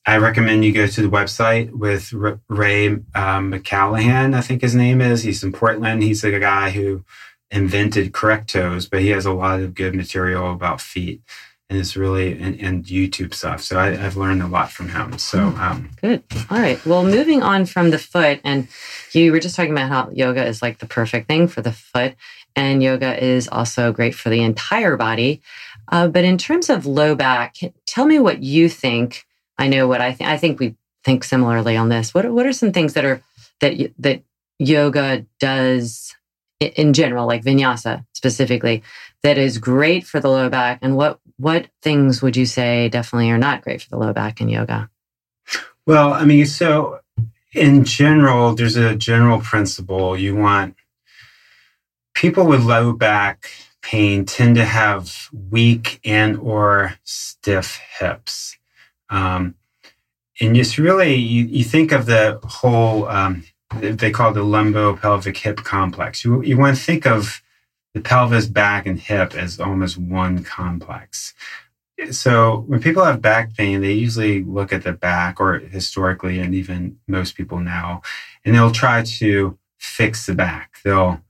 I 0.06 0.18
recommend 0.18 0.63
you 0.63 0.72
go 0.72 0.86
to 0.86 1.02
the 1.02 1.10
website 1.10 1.72
with 1.72 2.13
Ray 2.48 2.88
um, 2.88 3.52
McClanahan, 3.52 4.36
I 4.36 4.41
think 4.41 4.62
his 4.62 4.76
name 4.76 5.02
is. 5.02 5.24
He's 5.24 5.44
in 5.44 5.52
Portland. 5.52 6.04
He's 6.04 6.22
the 6.22 6.39
guy 6.39 6.70
who 6.70 7.04
invented 7.50 8.13
correct 8.13 8.52
toes, 8.52 8.88
but 8.88 9.02
he 9.02 9.10
has 9.10 9.26
a 9.26 9.34
lot 9.34 9.62
of 9.62 9.74
good 9.74 9.96
material 9.96 10.52
about 10.52 10.80
feet. 10.80 11.22
And 11.68 11.80
it's 11.80 11.96
really 11.96 12.39
and, 12.39 12.60
and 12.62 12.86
YouTube 12.86 13.34
stuff. 13.34 13.62
So 13.62 13.80
I, 13.80 13.96
have 13.96 14.15
learned 14.15 14.44
a 14.44 14.48
lot 14.48 14.72
from 14.72 14.89
him. 14.89 15.18
So 15.18 15.50
hmm. 15.50 15.60
um, 15.60 15.89
good. 16.00 16.24
All 16.52 16.60
right. 16.60 16.84
Well, 16.86 17.04
moving 17.04 17.41
on 17.41 17.65
from 17.65 17.89
the 17.89 17.98
foot, 17.98 18.39
and 18.44 18.68
you 19.13 19.32
were 19.32 19.39
just 19.39 19.56
talking 19.56 19.72
about 19.72 19.89
how 19.89 20.12
yoga 20.12 20.46
is 20.46 20.62
like 20.62 20.78
the 20.78 20.86
perfect 20.86 21.28
thing 21.28 21.48
for 21.48 21.63
the 21.63 21.72
foot, 21.72 22.15
and 22.56 22.84
yoga 22.84 23.22
is 23.24 23.48
also 23.48 23.91
great 23.91 24.13
for 24.13 24.30
the 24.30 24.44
entire 24.44 24.96
body. 24.96 25.41
Uh, 25.91 26.08
but 26.08 26.24
in 26.24 26.38
terms 26.38 26.70
of 26.70 26.86
low 26.86 27.15
back, 27.15 27.56
tell 27.88 28.06
me 28.06 28.20
what 28.20 28.43
you 28.43 28.70
think. 28.70 29.26
I 29.58 29.68
know 29.68 29.88
what 29.88 30.01
I 30.01 30.12
think. 30.12 30.30
I 30.30 30.38
think 30.38 30.60
we 30.60 30.76
think 31.03 31.24
similarly 31.24 31.78
on 31.78 31.89
this. 31.89 32.14
What 32.14 32.30
what 32.32 32.45
are 32.45 32.53
some 32.53 32.72
things 32.72 32.93
that 32.93 33.06
are 33.06 33.22
that 33.62 33.91
that 33.99 34.24
yoga 34.60 35.26
does 35.39 36.16
in 36.60 36.93
general, 36.93 37.28
like 37.28 37.43
vinyasa 37.43 38.06
specifically, 38.14 38.82
that 39.24 39.38
is 39.38 39.58
great 39.58 40.06
for 40.06 40.20
the 40.20 40.30
low 40.30 40.49
back, 40.49 40.80
and 40.82 40.95
what 40.95 41.20
what 41.38 41.68
things 41.82 42.22
would 42.22 42.38
you 42.38 42.45
say 42.45 42.89
definitely 42.89 43.30
are 43.32 43.38
not 43.38 43.62
great 43.62 43.82
for 43.82 43.89
the 43.89 43.97
low 43.97 44.14
back 44.14 44.41
in 44.41 44.49
yoga? 44.49 44.89
Well, 45.86 46.14
I 46.14 46.26
mean, 46.26 46.45
so 46.45 46.99
in 47.53 47.84
general, 47.84 48.56
there's 48.56 48.76
a 48.76 48.95
general 48.95 49.39
principle. 49.39 50.18
You 50.18 50.36
want 50.36 50.76
people 52.14 52.45
with 52.45 52.64
low 52.64 52.93
back 52.93 53.49
pain 53.82 54.26
tend 54.26 54.56
to 54.56 54.66
have 54.66 55.30
weak 55.32 55.99
and 56.03 56.38
or 56.38 56.95
stiff 57.03 57.80
hips. 57.99 58.58
Um, 59.10 59.56
and 60.41 60.58
it's 60.58 60.78
really, 60.78 61.16
you, 61.16 61.45
you 61.45 61.64
think 61.64 61.91
of 61.91 62.06
the 62.06 62.39
whole, 62.43 63.08
um, 63.08 63.43
they 63.80 64.12
call 64.12 64.34
the 64.34 64.43
lumbo-pelvic 64.43 65.38
hip 65.38 65.58
complex. 65.58 66.24
You, 66.24 66.41
you 66.43 66.58
want 66.58 66.78
to 66.78 66.84
think 66.84 67.06
of 67.06 67.41
the 67.93 68.01
pelvis, 68.01 68.45
back, 68.45 68.86
and 68.86 68.99
hip 68.99 69.34
as 69.36 69.60
almost 69.60 69.97
one 69.97 70.43
complex. 70.43 71.34
So 72.12 72.66
when 72.68 72.82
people 72.82 73.06
have 73.06 73.22
back 73.22 73.56
pain, 73.56 73.80
they 73.80 73.93
usually 73.93 74.43
look 74.43 74.74
at 74.74 74.84
the 74.84 74.91
back, 74.91 75.39
or 75.39 75.60
historically, 75.60 76.39
and 76.39 76.53
even 76.53 76.97
most 77.08 77.36
people 77.36 77.60
now, 77.60 78.01
and 78.43 78.53
they'll 78.53 78.72
try 78.72 79.01
to 79.01 79.58
fix 79.78 80.26
the 80.26 80.36
back. 80.36 80.80
They'll, 80.84 81.22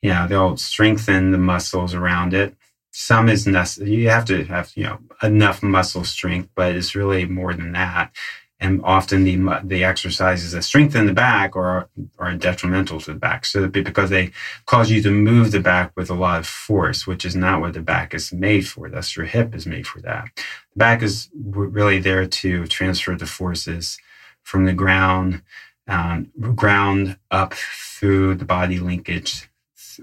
you 0.00 0.10
know, 0.10 0.26
they'll 0.26 0.56
strengthen 0.56 1.30
the 1.30 1.38
muscles 1.38 1.92
around 1.92 2.32
it. 2.32 2.56
Some 2.96 3.28
is 3.28 3.46
necessary. 3.46 3.90
You 3.90 4.08
have 4.10 4.24
to 4.26 4.44
have, 4.44 4.72
you 4.76 4.84
know, 4.84 4.98
enough 5.22 5.62
muscle 5.62 6.04
strength, 6.04 6.48
but 6.54 6.74
it's 6.74 6.94
really 6.94 7.24
more 7.26 7.52
than 7.52 7.72
that 7.72 8.12
and 8.64 8.80
often 8.84 9.24
the 9.24 9.60
the 9.64 9.84
exercises 9.84 10.52
that 10.52 10.62
strengthen 10.62 11.06
the 11.06 11.12
back 11.12 11.54
are 11.56 11.88
are 12.18 12.34
detrimental 12.34 13.00
to 13.00 13.12
the 13.12 13.18
back. 13.18 13.44
So 13.44 13.68
because 13.68 14.10
they 14.10 14.30
cause 14.66 14.90
you 14.90 15.02
to 15.02 15.10
move 15.10 15.50
the 15.50 15.60
back 15.60 15.92
with 15.96 16.08
a 16.08 16.14
lot 16.14 16.40
of 16.40 16.46
force, 16.46 17.06
which 17.06 17.24
is 17.24 17.36
not 17.36 17.60
what 17.60 17.74
the 17.74 17.82
back 17.82 18.14
is 18.14 18.32
made 18.32 18.66
for. 18.66 18.88
That's 18.88 19.16
your 19.16 19.26
hip 19.26 19.54
is 19.54 19.66
made 19.66 19.86
for 19.86 20.00
that. 20.00 20.28
The 20.36 20.78
back 20.78 21.02
is 21.02 21.28
really 21.34 21.98
there 21.98 22.26
to 22.26 22.66
transfer 22.66 23.14
the 23.16 23.26
forces 23.26 23.98
from 24.42 24.64
the 24.64 24.72
ground 24.72 25.42
um, 25.86 26.30
ground 26.54 27.18
up 27.30 27.52
through 27.52 28.36
the 28.36 28.46
body 28.46 28.78
linkage 28.78 29.50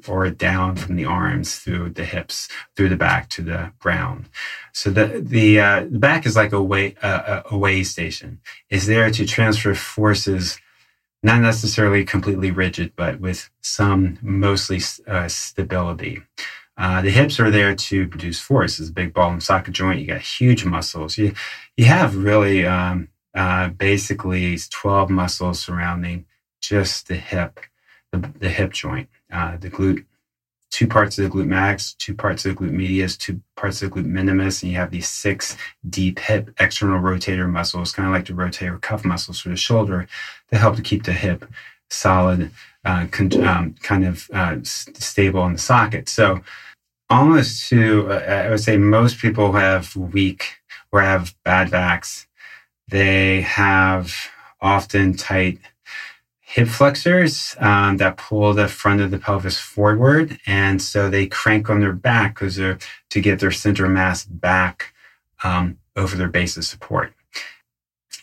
or 0.08 0.30
down 0.30 0.76
from 0.76 0.96
the 0.96 1.06
arms 1.06 1.58
through 1.58 1.92
the 1.92 2.06
hips, 2.06 2.48
through 2.76 2.90
the 2.90 2.96
back 2.96 3.30
to 3.30 3.42
the 3.42 3.72
ground. 3.80 4.30
So 4.74 4.90
the 4.90 5.22
the, 5.24 5.60
uh, 5.60 5.80
the 5.90 6.00
back 6.00 6.26
is 6.26 6.36
like 6.36 6.52
a 6.54 6.62
way 6.62 6.96
uh, 7.02 7.42
a 7.50 7.58
way 7.58 7.84
station. 7.84 8.40
Is 8.70 8.88
there 8.88 9.10
to 9.12 9.26
transfer 9.26 9.76
forces, 9.76 10.60
not 11.24 11.42
necessarily 11.42 12.04
completely 12.04 12.52
rigid, 12.52 12.94
but 12.96 13.20
with 13.20 13.50
some 13.62 14.18
mostly 14.22 14.82
uh, 15.08 15.28
stability. 15.28 16.22
Uh, 16.78 17.02
the 17.02 17.12
hips 17.12 17.40
are 17.40 17.52
there 17.52 17.76
to 17.76 18.08
produce 18.08 18.40
force. 18.40 18.80
It's 18.80 18.90
a 18.90 18.94
big 18.94 19.14
ball 19.14 19.32
and 19.32 19.44
socket 19.44 19.74
joint. 19.74 20.00
You 20.00 20.08
got 20.08 20.22
huge 20.22 20.66
muscles. 20.66 21.18
You 21.18 21.34
you 21.78 21.86
have 21.86 22.16
really 22.16 22.66
um, 22.66 23.10
uh, 23.36 23.70
basically 23.70 24.58
12 24.70 25.10
muscles 25.10 25.62
surrounding 25.62 26.26
just 26.62 27.08
the 27.08 27.16
hip, 27.16 27.60
the, 28.12 28.32
the 28.40 28.50
hip 28.50 28.74
joint 28.74 29.10
uh, 29.32 29.58
the 29.58 29.70
glute, 29.70 30.06
two 30.70 30.88
parts 30.88 31.18
of 31.18 31.24
the 31.24 31.30
glute 31.30 31.48
max, 31.48 31.94
two 31.94 32.14
parts 32.14 32.46
of 32.46 32.56
the 32.56 32.62
glute 32.62 32.72
medius, 32.72 33.18
two 33.18 33.42
parts 33.56 33.82
of 33.82 33.90
the 33.90 34.02
glute 34.02 34.06
minimus, 34.06 34.62
and 34.62 34.72
you 34.72 34.78
have 34.78 34.92
these 34.92 35.08
six 35.08 35.58
deep 35.90 36.20
hip 36.20 36.54
external 36.60 37.00
rotator 37.00 37.50
muscles, 37.50 37.94
kind 37.94 38.08
of 38.08 38.14
like 38.14 38.26
the 38.26 38.34
rotator 38.34 38.80
cuff 38.82 39.06
muscles 39.06 39.40
for 39.40 39.50
the 39.50 39.56
shoulder, 39.56 40.08
that 40.50 40.60
help 40.60 40.76
to 40.76 40.82
keep 40.82 41.04
the 41.04 41.14
hip 41.14 41.46
solid, 41.90 42.52
uh, 42.86 43.06
con- 43.12 43.44
um, 43.46 43.76
kind 43.82 44.06
of 44.06 44.30
uh, 44.34 44.58
stable 44.64 45.46
in 45.46 45.54
the 45.54 45.60
socket. 45.60 46.08
So 46.10 46.42
almost 47.10 47.70
to, 47.70 48.10
uh, 48.10 48.46
I 48.46 48.50
would 48.50 48.60
say 48.62 48.78
most 48.78 49.20
people 49.20 49.52
have 49.54 49.96
weak 49.96 50.56
or 50.92 51.02
have 51.02 51.36
bad 51.44 51.72
backs. 51.72 52.28
They 52.88 53.42
have 53.42 54.14
often 54.62 55.16
tight 55.16 55.60
hip 56.52 56.68
flexors 56.68 57.56
um, 57.60 57.96
that 57.98 58.18
pull 58.18 58.54
the 58.54 58.68
front 58.68 59.00
of 59.00 59.10
the 59.10 59.18
pelvis 59.18 59.58
forward. 59.58 60.38
And 60.46 60.82
so 60.82 61.10
they 61.10 61.26
crank 61.28 61.70
on 61.70 61.80
their 61.80 61.94
back 61.94 62.36
because 62.36 62.58
they're 62.58 62.78
to 63.10 63.22
get 63.22 63.40
their 63.40 63.52
center 63.52 63.88
mass 63.88 64.26
back 64.26 64.94
um, 65.44 65.78
over 65.96 66.18
their 66.18 66.28
base 66.28 66.58
of 66.58 66.66
support. 66.66 67.14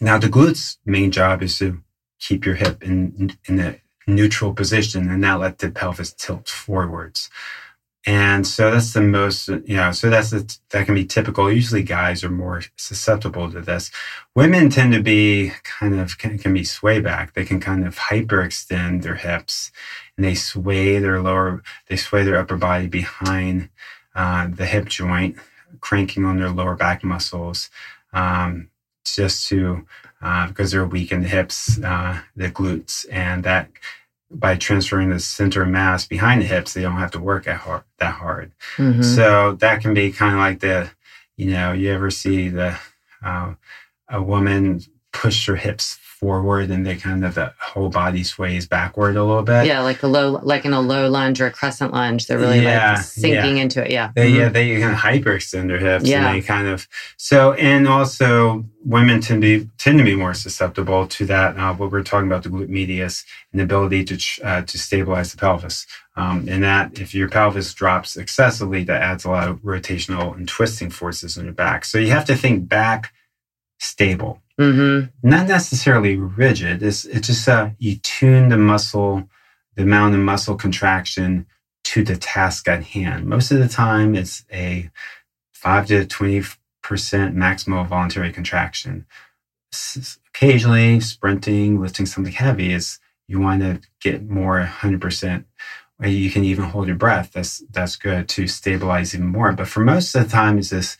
Now, 0.00 0.18
the 0.18 0.28
glutes' 0.28 0.76
main 0.84 1.10
job 1.10 1.42
is 1.42 1.58
to 1.58 1.82
keep 2.20 2.44
your 2.44 2.56
hip 2.56 2.82
in, 2.82 3.36
in 3.48 3.56
the 3.56 3.80
neutral 4.06 4.52
position 4.52 5.10
and 5.10 5.20
not 5.20 5.40
let 5.40 5.58
the 5.58 5.70
pelvis 5.70 6.12
tilt 6.12 6.48
forwards. 6.48 7.30
And 8.08 8.46
so 8.46 8.70
that's 8.70 8.94
the 8.94 9.02
most, 9.02 9.48
you 9.48 9.76
know, 9.76 9.92
so 9.92 10.08
that's 10.08 10.30
that 10.30 10.86
can 10.86 10.94
be 10.94 11.04
typical. 11.04 11.52
Usually 11.52 11.82
guys 11.82 12.24
are 12.24 12.30
more 12.30 12.62
susceptible 12.76 13.52
to 13.52 13.60
this. 13.60 13.90
Women 14.34 14.70
tend 14.70 14.94
to 14.94 15.02
be 15.02 15.52
kind 15.62 16.00
of, 16.00 16.16
can, 16.16 16.38
can 16.38 16.54
be 16.54 16.64
sway 16.64 17.00
back. 17.00 17.34
They 17.34 17.44
can 17.44 17.60
kind 17.60 17.86
of 17.86 17.98
hyperextend 17.98 19.02
their 19.02 19.16
hips 19.16 19.70
and 20.16 20.24
they 20.24 20.34
sway 20.34 20.98
their 20.98 21.20
lower, 21.20 21.62
they 21.88 21.96
sway 21.96 22.24
their 22.24 22.38
upper 22.38 22.56
body 22.56 22.86
behind 22.86 23.68
uh, 24.14 24.48
the 24.50 24.64
hip 24.64 24.86
joint, 24.86 25.36
cranking 25.82 26.24
on 26.24 26.38
their 26.38 26.48
lower 26.48 26.76
back 26.76 27.04
muscles 27.04 27.68
um, 28.14 28.70
just 29.04 29.46
to, 29.48 29.86
uh, 30.22 30.48
because 30.48 30.70
they're 30.70 30.86
weak 30.86 31.12
in 31.12 31.20
the 31.20 31.28
hips, 31.28 31.78
uh, 31.82 32.22
the 32.34 32.48
glutes, 32.48 33.04
and 33.12 33.44
that 33.44 33.68
by 34.30 34.56
transferring 34.56 35.10
the 35.10 35.20
center 35.20 35.62
of 35.62 35.68
mass 35.68 36.06
behind 36.06 36.42
the 36.42 36.46
hips, 36.46 36.74
they 36.74 36.82
don't 36.82 36.98
have 36.98 37.10
to 37.12 37.20
work 37.20 37.44
that 37.44 37.60
hard. 37.60 37.82
That 37.98 38.14
hard. 38.14 38.52
Mm-hmm. 38.76 39.02
So 39.02 39.52
that 39.56 39.80
can 39.80 39.94
be 39.94 40.12
kind 40.12 40.34
of 40.34 40.40
like 40.40 40.60
the, 40.60 40.90
you 41.36 41.50
know, 41.50 41.72
you 41.72 41.90
ever 41.92 42.10
see 42.10 42.48
the 42.48 42.78
uh, 43.24 43.54
a 44.08 44.22
woman 44.22 44.82
push 45.12 45.46
her 45.46 45.56
hips 45.56 45.98
forward 46.18 46.70
and 46.70 46.84
they 46.84 46.96
kind 46.96 47.24
of 47.24 47.34
the 47.34 47.52
whole 47.60 47.88
body 47.88 48.24
sways 48.24 48.66
backward 48.66 49.16
a 49.16 49.24
little 49.24 49.42
bit. 49.42 49.66
Yeah, 49.66 49.80
like 49.80 50.02
a 50.02 50.08
low, 50.08 50.40
like 50.42 50.64
in 50.64 50.72
a 50.72 50.80
low 50.80 51.08
lunge 51.08 51.40
or 51.40 51.46
a 51.46 51.50
crescent 51.50 51.92
lunge. 51.92 52.26
They're 52.26 52.38
really 52.38 52.60
yeah, 52.60 52.94
like 52.94 53.04
sinking 53.04 53.56
yeah. 53.56 53.62
into 53.62 53.84
it. 53.84 53.90
Yeah. 53.90 54.10
They, 54.14 54.28
mm-hmm. 54.28 54.40
Yeah, 54.40 54.48
they 54.48 54.80
kind 54.80 54.92
of 54.92 54.98
hyperextend 54.98 55.68
their 55.68 55.78
hips. 55.78 56.06
Yeah. 56.06 56.26
And 56.26 56.36
they 56.36 56.44
kind 56.44 56.66
of, 56.66 56.88
so, 57.16 57.52
and 57.52 57.86
also 57.86 58.64
women 58.84 59.20
tend 59.20 59.42
to 59.42 59.60
be, 59.60 59.70
tend 59.78 59.98
to 59.98 60.04
be 60.04 60.16
more 60.16 60.34
susceptible 60.34 61.06
to 61.06 61.26
that. 61.26 61.56
Uh, 61.56 61.74
what 61.74 61.92
we're 61.92 62.02
talking 62.02 62.26
about, 62.26 62.42
the 62.42 62.48
glute 62.48 62.68
medius 62.68 63.24
and 63.52 63.60
the 63.60 63.64
ability 63.64 64.04
to, 64.04 64.44
uh, 64.44 64.62
to 64.62 64.78
stabilize 64.78 65.30
the 65.30 65.38
pelvis. 65.38 65.86
Um, 66.16 66.48
and 66.48 66.64
that 66.64 66.98
if 66.98 67.14
your 67.14 67.28
pelvis 67.28 67.72
drops 67.74 68.16
excessively, 68.16 68.82
that 68.84 69.02
adds 69.02 69.24
a 69.24 69.30
lot 69.30 69.48
of 69.48 69.60
rotational 69.60 70.36
and 70.36 70.48
twisting 70.48 70.90
forces 70.90 71.36
in 71.36 71.44
your 71.44 71.54
back. 71.54 71.84
So 71.84 71.98
you 71.98 72.10
have 72.10 72.24
to 72.24 72.34
think 72.34 72.68
back 72.68 73.12
stable 73.78 74.42
Mm-hmm. 74.58 75.28
Not 75.28 75.46
necessarily 75.46 76.16
rigid. 76.16 76.82
It's, 76.82 77.04
it's 77.04 77.28
just 77.28 77.48
uh, 77.48 77.70
you 77.78 77.96
tune 77.96 78.48
the 78.48 78.58
muscle, 78.58 79.28
the 79.76 79.84
amount 79.84 80.14
of 80.14 80.20
muscle 80.20 80.56
contraction 80.56 81.46
to 81.84 82.02
the 82.02 82.16
task 82.16 82.68
at 82.68 82.82
hand. 82.82 83.26
Most 83.26 83.50
of 83.50 83.58
the 83.60 83.68
time, 83.68 84.14
it's 84.14 84.44
a 84.52 84.90
5 85.52 85.86
to 85.86 86.06
20% 86.06 86.56
maximal 86.84 87.86
voluntary 87.86 88.32
contraction. 88.32 89.06
Occasionally, 90.28 91.00
sprinting, 91.00 91.80
lifting 91.80 92.06
something 92.06 92.32
heavy 92.32 92.72
is 92.72 92.98
you 93.26 93.38
want 93.40 93.62
to 93.62 93.80
get 94.00 94.28
more 94.28 94.60
100%. 94.60 95.44
You 96.02 96.30
can 96.30 96.44
even 96.44 96.64
hold 96.64 96.86
your 96.86 96.96
breath. 96.96 97.32
That's 97.32 97.62
that's 97.70 97.96
good 97.96 98.28
to 98.28 98.46
stabilize 98.46 99.14
even 99.14 99.26
more. 99.26 99.52
But 99.52 99.66
for 99.66 99.80
most 99.80 100.14
of 100.14 100.24
the 100.24 100.30
time, 100.30 100.58
it's 100.58 100.70
this 100.70 100.96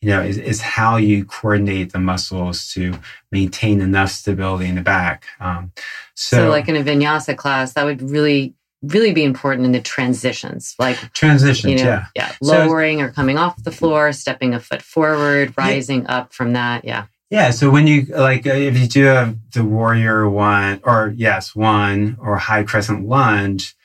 you 0.00 0.10
know, 0.10 0.22
is, 0.22 0.38
is 0.38 0.60
how 0.60 0.96
you 0.96 1.24
coordinate 1.24 1.92
the 1.92 1.98
muscles 1.98 2.72
to 2.72 2.94
maintain 3.30 3.80
enough 3.80 4.10
stability 4.10 4.66
in 4.66 4.74
the 4.74 4.80
back. 4.80 5.24
Um, 5.40 5.72
so, 6.14 6.36
so, 6.36 6.48
like 6.48 6.68
in 6.68 6.76
a 6.76 6.82
vinyasa 6.82 7.36
class, 7.36 7.74
that 7.74 7.84
would 7.84 8.00
really, 8.02 8.54
really 8.82 9.12
be 9.12 9.24
important 9.24 9.66
in 9.66 9.72
the 9.72 9.80
transitions, 9.80 10.74
like 10.78 10.96
transitions, 11.12 11.72
you 11.72 11.78
know, 11.78 11.84
yeah, 11.84 12.06
yeah, 12.14 12.32
lowering 12.40 12.98
so, 12.98 13.04
or 13.04 13.10
coming 13.10 13.36
off 13.36 13.62
the 13.62 13.70
floor, 13.70 14.12
stepping 14.12 14.54
a 14.54 14.60
foot 14.60 14.80
forward, 14.80 15.52
rising 15.56 16.02
yeah. 16.02 16.16
up 16.16 16.32
from 16.32 16.54
that, 16.54 16.84
yeah. 16.84 17.06
Yeah, 17.28 17.50
so 17.50 17.70
when 17.70 17.86
you 17.86 18.06
like, 18.06 18.46
uh, 18.46 18.54
if 18.54 18.76
you 18.76 18.88
do 18.88 19.04
have 19.04 19.36
the 19.52 19.64
warrior 19.64 20.28
one, 20.28 20.80
or 20.82 21.12
yes, 21.14 21.54
one 21.54 22.16
or 22.20 22.36
high 22.38 22.64
crescent 22.64 23.06
lunge, 23.06 23.76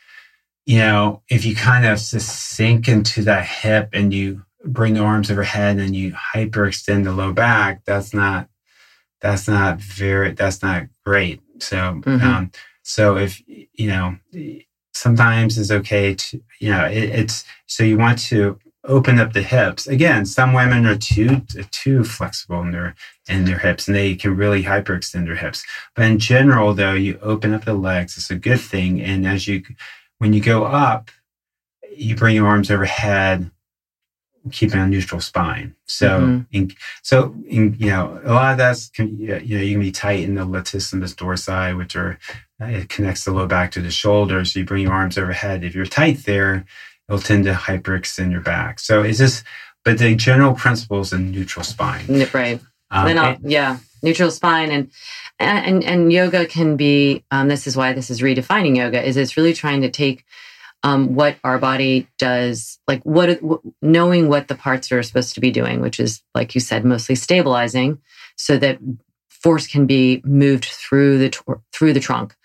you 0.66 0.80
know, 0.80 1.22
if 1.30 1.46
you 1.46 1.56
kind 1.56 1.86
of 1.86 2.00
just 2.00 2.28
sink 2.28 2.88
into 2.88 3.22
that 3.24 3.46
hip 3.46 3.90
and 3.94 4.12
you 4.12 4.45
bring 4.66 4.96
the 4.96 5.02
arms 5.02 5.32
overhead 5.32 5.78
and 5.78 5.96
you 5.96 6.14
hyperextend 6.34 7.04
the 7.04 7.12
low 7.12 7.34
back, 7.34 7.84
that's 7.86 8.14
not 8.14 8.50
that's 9.22 9.48
not 9.48 9.80
very 9.80 10.32
that's 10.32 10.62
not 10.62 10.84
great. 11.06 11.42
So 11.60 11.78
mm-hmm. 11.78 12.26
um, 12.26 12.52
so 12.84 13.18
if 13.18 13.42
you 13.48 13.88
know 13.88 14.18
sometimes 14.94 15.58
it's 15.58 15.72
okay 15.72 16.16
to 16.16 16.42
you 16.60 16.72
know 16.72 16.86
it, 16.86 17.04
it's 17.04 17.46
so 17.66 17.84
you 17.84 17.98
want 17.98 18.20
to 18.20 18.60
open 18.84 19.20
up 19.20 19.34
the 19.34 19.42
hips. 19.42 19.88
Again 19.88 20.26
some 20.26 20.54
women 20.54 20.86
are 20.86 20.98
too 20.98 21.42
too 21.72 22.04
flexible 22.04 22.62
in 22.62 22.72
their 22.72 22.96
in 23.28 23.46
their 23.46 23.60
hips 23.60 23.88
and 23.88 23.96
they 23.96 24.16
can 24.16 24.36
really 24.36 24.64
hyperextend 24.64 25.26
their 25.26 25.36
hips. 25.36 25.66
But 25.96 26.06
in 26.06 26.20
general 26.20 26.74
though 26.74 26.94
you 26.94 27.18
open 27.22 27.54
up 27.54 27.66
the 27.66 27.74
legs. 27.74 28.18
It's 28.18 28.30
a 28.30 28.36
good 28.36 28.62
thing. 28.62 29.02
And 29.02 29.26
as 29.26 29.48
you 29.48 29.64
when 30.18 30.34
you 30.34 30.42
go 30.42 30.66
up 30.66 31.10
you 31.98 32.16
bring 32.16 32.36
your 32.36 32.48
arms 32.48 32.70
overhead 32.70 33.50
keeping 34.52 34.80
a 34.80 34.88
neutral 34.88 35.22
spine. 35.22 35.76
So, 35.86 36.20
mm-hmm. 36.20 36.42
in, 36.52 36.72
so 37.02 37.36
in, 37.48 37.76
you 37.80 37.88
know, 37.88 38.20
a 38.24 38.34
lot 38.34 38.52
of 38.52 38.58
that's 38.58 38.92
you 38.98 39.28
know 39.28 39.38
you 39.38 39.74
can 39.74 39.80
be 39.82 39.92
tight 39.92 40.24
in 40.24 40.36
the 40.36 40.46
latissimus 40.46 41.16
dorsi, 41.16 41.78
which 41.78 41.96
are 41.96 42.18
uh, 42.62 42.66
it 42.66 42.90
connects 42.90 43.26
the 43.26 43.32
low 43.32 43.48
back 43.48 43.72
to 43.72 43.82
the 43.82 43.92
shoulder. 43.92 44.44
So 44.46 44.60
you 44.60 44.66
bring 44.66 44.84
your 44.84 44.94
arms 44.94 45.18
overhead. 45.18 45.64
If 45.64 45.76
you're 45.76 45.86
tight 45.86 46.26
there, 46.26 46.66
it'll 47.10 47.20
tend 47.20 47.46
to 47.46 47.54
hyperextend 47.54 48.32
your 48.32 48.42
back. 48.42 48.80
So 48.80 49.04
it's 49.04 49.18
just, 49.18 49.44
but 49.84 49.98
the 49.98 50.16
general 50.16 50.54
principle 50.54 51.02
is 51.02 51.14
a 51.14 51.20
neutral 51.20 51.64
spine. 51.64 52.06
Right. 52.34 52.60
Um, 52.92 53.08
I'll, 53.08 53.20
and- 53.20 53.52
yeah, 53.52 53.78
neutral 54.02 54.32
spine 54.32 54.72
and 54.72 54.92
and 55.40 55.84
and 55.84 56.14
yoga 56.14 56.46
can 56.46 56.78
be. 56.78 57.24
Um, 57.32 57.48
this 57.48 57.68
is 57.68 57.76
why 57.76 57.94
this 57.94 58.10
is 58.10 58.22
redefining 58.22 58.78
yoga. 58.78 59.06
Is 59.06 59.18
it's 59.18 59.36
really 59.36 59.54
trying 59.54 59.82
to 59.82 59.90
take 59.90 60.24
um, 60.86 61.16
what 61.16 61.36
our 61.44 61.58
body 61.60 62.08
does, 62.20 62.80
like 62.88 63.02
what 63.04 63.42
what- 63.44 63.62
knowing 63.82 64.30
what 64.30 64.48
the 64.48 64.56
parts 64.56 64.92
are 64.92 65.04
supposed 65.04 65.34
to 65.36 65.42
be 65.42 65.52
doing, 65.52 65.82
which 65.82 66.00
is 66.00 66.22
like 66.36 66.56
you 66.56 66.62
said, 66.62 66.86
mostly 66.86 67.16
stabilizing, 67.16 67.98
so 68.38 68.58
that 68.58 68.80
force 69.30 69.68
can 69.68 69.86
be 69.86 70.22
moved 70.26 70.66
through 70.66 71.18
the 71.20 71.30
tor- 71.30 71.62
through 71.74 71.94
the 71.94 72.00
trunk. 72.00 72.36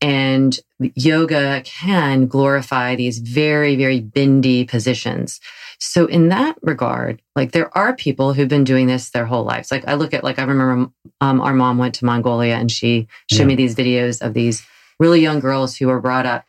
And 0.00 0.58
yoga 0.94 1.62
can 1.64 2.26
glorify 2.26 2.96
these 2.96 3.18
very 3.18 3.76
very 3.76 4.00
bendy 4.00 4.64
positions. 4.64 5.40
So 5.78 6.06
in 6.06 6.28
that 6.28 6.56
regard, 6.62 7.22
like 7.36 7.52
there 7.52 7.70
are 7.76 7.94
people 7.94 8.32
who've 8.34 8.48
been 8.56 8.64
doing 8.64 8.86
this 8.86 9.10
their 9.10 9.26
whole 9.26 9.44
lives. 9.44 9.70
Like 9.70 9.86
I 9.88 9.94
look 9.94 10.12
at 10.14 10.24
like 10.24 10.38
I 10.38 10.42
remember 10.44 10.90
um, 11.20 11.40
our 11.40 11.54
mom 11.54 11.78
went 11.78 11.94
to 11.96 12.04
Mongolia 12.04 12.54
and 12.56 12.70
she 12.70 13.08
showed 13.30 13.40
Yeah. 13.44 13.46
me 13.48 13.54
these 13.56 13.74
videos 13.74 14.20
of 14.26 14.34
these 14.34 14.62
really 14.98 15.20
young 15.20 15.40
girls 15.40 15.76
who 15.76 15.86
were 15.88 16.00
brought 16.00 16.26
up 16.26 16.44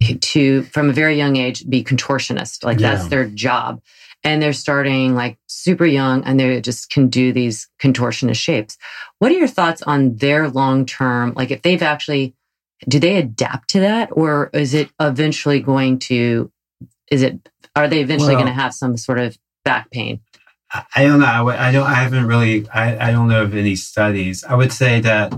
to 0.00 0.62
from 0.64 0.88
a 0.90 0.92
very 0.92 1.16
young 1.16 1.36
age 1.36 1.68
be 1.68 1.84
contortionist. 1.84 2.64
Like 2.64 2.78
that's 2.78 3.08
their 3.08 3.26
job. 3.26 3.82
And 4.22 4.42
they're 4.42 4.52
starting 4.52 5.14
like 5.14 5.38
super 5.46 5.86
young 5.86 6.24
and 6.24 6.38
they 6.38 6.60
just 6.60 6.90
can 6.90 7.08
do 7.08 7.32
these 7.32 7.68
contortionist 7.78 8.36
shapes. 8.36 8.76
What 9.18 9.30
are 9.32 9.36
your 9.36 9.48
thoughts 9.48 9.82
on 9.82 10.16
their 10.16 10.48
long 10.48 10.84
term? 10.86 11.32
Like 11.36 11.50
if 11.50 11.62
they've 11.62 11.82
actually 11.82 12.34
do 12.88 12.98
they 12.98 13.16
adapt 13.16 13.68
to 13.70 13.80
that 13.80 14.08
or 14.12 14.50
is 14.54 14.72
it 14.72 14.90
eventually 14.98 15.60
going 15.60 15.98
to 15.98 16.50
is 17.10 17.22
it 17.22 17.48
are 17.76 17.88
they 17.88 18.00
eventually 18.00 18.34
Well- 18.34 18.44
going 18.44 18.54
to 18.54 18.60
have 18.60 18.74
some 18.74 18.96
sort 18.96 19.18
of 19.18 19.36
back 19.64 19.90
pain 19.90 20.20
I- 20.72 20.84
I 20.96 21.02
don't 21.04 21.18
know. 21.20 21.26
I, 21.26 21.68
I 21.68 21.72
don't. 21.72 21.86
I 21.86 21.94
haven't 21.94 22.26
really. 22.28 22.68
I, 22.68 23.08
I 23.08 23.10
don't 23.10 23.26
know 23.28 23.42
of 23.42 23.56
any 23.56 23.74
studies. 23.74 24.44
I 24.44 24.54
would 24.54 24.72
say 24.72 25.00
that 25.00 25.34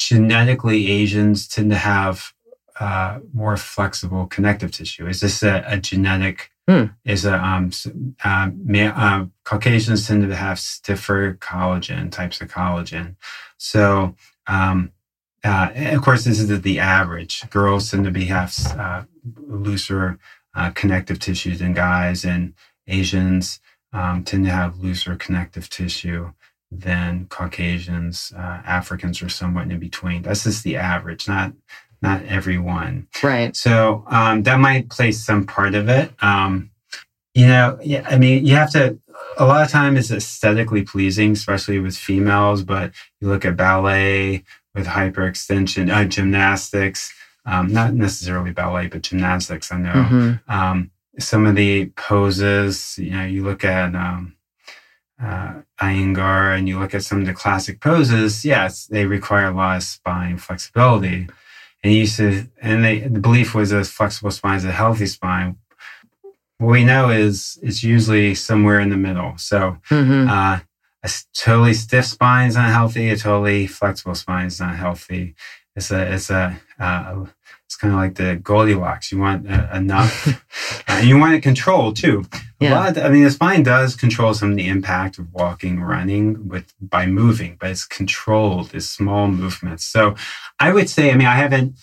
genetically 0.00 0.90
Asians 0.90 1.46
tend 1.46 1.70
to 1.70 1.76
have 1.78 2.32
uh, 2.80 3.20
more 3.32 3.56
flexible 3.56 4.26
connective 4.26 4.72
tissue. 4.72 5.06
Is 5.06 5.20
this 5.20 5.42
a, 5.42 5.62
a 5.66 5.76
genetic? 5.76 6.50
Hmm. 6.66 6.84
Is 7.04 7.24
a 7.24 7.34
um, 7.34 7.72
um, 8.24 8.60
ma- 8.64 8.94
um, 8.96 9.32
Caucasians 9.44 10.06
tend 10.06 10.28
to 10.28 10.36
have 10.36 10.58
stiffer 10.58 11.34
collagen 11.34 12.10
types 12.10 12.40
of 12.40 12.48
collagen. 12.48 13.16
So, 13.58 14.14
um, 14.46 14.92
uh, 15.42 15.70
of 15.74 16.02
course, 16.02 16.24
this 16.24 16.38
is 16.38 16.48
the, 16.48 16.58
the 16.58 16.78
average. 16.78 17.48
Girls 17.50 17.90
tend 17.90 18.04
to 18.04 18.10
be 18.10 18.26
have 18.26 18.54
uh, 18.78 19.02
looser 19.46 20.18
uh, 20.54 20.70
connective 20.70 21.18
tissue 21.18 21.56
than 21.56 21.72
guys, 21.72 22.24
and 22.24 22.54
Asians 22.86 23.60
um, 23.92 24.22
tend 24.22 24.44
to 24.44 24.50
have 24.52 24.78
looser 24.78 25.16
connective 25.16 25.68
tissue 25.68 26.32
than 26.70 27.26
Caucasians. 27.26 28.32
Uh, 28.36 28.62
Africans 28.64 29.22
are 29.22 29.28
somewhat 29.28 29.70
in 29.70 29.80
between. 29.80 30.22
That's 30.22 30.44
just 30.44 30.62
the 30.62 30.76
average, 30.76 31.26
not 31.26 31.52
not 32.02 32.24
everyone. 32.24 33.06
right 33.22 33.54
So 33.54 34.04
um, 34.08 34.42
that 34.44 34.58
might 34.58 34.88
play 34.90 35.12
some 35.12 35.46
part 35.46 35.74
of 35.74 35.88
it. 35.88 36.10
Um, 36.22 36.70
you 37.34 37.46
know, 37.46 37.78
yeah, 37.82 38.06
I 38.10 38.18
mean, 38.18 38.44
you 38.46 38.56
have 38.56 38.70
to. 38.72 38.98
A 39.38 39.44
lot 39.46 39.62
of 39.62 39.70
time 39.70 39.96
it's 39.96 40.10
aesthetically 40.10 40.82
pleasing, 40.82 41.32
especially 41.32 41.78
with 41.78 41.96
females. 41.96 42.62
But 42.64 42.92
you 43.20 43.28
look 43.28 43.44
at 43.44 43.56
ballet 43.56 44.44
with 44.74 44.86
hyperextension, 44.86 45.94
uh, 45.94 46.04
gymnastics. 46.06 47.12
Um, 47.46 47.72
not 47.72 47.94
necessarily 47.94 48.50
ballet, 48.52 48.88
but 48.88 49.02
gymnastics. 49.02 49.70
I 49.72 49.78
know 49.78 49.92
Mhm. 49.92 50.40
um, 50.48 50.90
some 51.18 51.46
of 51.46 51.54
the 51.54 51.86
poses, 51.96 52.98
you 52.98 53.10
know, 53.12 53.24
you 53.24 53.42
look 53.44 53.64
at 53.64 53.94
um, 53.94 54.34
uh, 55.22 55.54
Iyengar 55.80 56.56
and 56.56 56.68
you 56.68 56.78
look 56.78 56.94
at 56.94 57.04
some 57.04 57.20
of 57.20 57.26
the 57.26 57.34
classic 57.34 57.80
poses, 57.80 58.44
yes, 58.44 58.86
they 58.86 59.06
require 59.06 59.46
a 59.46 59.52
lot 59.54 59.76
of 59.78 59.82
spine 59.82 60.38
flexibility. 60.38 61.28
And 61.82 61.92
used 61.94 62.16
to, 62.18 62.46
and 62.60 62.84
they, 62.84 63.00
the 63.00 63.20
belief 63.20 63.54
was 63.54 63.72
a 63.72 63.84
flexible 63.84 64.30
spine 64.30 64.56
is 64.58 64.64
a 64.66 64.72
healthy 64.72 65.06
spine. 65.06 65.56
What 66.58 66.72
we 66.72 66.84
know 66.84 67.08
is 67.08 67.58
it's 67.62 67.82
usually 67.82 68.34
somewhere 68.34 68.80
in 68.80 68.90
the 68.90 68.96
middle. 68.98 69.38
So 69.38 69.78
Mhm. 69.88 70.28
uh, 70.28 70.60
a 71.02 71.10
totally 71.34 71.72
stiff 71.72 72.04
spine 72.04 72.48
is 72.48 72.56
not 72.56 72.68
healthy. 72.70 73.08
A 73.08 73.16
totally 73.16 73.66
flexible 73.66 74.14
spine 74.14 74.46
is 74.46 74.60
not 74.60 74.76
healthy. 74.76 75.34
It's 75.74 75.90
a, 75.90 76.12
it's 76.12 76.28
a, 76.28 76.60
uh, 76.78 77.24
it's 77.70 77.76
kind 77.76 77.94
of 77.94 78.00
like 78.00 78.16
the 78.16 78.34
Goldilocks. 78.34 79.12
You 79.12 79.18
want 79.20 79.48
uh, 79.50 79.68
enough, 79.72 80.26
and 80.88 81.06
you 81.06 81.16
want 81.16 81.34
it 81.34 81.40
controlled 81.40 81.94
too. 81.94 82.24
A 82.32 82.38
Yeah. 82.64 82.74
lot. 82.80 82.98
I 82.98 83.08
mean, 83.10 83.22
the 83.22 83.30
spine 83.30 83.62
does 83.62 83.94
control 83.94 84.34
some 84.34 84.50
of 84.50 84.56
the 84.56 84.66
impact 84.66 85.20
of 85.20 85.32
walking, 85.32 85.80
running 85.80 86.48
with 86.48 86.74
by 86.80 87.06
moving, 87.06 87.56
but 87.60 87.70
it's 87.70 87.86
controlled. 87.86 88.74
It's 88.74 88.86
small 88.86 89.28
movements. 89.28 89.84
So, 89.84 90.16
I 90.58 90.72
would 90.72 90.90
say. 90.90 91.12
I 91.12 91.14
mean, 91.14 91.28
I 91.28 91.36
haven't. 91.36 91.76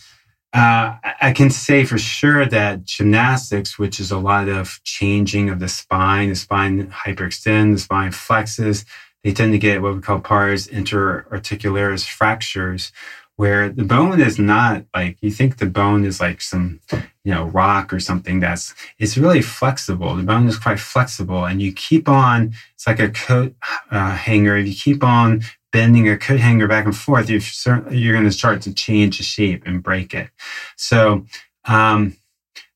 Uh, 0.54 0.96
I- 1.22 1.32
can 1.34 1.50
say 1.50 1.86
for 1.86 1.98
sure 1.98 2.46
that 2.46 2.84
gymnastics, 2.84 3.80
which 3.80 3.98
is 4.02 4.12
a 4.12 4.18
lot 4.18 4.50
of 4.50 4.82
changing 4.84 5.50
of 5.50 5.60
the 5.60 5.70
spine, 5.70 6.28
the 6.30 6.36
spine 6.36 6.88
hyperextend, 6.88 7.74
the 7.76 7.80
spine 7.80 8.12
flexes, 8.12 8.84
they 9.24 9.32
tend 9.32 9.54
to 9.54 9.58
get 9.58 9.82
what 9.82 9.96
we 9.96 10.02
call 10.02 10.20
pars 10.20 10.68
interarticularis 10.68 12.06
fractures, 12.06 12.92
where 13.38 13.70
the 13.70 13.84
bone 13.84 14.20
is 14.20 14.38
not 14.38 14.84
like 14.94 15.18
you 15.22 15.32
think 15.32 15.58
the 15.58 15.68
bone 15.68 16.04
is 16.04 16.20
like 16.20 16.42
some, 16.42 16.82
you 17.24 17.34
know, 17.34 17.46
rock 17.46 17.94
or 17.94 18.00
something 18.00 18.40
that's 18.40 18.74
it's 19.00 19.18
really 19.18 19.42
flexible. 19.42 20.16
The 20.16 20.24
bone 20.24 20.48
is 20.48 20.58
quite 20.58 20.80
flexible, 20.80 21.46
and 21.46 21.62
you 21.62 21.72
keep 21.72 22.10
on. 22.10 22.54
It's 22.74 22.88
like 22.88 23.00
a 23.00 23.10
coat 23.10 23.56
uh, 23.92 24.16
hanger. 24.16 24.58
If 24.58 24.68
you 24.68 24.74
keep 24.74 25.04
on 25.04 25.44
bending 25.72 26.10
a 26.10 26.18
coat 26.18 26.40
hanger 26.40 26.68
back 26.68 26.86
and 26.86 26.98
forth, 26.98 27.30
you're 27.30 27.40
cer- 27.40 27.88
you're 27.92 28.14
going 28.14 28.26
to 28.26 28.32
start 28.32 28.62
to 28.64 28.74
change 28.74 29.20
the 29.20 29.24
shape 29.24 29.64
and 29.66 29.84
break 29.84 30.16
it. 30.16 30.30
So, 30.76 31.26
um, 31.66 32.18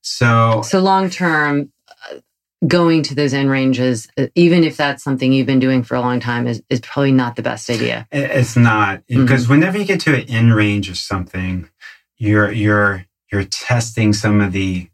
so 0.01 0.61
so 0.61 0.79
long 0.79 1.09
term 1.09 1.71
going 2.67 3.01
to 3.01 3.15
those 3.15 3.33
end 3.33 3.49
ranges 3.49 4.07
uh, 4.17 4.27
even 4.35 4.63
if 4.63 4.77
that's 4.77 5.03
something 5.03 5.33
you've 5.33 5.47
been 5.47 5.59
doing 5.59 5.81
for 5.81 5.95
a 5.95 6.01
long 6.01 6.19
time 6.19 6.45
is, 6.45 6.61
is 6.69 6.79
probably 6.79 7.11
not 7.11 7.35
the 7.35 7.41
best 7.41 7.69
idea 7.69 8.07
It's 8.11 8.55
not 8.55 9.01
because 9.07 9.47
whenever 9.47 9.77
you 9.77 9.85
get 9.85 9.99
to 10.01 10.15
an 10.15 10.29
end 10.29 10.53
range 10.53 10.89
of 10.89 10.97
something, 10.97 11.69
you're 12.17 12.51
you're 12.51 13.05
you're 13.31 13.45
testing 13.45 14.13
some 14.13 14.41
of 14.41 14.51
the 14.51 14.89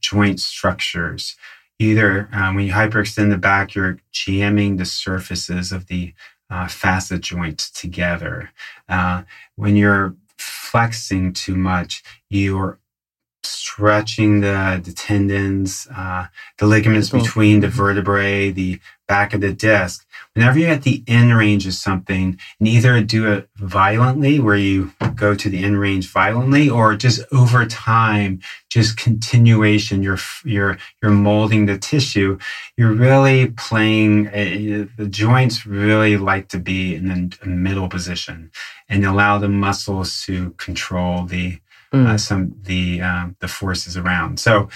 joint 0.00 0.40
structures. 0.40 1.36
Either 1.78 2.28
um, 2.32 2.54
when 2.54 2.66
you 2.66 2.72
hyperextend 2.72 3.30
the 3.30 3.38
back, 3.38 3.74
you're 3.74 3.98
jamming 4.12 4.76
the 4.76 4.84
surfaces 4.84 5.72
of 5.72 5.86
the 5.86 6.14
uh, 6.48 6.68
facet 6.68 7.20
joints 7.20 7.70
together. 7.70 8.50
Uh, 8.88 9.22
when 9.56 9.76
you're 9.76 10.14
flexing 10.38 11.32
too 11.32 11.56
much, 11.56 12.02
you're 12.30 12.78
stretching 13.46 14.40
the, 14.40 14.80
the 14.82 14.92
tendons, 14.92 15.86
uh, 15.94 16.26
the 16.58 16.66
ligaments 16.66 17.10
between 17.10 17.60
the 17.60 17.68
vertebrae, 17.68 18.50
the 18.50 18.80
back 19.06 19.34
of 19.34 19.40
the 19.40 19.52
disc. 19.52 20.06
Whenever 20.34 20.58
you're 20.58 20.70
at 20.70 20.82
the 20.82 21.04
end 21.06 21.36
range 21.36 21.66
of 21.66 21.74
something, 21.74 22.38
and 22.58 22.68
either 22.68 23.00
do 23.02 23.32
it 23.32 23.48
violently, 23.56 24.40
where 24.40 24.56
you 24.56 24.92
go 25.14 25.34
to 25.34 25.48
the 25.48 25.62
end 25.62 25.78
range 25.78 26.10
violently, 26.10 26.68
or 26.68 26.96
just 26.96 27.22
over 27.32 27.64
time, 27.66 28.40
just 28.68 28.96
continuation. 28.96 30.02
You're 30.02 30.18
you're 30.44 30.78
you're 31.00 31.12
molding 31.12 31.66
the 31.66 31.78
tissue. 31.78 32.38
You're 32.76 32.94
really 32.94 33.50
playing. 33.50 34.28
Uh, 34.28 34.86
the 34.96 35.08
joints 35.08 35.66
really 35.66 36.16
like 36.16 36.48
to 36.48 36.58
be 36.58 36.96
in 36.96 37.30
the 37.40 37.46
middle 37.46 37.88
position 37.88 38.50
and 38.88 39.04
allow 39.04 39.38
the 39.38 39.48
muscles 39.48 40.22
to 40.22 40.50
control 40.52 41.24
the 41.24 41.60
Mm. 41.94 42.06
uh, 42.06 42.18
some 42.18 42.56
the 42.62 43.00
um, 43.00 43.36
the 43.40 43.48
forces 43.48 43.96
around. 43.96 44.40
So 44.40 44.68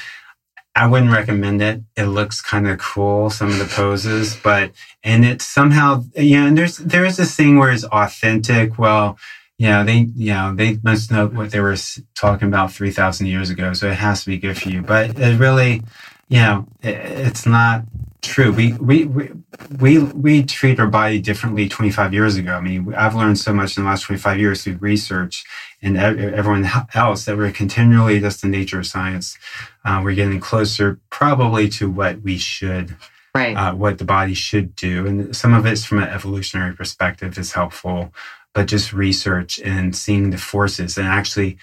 I 0.74 0.86
wouldn't 0.86 1.12
recommend 1.12 1.60
it. 1.60 1.82
It 1.96 2.04
looks 2.04 2.40
kind 2.40 2.68
of 2.68 2.78
cool, 2.78 3.30
some 3.30 3.48
of 3.48 3.58
the 3.58 3.64
poses, 3.64 4.36
but 4.36 4.70
and 5.02 5.24
it 5.24 5.42
somehow 5.42 6.04
yeah. 6.14 6.46
And 6.46 6.56
there's 6.56 6.76
there 6.78 7.04
is 7.04 7.16
this 7.16 7.34
thing 7.34 7.58
where 7.58 7.72
it's 7.72 7.84
authentic. 7.84 8.78
Well, 8.78 9.18
yeah, 9.58 9.82
they 9.82 10.06
you 10.14 10.32
know 10.32 10.54
they 10.54 10.78
must 10.84 11.10
know 11.10 11.26
what 11.26 11.50
they 11.50 11.60
were 11.60 11.76
talking 12.14 12.46
about 12.46 12.72
three 12.72 12.92
thousand 12.92 13.26
years 13.26 13.50
ago, 13.50 13.72
so 13.72 13.88
it 13.88 13.94
has 13.96 14.20
to 14.24 14.30
be 14.30 14.38
good 14.38 14.56
for 14.56 14.68
you. 14.68 14.82
But 14.82 15.18
it 15.18 15.38
really, 15.40 15.82
you 16.28 16.38
know, 16.38 16.68
it, 16.80 16.94
it's 16.94 17.44
not 17.44 17.82
true. 18.22 18.52
We 18.52 18.72
we 18.74 19.04
we 19.04 19.30
we 19.78 19.98
we 19.98 20.42
treat 20.42 20.80
our 20.80 20.86
body 20.86 21.20
differently 21.20 21.68
25 21.68 22.12
years 22.12 22.36
ago. 22.36 22.54
I 22.54 22.60
mean, 22.60 22.94
I've 22.94 23.14
learned 23.14 23.38
so 23.38 23.52
much 23.52 23.76
in 23.76 23.84
the 23.84 23.88
last 23.88 24.02
25 24.02 24.38
years 24.38 24.64
through 24.64 24.76
research 24.76 25.44
and 25.82 25.96
everyone 25.96 26.68
else 26.94 27.24
that 27.24 27.36
we're 27.36 27.52
continually 27.52 28.20
just 28.20 28.42
the 28.42 28.48
nature 28.48 28.80
of 28.80 28.86
science. 28.86 29.38
Uh, 29.84 30.00
we're 30.02 30.14
getting 30.14 30.40
closer, 30.40 31.00
probably 31.10 31.68
to 31.70 31.90
what 31.90 32.22
we 32.22 32.38
should, 32.38 32.96
right 33.34 33.56
uh, 33.56 33.74
what 33.74 33.98
the 33.98 34.04
body 34.04 34.34
should 34.34 34.74
do, 34.74 35.06
and 35.06 35.36
some 35.36 35.54
of 35.54 35.66
it's 35.66 35.84
from 35.84 35.98
an 35.98 36.08
evolutionary 36.08 36.74
perspective 36.74 37.38
is 37.38 37.52
helpful. 37.52 38.12
But 38.54 38.66
just 38.66 38.92
research 38.92 39.60
and 39.60 39.94
seeing 39.94 40.30
the 40.30 40.38
forces 40.38 40.98
and 40.98 41.06
actually 41.06 41.58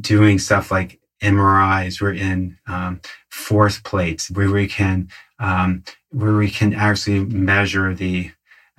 doing 0.00 0.38
stuff 0.38 0.70
like 0.70 0.98
MRIs. 1.22 2.00
We're 2.00 2.14
in 2.14 2.58
um, 2.66 3.00
force 3.28 3.78
plates 3.78 4.30
where 4.30 4.50
we 4.50 4.66
can 4.66 5.08
um, 5.38 5.84
where 6.10 6.34
we 6.34 6.50
can 6.50 6.74
actually 6.74 7.20
measure 7.24 7.94
the 7.94 8.30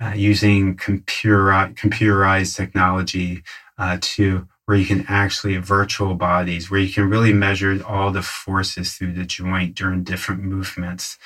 uh, 0.02 0.12
using 0.14 0.76
computer 0.76 1.46
computerized 1.74 2.56
technology 2.56 3.42
uh, 3.78 3.98
to 4.00 4.48
where 4.66 4.76
you 4.76 4.86
can 4.86 5.04
actually 5.08 5.56
virtual 5.56 6.14
bodies, 6.14 6.70
where 6.70 6.80
you 6.80 6.92
can 6.92 7.08
really 7.08 7.32
measure 7.32 7.82
all 7.86 8.10
the 8.10 8.22
forces 8.22 8.94
through 8.94 9.12
the 9.12 9.24
joint 9.24 9.74
during 9.74 10.04
different 10.04 10.42
movements, 10.42 11.18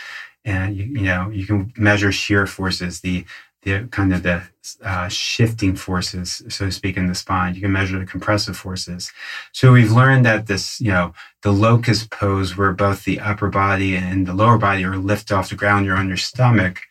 and 0.45 0.77
you, 0.77 0.85
you 0.85 1.03
know 1.03 1.31
you 1.31 1.47
can 1.47 1.73
measure 1.77 2.13
shear 2.13 2.47
forces, 2.47 3.01
the 3.01 3.25
the 3.67 3.89
kind 3.91 4.15
of 4.15 4.23
the 4.23 4.43
uh, 4.85 5.09
shifting 5.09 5.75
forces, 5.75 6.41
so 6.49 6.67
to 6.67 6.73
speak, 6.73 6.97
in 6.97 7.09
the 7.09 7.15
spine. 7.17 7.55
You 7.57 7.61
can 7.61 7.73
measure 7.73 7.99
the 7.99 8.07
compressive 8.07 8.57
forces. 8.57 9.13
So 9.53 9.73
we've 9.73 9.91
learned 9.91 10.25
that 10.25 10.47
this, 10.47 10.81
you 10.81 10.93
know, 10.93 11.15
the 11.43 11.53
locust 11.53 12.11
pose, 12.11 12.57
where 12.57 12.73
both 12.73 13.05
the 13.05 13.19
upper 13.19 13.49
body 13.49 13.97
and 13.97 14.25
the 14.25 14.35
lower 14.35 14.57
body 14.57 14.85
are 14.85 14.97
lifted 14.97 15.35
off 15.35 15.51
the 15.51 15.57
ground, 15.57 15.85
you're 15.85 15.97
on 15.97 16.07
your 16.07 16.17
stomach. 16.17 16.83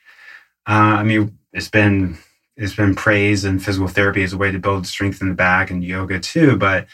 Uh, 0.67 0.99
I 0.99 1.03
mean, 1.03 1.38
it's 1.53 1.69
been 1.69 2.17
it's 2.57 2.76
been 2.76 2.93
praised 2.93 3.45
in 3.45 3.59
physical 3.59 3.88
therapy 3.88 4.23
as 4.23 4.34
a 4.34 4.38
way 4.38 4.51
to 4.51 4.59
build 4.59 4.86
strength 4.86 5.21
in 5.21 5.30
the 5.30 5.36
back 5.36 5.71
and 5.71 5.84
yoga 5.84 6.19
too. 6.19 6.57
But 6.57 6.88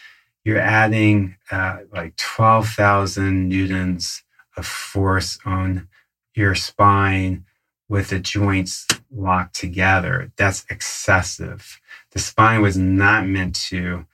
you're 0.43 0.59
adding 0.59 1.37
uh, 1.49 1.79
like 1.91 2.15
twelve 2.17 2.67
thousand 2.69 3.49
newtons 3.49 4.21
of 4.57 4.67
force 4.67 5.39
on 5.43 5.87
your 6.35 6.53
spine 6.53 7.45
with 7.91 8.07
the 8.07 8.19
joints 8.19 8.87
locked 9.11 9.53
together. 9.53 10.31
That's 10.37 10.65
excessive. 10.69 11.81
The 12.11 12.19
spine 12.19 12.61
was 12.61 12.77
not 12.77 13.27
meant 13.27 13.55
to 13.67 14.05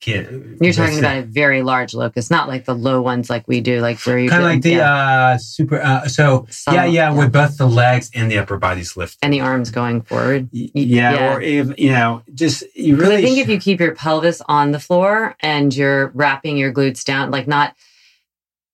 get. 0.00 0.30
You're 0.58 0.72
talking 0.72 0.98
about 0.98 1.18
a 1.18 1.22
very 1.22 1.60
large 1.60 1.92
locust, 1.92 2.30
not 2.30 2.48
like 2.48 2.64
the 2.64 2.74
low 2.74 3.02
ones 3.02 3.28
like 3.28 3.46
we 3.46 3.60
do, 3.60 3.82
like 3.82 4.00
where 4.06 4.18
you 4.18 4.30
kind 4.30 4.42
of 4.42 4.48
like 4.48 4.62
the 4.62 4.70
yeah. 4.70 5.34
uh, 5.34 5.38
super. 5.38 5.82
Uh, 5.82 6.08
so 6.08 6.46
Some, 6.48 6.74
yeah, 6.74 6.86
yeah, 6.86 7.10
yeah, 7.10 7.18
with 7.18 7.30
both 7.30 7.58
the 7.58 7.66
legs 7.66 8.10
and 8.14 8.30
the 8.30 8.38
upper 8.38 8.56
bodies 8.56 8.96
lifted 8.96 9.18
and 9.20 9.34
the 9.34 9.42
arms 9.42 9.70
going 9.70 10.00
forward. 10.00 10.48
Yeah, 10.52 11.12
yeah. 11.12 11.34
or 11.34 11.42
if 11.42 11.78
you 11.78 11.92
know, 11.92 12.22
just 12.32 12.64
you 12.74 12.96
really. 12.96 13.16
I 13.16 13.20
think 13.20 13.36
sh- 13.36 13.42
if 13.42 13.48
you 13.50 13.60
keep 13.60 13.80
your 13.80 13.94
pelvis 13.94 14.40
on 14.48 14.72
the 14.72 14.80
floor 14.80 15.36
and 15.40 15.76
you're 15.76 16.08
wrapping 16.14 16.56
your 16.56 16.72
glutes 16.72 17.04
down, 17.04 17.30
like 17.30 17.46
not 17.46 17.76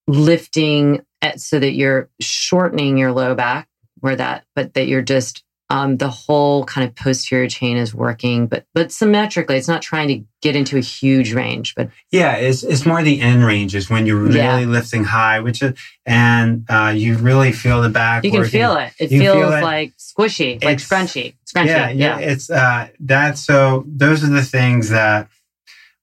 lifting 0.07 1.05
so 1.37 1.59
that 1.59 1.73
you're 1.73 2.09
shortening 2.21 2.97
your 2.97 3.11
low 3.11 3.35
back 3.35 3.69
where 4.07 4.17
that, 4.17 4.45
but 4.55 4.73
that 4.75 4.87
you're 4.87 5.03
just 5.03 5.43
um, 5.69 5.97
the 5.97 6.09
whole 6.09 6.65
kind 6.65 6.89
of 6.89 6.95
posterior 6.95 7.49
chain 7.49 7.77
is 7.77 7.93
working, 7.93 8.47
but 8.47 8.67
but 8.73 8.93
symmetrically. 8.93 9.57
It's 9.57 9.67
not 9.67 9.83
trying 9.83 10.07
to 10.09 10.25
get 10.41 10.55
into 10.55 10.77
a 10.77 10.81
huge 10.81 11.33
range, 11.33 11.75
but 11.75 11.91
yeah, 12.13 12.37
it's 12.37 12.63
it's 12.63 12.87
more 12.87 13.03
the 13.03 13.21
end 13.21 13.45
range 13.45 13.75
is 13.75 13.91
when 13.91 14.07
you're 14.07 14.17
really 14.17 14.37
yeah. 14.37 14.59
lifting 14.61 15.03
high, 15.03 15.41
which 15.41 15.63
is 15.63 15.77
and 16.05 16.65
uh, 16.69 16.93
you 16.95 17.17
really 17.17 17.51
feel 17.51 17.83
the 17.83 17.89
back. 17.89 18.23
You 18.23 18.31
can 18.31 18.41
working. 18.41 18.53
feel 18.53 18.77
it. 18.77 18.93
It 19.01 19.11
you 19.11 19.21
feels 19.21 19.37
feel 19.37 19.53
it. 19.53 19.63
like 19.63 19.97
squishy, 19.97 20.63
like 20.63 20.79
scrunchy, 20.79 21.35
scrunchy. 21.45 21.67
Yeah, 21.67 21.91
yeah, 21.91 22.19
yeah. 22.21 22.31
It's 22.31 22.49
uh, 22.49 22.89
that. 23.01 23.37
So 23.37 23.85
those 23.89 24.23
are 24.23 24.31
the 24.31 24.45
things 24.45 24.91
that 24.91 25.29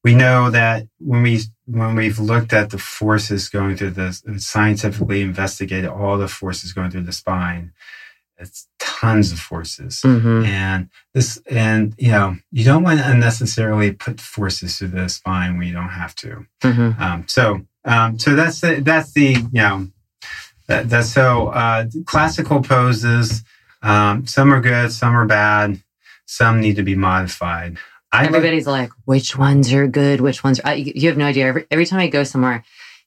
we 0.04 0.14
know 0.14 0.49
that 0.49 0.88
when 0.99 1.24
we 1.24 1.41
when 1.66 1.95
we've 1.95 2.20
looked 2.20 2.54
at 2.54 2.70
the 2.70 2.78
forces 2.78 3.49
going 3.49 3.76
through 3.76 3.91
the 3.91 4.14
scientifically 4.38 5.22
investigated 5.22 5.89
all 5.89 6.18
the 6.18 6.28
forces 6.28 6.74
going 6.74 6.91
through 6.91 7.04
the 7.04 7.14
spine 7.14 7.72
it's 8.38 8.68
tons 8.80 9.32
of 9.32 9.39
forces 9.39 10.01
mm-hmm. 10.04 10.43
and 10.45 10.89
this 11.14 11.41
and 11.49 11.93
you 11.97 12.12
know 12.12 12.36
you 12.51 12.66
don't 12.66 12.84
want 12.84 12.99
to 12.99 13.10
unnecessarily 13.10 13.91
put 13.91 14.20
forces 14.20 14.78
through 14.78 14.89
the 14.89 15.08
spine 15.08 15.58
when 15.58 15.68
you 15.68 15.74
don't 15.74 15.89
have 15.89 16.16
to 16.16 16.45
mm-hmm. 16.62 17.01
um, 17.01 17.26
so 17.28 17.62
um, 17.86 18.18
so 18.20 18.36
that's 18.36 18.62
the 18.62 18.82
that's 18.82 19.14
the 19.14 19.38
you 19.51 19.62
know 19.62 19.88
that, 20.68 20.89
that's 20.89 21.10
so 21.10 21.47
uh, 21.49 21.86
classical 22.06 22.62
poses 22.62 23.43
um, 23.82 24.26
some 24.26 24.54
are 24.54 24.62
good 24.62 24.91
some 24.91 25.16
are 25.16 25.26
bad 25.26 25.82
some 26.26 26.60
need 26.60 26.76
to 26.76 26.84
be 26.84 26.95
modified 26.95 27.78
I 28.14 28.26
Everybody's 28.28 28.68
like, 28.68 28.91
which 29.05 29.36
ones 29.36 29.74
are 29.74 29.88
good? 29.88 30.22
Which 30.22 30.43
ones? 30.43 30.59
Are, 30.59 30.76
you 30.76 31.09
have 31.09 31.18
no 31.18 31.26
idea. 31.26 31.47
Every, 31.47 31.66
every 31.72 31.86
time 31.88 31.99
I 31.99 32.07
go 32.07 32.24
somewhere, 32.24 32.64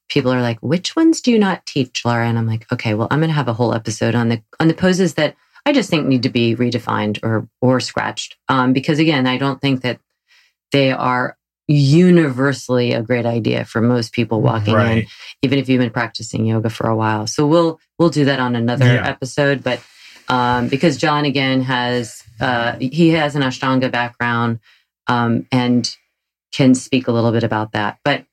people 0.08 0.32
are 0.32 0.42
like, 0.42 0.58
which 0.60 0.96
ones 0.96 1.20
do 1.20 1.30
you 1.30 1.38
not 1.38 1.64
teach, 1.64 2.04
Laura? 2.04 2.26
And 2.26 2.36
I'm 2.36 2.48
like, 2.48 2.70
okay, 2.72 2.94
well, 2.94 3.06
I'm 3.10 3.20
going 3.20 3.30
to 3.30 3.34
have 3.34 3.46
a 3.46 3.52
whole 3.52 3.72
episode 3.72 4.16
on 4.16 4.28
the 4.28 4.42
on 4.58 4.66
the 4.66 4.74
poses 4.74 5.14
that 5.14 5.36
I 5.64 5.72
just 5.72 5.90
think 5.90 6.06
need 6.06 6.24
to 6.24 6.28
be 6.28 6.56
redefined 6.56 7.20
or 7.22 7.48
or 7.60 7.78
scratched. 7.78 8.36
Um, 8.48 8.72
because 8.72 8.98
again, 8.98 9.28
I 9.28 9.38
don't 9.38 9.60
think 9.60 9.82
that 9.82 10.00
they 10.72 10.90
are 10.90 11.38
universally 11.68 12.92
a 12.92 13.02
great 13.02 13.26
idea 13.26 13.64
for 13.64 13.80
most 13.80 14.12
people 14.12 14.40
walking 14.40 14.74
right. 14.74 14.98
in, 14.98 15.06
even 15.42 15.58
if 15.58 15.68
you've 15.68 15.80
been 15.80 15.90
practicing 15.90 16.46
yoga 16.46 16.68
for 16.68 16.88
a 16.88 16.96
while. 16.96 17.28
So 17.28 17.46
we'll 17.46 17.78
we'll 17.98 18.10
do 18.10 18.24
that 18.24 18.40
on 18.40 18.56
another 18.56 18.86
yeah. 18.86 19.08
episode. 19.08 19.62
But 19.62 19.80
um, 20.28 20.66
because 20.66 20.96
John 20.96 21.24
again 21.24 21.62
has 21.62 22.24
uh, 22.40 22.76
he 22.80 23.10
has 23.10 23.36
an 23.36 23.42
Ashtanga 23.42 23.90
background 23.90 24.58
um, 25.08 25.46
and 25.52 25.96
can 26.52 26.74
speak 26.74 27.08
a 27.08 27.12
little 27.12 27.32
bit 27.32 27.44
about 27.44 27.72
that. 27.72 27.98
But 28.04 28.24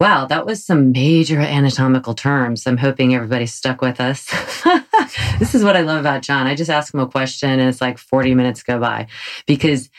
wow, 0.00 0.24
that 0.26 0.46
was 0.46 0.64
some 0.64 0.92
major 0.92 1.38
anatomical 1.38 2.14
terms. 2.14 2.66
I'm 2.66 2.78
hoping 2.78 3.14
everybody 3.14 3.46
stuck 3.46 3.82
with 3.82 4.00
us. 4.00 4.24
this 5.38 5.54
is 5.54 5.62
what 5.62 5.76
I 5.76 5.82
love 5.82 6.00
about 6.00 6.22
John. 6.22 6.46
I 6.46 6.54
just 6.54 6.70
ask 6.70 6.94
him 6.94 7.00
a 7.00 7.06
question 7.06 7.50
and 7.50 7.68
it's 7.68 7.82
like 7.82 7.98
40 7.98 8.34
minutes 8.34 8.62
go 8.62 8.80
by 8.80 9.08
because 9.46 9.90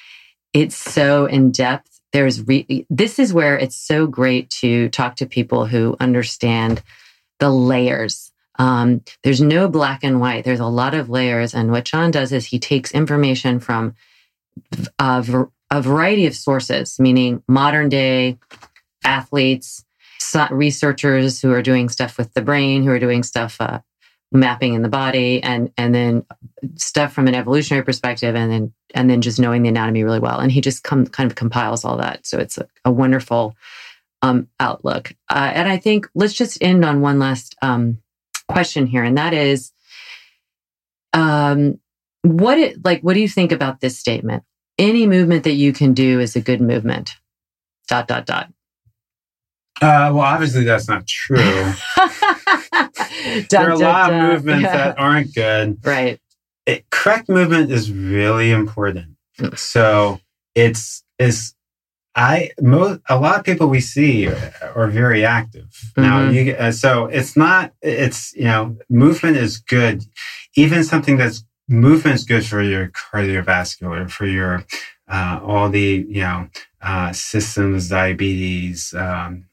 it's 0.53 0.75
so 0.75 1.25
in 1.25 1.51
depth. 1.51 1.99
There's 2.13 2.45
re- 2.45 2.85
this 2.89 3.19
is 3.19 3.33
where 3.33 3.57
it's 3.57 3.75
so 3.75 4.07
great 4.07 4.49
to 4.61 4.89
talk 4.89 5.17
to 5.17 5.25
people 5.25 5.65
who 5.65 5.95
understand 5.99 6.81
the 7.39 7.49
layers. 7.49 8.31
Um, 8.59 9.01
there's 9.23 9.41
no 9.41 9.69
black 9.69 10.03
and 10.03 10.19
white. 10.19 10.43
There's 10.43 10.59
a 10.59 10.65
lot 10.65 10.93
of 10.93 11.09
layers, 11.09 11.55
and 11.55 11.71
what 11.71 11.85
John 11.85 12.11
does 12.11 12.33
is 12.33 12.45
he 12.45 12.59
takes 12.59 12.91
information 12.91 13.61
from 13.61 13.95
uh, 14.99 15.45
a 15.71 15.81
variety 15.81 16.27
of 16.27 16.35
sources, 16.35 16.99
meaning 16.99 17.41
modern 17.47 17.89
day 17.89 18.37
athletes, 19.03 19.83
researchers 20.51 21.41
who 21.41 21.51
are 21.51 21.61
doing 21.61 21.89
stuff 21.89 22.17
with 22.17 22.33
the 22.33 22.41
brain, 22.41 22.83
who 22.83 22.91
are 22.91 22.99
doing 22.99 23.23
stuff 23.23 23.57
uh, 23.59 23.79
mapping 24.31 24.73
in 24.73 24.81
the 24.81 24.89
body, 24.89 25.41
and 25.41 25.71
and 25.77 25.95
then 25.95 26.25
stuff 26.75 27.13
from 27.13 27.27
an 27.27 27.35
evolutionary 27.35 27.83
perspective, 27.83 28.35
and 28.35 28.51
then 28.51 28.73
and 28.93 29.09
then 29.09 29.21
just 29.21 29.39
knowing 29.39 29.63
the 29.63 29.69
anatomy 29.69 30.03
really 30.03 30.19
well. 30.19 30.39
And 30.39 30.51
he 30.51 30.61
just 30.61 30.83
come, 30.83 31.07
kind 31.07 31.31
of 31.31 31.35
compiles 31.35 31.83
all 31.83 31.97
that, 31.97 32.25
so 32.25 32.37
it's 32.37 32.57
a, 32.57 32.67
a 32.85 32.91
wonderful 32.91 33.55
um, 34.21 34.47
outlook. 34.59 35.13
Uh, 35.29 35.51
and 35.53 35.67
I 35.67 35.77
think 35.77 36.07
let's 36.13 36.33
just 36.33 36.61
end 36.61 36.85
on 36.85 37.01
one 37.01 37.19
last 37.19 37.55
um, 37.61 37.97
question 38.47 38.85
here, 38.85 39.03
and 39.03 39.17
that 39.17 39.33
is, 39.33 39.71
um, 41.13 41.79
what 42.21 42.57
it 42.57 42.85
like? 42.85 43.01
What 43.01 43.13
do 43.15 43.21
you 43.21 43.29
think 43.29 43.51
about 43.51 43.79
this 43.79 43.97
statement? 43.97 44.43
Any 44.81 45.05
movement 45.05 45.43
that 45.43 45.53
you 45.53 45.71
can 45.71 45.93
do 45.93 46.19
is 46.19 46.35
a 46.35 46.41
good 46.41 46.59
movement. 46.59 47.15
Dot, 47.87 48.07
dot, 48.07 48.25
dot. 48.25 48.47
Uh, 49.81 50.11
well, 50.13 50.19
obviously, 50.19 50.63
that's 50.63 50.87
not 50.87 51.07
true. 51.07 51.37
there 53.49 53.67
are 53.67 53.71
a 53.71 53.77
lot 53.77 54.13
of 54.13 54.21
movements 54.21 54.63
yeah. 54.63 54.77
that 54.77 54.99
aren't 54.99 55.33
good. 55.33 55.77
Right. 55.83 56.19
It, 56.65 56.89
correct 56.89 57.29
movement 57.29 57.71
is 57.71 57.91
really 57.91 58.51
important. 58.51 59.15
Mm. 59.39 59.57
So 59.57 60.19
it's 60.55 61.03
is 61.17 61.53
I 62.15 62.51
most 62.59 63.01
a 63.09 63.19
lot 63.19 63.39
of 63.39 63.45
people 63.45 63.67
we 63.67 63.81
see 63.81 64.27
are, 64.27 64.53
are 64.75 64.87
very 64.87 65.25
active 65.25 65.69
mm-hmm. 65.97 66.01
now. 66.01 66.29
You 66.29 66.53
uh, 66.53 66.71
so 66.71 67.05
it's 67.05 67.35
not 67.35 67.73
it's 67.81 68.35
you 68.35 68.43
know 68.43 68.77
movement 68.89 69.37
is 69.37 69.57
good. 69.57 70.03
Even 70.55 70.83
something 70.83 71.17
that's 71.17 71.43
movement 71.71 72.15
is 72.15 72.25
good 72.25 72.45
for 72.45 72.61
your 72.61 72.89
cardiovascular, 72.89 74.11
for 74.11 74.27
your 74.27 74.65
uh, 75.07 75.39
all 75.43 75.69
the 75.69 76.05
you 76.07 76.21
know 76.21 76.49
uh, 76.81 77.13
systems, 77.13 77.89
diabetes, 77.89 78.93
um, 78.93 79.45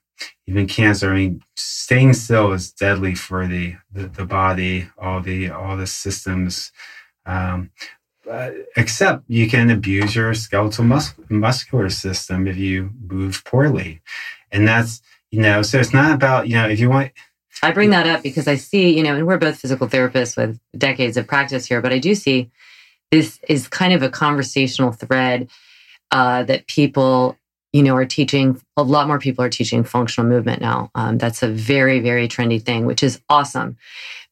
even 0.47 0.66
cancer. 0.66 1.12
I 1.12 1.16
mean, 1.16 1.43
staying 1.57 2.14
still 2.14 2.53
is 2.53 2.73
deadly 2.73 3.14
for 3.14 3.47
the 3.47 3.77
the, 3.93 4.09
the 4.09 4.27
body, 4.27 4.89
all 4.99 5.21
the 5.21 5.51
all 5.51 5.77
the 5.77 5.87
systems. 5.87 6.73
Um, 7.27 7.71
uh, 8.31 8.51
except 8.77 9.25
you 9.29 9.49
can 9.49 9.71
abuse 9.71 10.14
your 10.14 10.35
skeletal 10.35 10.85
mus- 10.85 11.14
muscular 11.31 11.89
system 11.91 12.47
if 12.47 12.57
you 12.57 12.91
move 13.09 13.43
poorly, 13.45 14.03
and 14.53 14.69
that's 14.69 15.01
you 15.31 15.41
know. 15.41 15.62
So 15.62 15.79
it's 15.79 15.95
not 15.95 16.12
about 16.14 16.49
you 16.49 16.57
know 16.57 16.69
if 16.69 16.81
you 16.81 16.91
want 16.91 17.12
I 17.63 17.73
bring 17.73 17.91
that 17.91 18.07
up 18.07 18.23
because 18.23 18.47
I 18.47 18.57
see, 18.57 18.97
you 18.97 19.03
know, 19.03 19.15
and 19.15 19.27
we're 19.27 19.39
both 19.39 19.59
physical 19.59 19.89
therapists 19.89 20.37
with 20.37 20.61
decades 20.77 21.17
of 21.17 21.27
practice 21.27 21.67
here, 21.67 21.81
but 21.81 21.93
I 21.93 21.99
do 21.99 22.15
see 22.15 22.51
this 23.11 23.41
is 23.49 23.69
kind 23.69 23.93
of 23.93 24.03
a 24.03 24.11
conversational 24.11 24.93
thread 24.93 25.49
uh, 26.11 26.45
that 26.45 26.67
people, 26.67 27.37
you 27.73 27.83
know, 27.83 27.97
are 27.97 28.07
teaching. 28.07 28.61
A 28.77 28.83
lot 28.83 29.07
more 29.07 29.19
people 29.19 29.45
are 29.45 29.51
teaching 29.51 29.85
functional 29.85 30.29
movement 30.29 30.61
now. 30.61 30.91
Um, 30.95 31.19
that's 31.19 31.43
a 31.43 31.49
very, 31.49 32.01
very 32.01 32.29
trendy 32.29 32.63
thing, 32.63 32.87
which 32.87 33.03
is 33.03 33.21
awesome. 33.29 33.77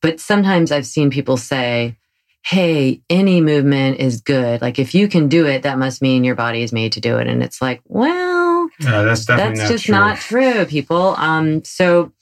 But 0.03 0.20
sometimes 0.20 0.72
I've 0.72 0.87
seen 0.87 1.11
people 1.11 1.37
say, 1.37 1.97
hey, 2.45 3.01
any 3.11 3.41
movement 3.41 3.99
is 3.99 4.20
good. 4.20 4.62
Like 4.62 4.79
if 4.79 4.95
you 4.95 5.09
can 5.09 5.29
do 5.29 5.47
it, 5.47 5.62
that 5.62 5.79
must 5.79 6.01
mean 6.01 6.22
your 6.22 6.37
body 6.37 6.62
is 6.62 6.72
made 6.72 6.93
to 6.93 7.01
do 7.01 7.16
it. 7.18 7.27
And 7.27 7.43
it's 7.43 7.61
like, 7.61 7.81
well, 7.87 8.68
that's, 9.27 9.59
that's 9.59 9.68
just 9.68 9.87
true. 9.87 9.95
not 9.95 10.18
true, 10.18 10.64
people. 10.66 11.16
Um, 11.16 11.64
so, 11.64 12.12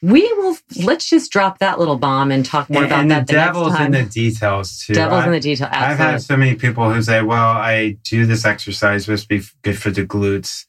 we 0.00 0.22
will 0.34 0.56
let's 0.84 1.08
just 1.08 1.32
drop 1.32 1.58
that 1.58 1.78
little 1.78 1.96
bomb 1.96 2.30
and 2.30 2.44
talk 2.44 2.70
more 2.70 2.82
and, 2.82 2.92
about 2.92 3.00
and 3.00 3.10
that 3.10 3.26
the, 3.26 3.32
the 3.32 3.38
devil's 3.38 3.80
in 3.80 3.90
the 3.90 4.04
details 4.04 4.78
too. 4.78 4.94
devil's 4.94 5.24
I- 5.24 5.26
in 5.26 5.32
the 5.32 5.40
detail. 5.40 5.68
I've 5.70 5.98
had 5.98 6.22
so 6.22 6.36
many 6.36 6.54
people 6.54 6.92
who 6.92 7.02
say, 7.02 7.22
"Well, 7.22 7.48
I 7.48 7.96
do 8.04 8.26
this 8.26 8.44
exercise 8.44 9.04
supposed 9.04 9.28
to 9.28 9.38
be 9.38 9.44
good 9.62 9.78
for 9.78 9.90
the 9.90 10.06
glutes," 10.06 10.66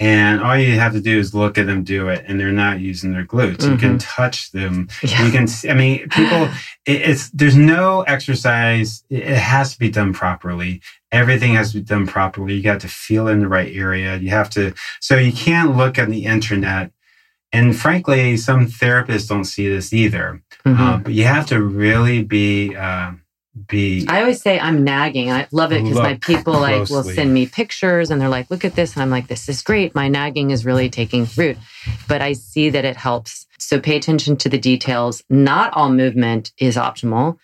and 0.00 0.40
all 0.40 0.56
you 0.56 0.78
have 0.78 0.94
to 0.94 1.00
do 1.00 1.18
is 1.18 1.34
look 1.34 1.58
at 1.58 1.66
them 1.66 1.84
do 1.84 2.08
it, 2.08 2.24
and 2.26 2.40
they're 2.40 2.50
not 2.50 2.80
using 2.80 3.12
their 3.12 3.26
glutes. 3.26 3.68
You 3.68 3.76
can 3.76 3.98
mm-hmm. 3.98 3.98
touch 3.98 4.50
them. 4.52 4.88
Yeah. 5.02 5.26
You 5.26 5.32
can. 5.32 5.46
I 5.68 5.74
mean, 5.74 6.08
people. 6.08 6.48
It, 6.84 7.02
it's 7.02 7.30
there's 7.30 7.54
no 7.54 8.02
exercise. 8.02 9.04
It, 9.08 9.20
it 9.20 9.38
has 9.38 9.74
to 9.74 9.78
be 9.78 9.88
done 9.88 10.12
properly. 10.12 10.82
Everything 11.12 11.54
has 11.54 11.70
to 11.70 11.78
be 11.78 11.84
done 11.84 12.08
properly. 12.08 12.54
You 12.54 12.62
got 12.64 12.80
to 12.80 12.88
feel 12.88 13.28
in 13.28 13.38
the 13.38 13.46
right 13.46 13.72
area. 13.72 14.16
You 14.16 14.30
have 14.30 14.50
to. 14.50 14.74
So 14.98 15.16
you 15.16 15.32
can't 15.32 15.76
look 15.76 15.96
on 15.96 16.10
the 16.10 16.24
internet. 16.24 16.90
And 17.52 17.76
frankly, 17.76 18.36
some 18.36 18.66
therapists 18.66 19.28
don't 19.28 19.44
see 19.44 19.68
this 19.68 19.92
either. 19.92 20.42
Mhm. 20.64 20.78
Um, 20.78 21.02
but 21.02 21.12
you 21.12 21.24
have 21.24 21.46
to 21.46 21.62
really 21.62 22.22
be 22.22 22.74
uh, 22.74 23.12
be 23.68 24.06
I 24.08 24.20
always 24.20 24.40
say 24.40 24.58
I'm 24.58 24.82
nagging, 24.82 25.28
and 25.28 25.36
I 25.36 25.46
love 25.52 25.72
it 25.72 25.82
because 25.82 25.98
my 25.98 26.14
people 26.14 26.54
like 26.54 26.88
will 26.88 27.02
send 27.02 27.34
me 27.34 27.46
pictures, 27.46 28.10
and 28.10 28.20
they're 28.20 28.28
like, 28.28 28.50
"Look 28.50 28.64
at 28.64 28.74
this," 28.74 28.94
and 28.94 29.02
I'm 29.02 29.10
like, 29.10 29.28
"This 29.28 29.48
is 29.48 29.60
great." 29.62 29.94
My 29.94 30.08
nagging 30.08 30.50
is 30.50 30.64
really 30.64 30.88
taking 30.88 31.28
root, 31.36 31.58
but 32.08 32.22
I 32.22 32.32
see 32.32 32.70
that 32.70 32.84
it 32.84 32.96
helps. 32.96 33.46
So 33.58 33.78
pay 33.78 33.96
attention 33.96 34.36
to 34.38 34.48
the 34.48 34.58
details. 34.58 35.22
Not 35.28 35.72
all 35.74 35.90
movement 35.90 36.52
is 36.58 36.76
optimal, 36.76 37.36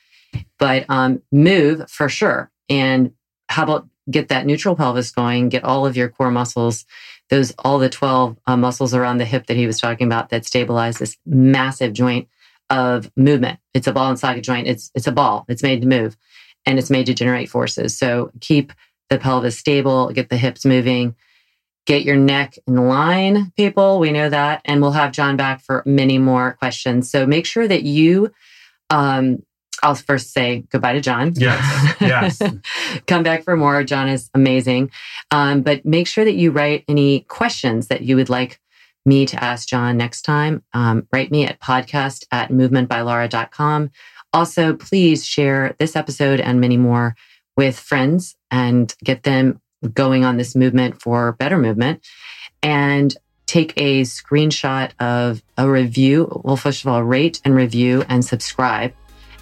but 0.58 0.86
um, 0.88 1.20
move 1.30 1.90
for 1.90 2.08
sure. 2.08 2.50
And 2.70 3.12
how 3.48 3.64
about 3.64 3.88
get 4.10 4.28
that 4.28 4.46
neutral 4.46 4.76
pelvis 4.76 5.10
going? 5.10 5.48
Get 5.48 5.64
all 5.64 5.86
of 5.86 5.96
your 5.96 6.08
core 6.08 6.30
muscles, 6.30 6.84
those 7.30 7.52
all 7.58 7.78
the 7.78 7.88
twelve 7.88 8.36
uh, 8.46 8.56
muscles 8.56 8.94
around 8.94 9.18
the 9.18 9.24
hip 9.24 9.46
that 9.46 9.56
he 9.56 9.66
was 9.66 9.80
talking 9.80 10.06
about 10.06 10.30
that 10.30 10.46
stabilize 10.46 10.98
this 10.98 11.16
massive 11.26 11.92
joint 11.92 12.28
of 12.70 13.10
movement. 13.16 13.58
It's 13.74 13.86
a 13.86 13.92
ball 13.92 14.10
and 14.10 14.18
socket 14.18 14.44
joint. 14.44 14.66
It's 14.66 14.90
it's 14.94 15.06
a 15.06 15.12
ball. 15.12 15.44
It's 15.48 15.62
made 15.62 15.82
to 15.82 15.88
move, 15.88 16.16
and 16.66 16.78
it's 16.78 16.90
made 16.90 17.06
to 17.06 17.14
generate 17.14 17.48
forces. 17.48 17.96
So 17.96 18.30
keep 18.40 18.72
the 19.10 19.18
pelvis 19.18 19.58
stable. 19.58 20.12
Get 20.12 20.28
the 20.28 20.36
hips 20.36 20.64
moving. 20.64 21.14
Get 21.86 22.02
your 22.02 22.16
neck 22.16 22.54
in 22.66 22.76
line, 22.76 23.52
people. 23.56 23.98
We 23.98 24.12
know 24.12 24.28
that, 24.28 24.60
and 24.66 24.82
we'll 24.82 24.92
have 24.92 25.12
John 25.12 25.36
back 25.36 25.62
for 25.62 25.82
many 25.86 26.18
more 26.18 26.52
questions. 26.58 27.10
So 27.10 27.26
make 27.26 27.46
sure 27.46 27.66
that 27.66 27.84
you. 27.84 28.32
Um, 28.90 29.42
I'll 29.82 29.94
first 29.94 30.32
say 30.32 30.64
goodbye 30.70 30.94
to 30.94 31.00
John. 31.00 31.32
Yes, 31.36 31.96
yes. 32.00 32.42
Come 33.06 33.22
back 33.22 33.44
for 33.44 33.56
more. 33.56 33.84
John 33.84 34.08
is 34.08 34.30
amazing. 34.34 34.90
Um, 35.30 35.62
but 35.62 35.84
make 35.84 36.06
sure 36.06 36.24
that 36.24 36.34
you 36.34 36.50
write 36.50 36.84
any 36.88 37.20
questions 37.20 37.88
that 37.88 38.02
you 38.02 38.16
would 38.16 38.28
like 38.28 38.60
me 39.04 39.26
to 39.26 39.42
ask 39.42 39.68
John 39.68 39.96
next 39.96 40.22
time. 40.22 40.62
Um, 40.72 41.06
write 41.12 41.30
me 41.30 41.46
at 41.46 41.60
podcast 41.60 42.24
at 42.30 42.50
movementbylaura.com. 42.50 43.90
Also, 44.32 44.74
please 44.74 45.24
share 45.24 45.74
this 45.78 45.96
episode 45.96 46.40
and 46.40 46.60
many 46.60 46.76
more 46.76 47.16
with 47.56 47.78
friends 47.78 48.36
and 48.50 48.94
get 49.02 49.22
them 49.22 49.60
going 49.94 50.24
on 50.24 50.36
this 50.36 50.54
movement 50.54 51.00
for 51.00 51.32
better 51.32 51.58
movement. 51.58 52.06
And 52.62 53.16
take 53.48 53.72
a 53.78 54.02
screenshot 54.02 54.92
of 55.00 55.42
a 55.56 55.68
review. 55.68 56.40
Well, 56.44 56.56
first 56.56 56.84
of 56.84 56.88
all, 56.88 57.02
rate 57.02 57.40
and 57.44 57.54
review 57.54 58.04
and 58.08 58.24
subscribe. 58.24 58.92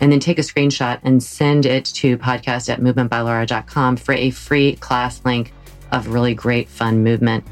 And 0.01 0.13
then 0.13 0.21
take 0.21 0.39
a 0.39 0.43
screenshot 0.43 1.01
and 1.03 1.23
send 1.23 1.65
it 1.65 1.87
to 1.87 2.19
podcast 2.19 2.69
at 2.69 2.81
movementbylaura.com 2.81 3.97
for 3.97 4.13
a 4.13 4.31
free 4.31 4.77
class 4.77 5.25
link 5.25 5.53
of 5.91 6.09
really 6.09 6.35
great 6.35 6.69
fun 6.69 7.03
movement 7.03 7.45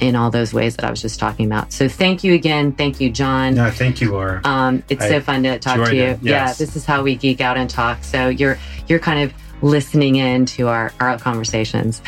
in 0.00 0.14
all 0.14 0.30
those 0.30 0.54
ways 0.54 0.76
that 0.76 0.84
I 0.84 0.90
was 0.90 1.02
just 1.02 1.18
talking 1.18 1.46
about. 1.46 1.72
So 1.72 1.88
thank 1.88 2.22
you 2.22 2.34
again. 2.34 2.72
Thank 2.72 3.00
you, 3.00 3.10
John. 3.10 3.54
No, 3.54 3.70
thank 3.70 4.00
you, 4.00 4.12
Laura. 4.12 4.40
Um, 4.44 4.82
it's 4.88 5.04
I 5.04 5.08
so 5.08 5.20
fun 5.20 5.42
to 5.42 5.58
talk 5.58 5.88
to 5.88 5.94
you. 5.94 6.02
it, 6.02 6.18
Yeah, 6.22 6.52
this 6.52 6.76
is 6.76 6.84
how 6.84 7.02
we 7.02 7.16
geek 7.16 7.40
out 7.40 7.56
and 7.56 7.68
talk. 7.68 8.04
So 8.04 8.28
you're 8.28 8.58
you're 8.86 9.00
kind 9.00 9.24
of 9.24 9.34
listening 9.62 10.16
in 10.16 10.46
to 10.46 10.68
our, 10.68 10.92
our 11.00 11.18
conversations. 11.18 12.00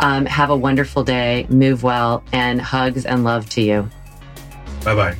Um, 0.00 0.26
have 0.26 0.50
a 0.50 0.56
wonderful 0.56 1.04
day, 1.04 1.46
move 1.48 1.82
well, 1.82 2.24
and 2.32 2.60
hugs 2.60 3.06
and 3.06 3.22
love 3.22 3.48
to 3.50 3.62
you. 3.62 3.88
Bye 4.84 4.94
bye. 4.94 5.16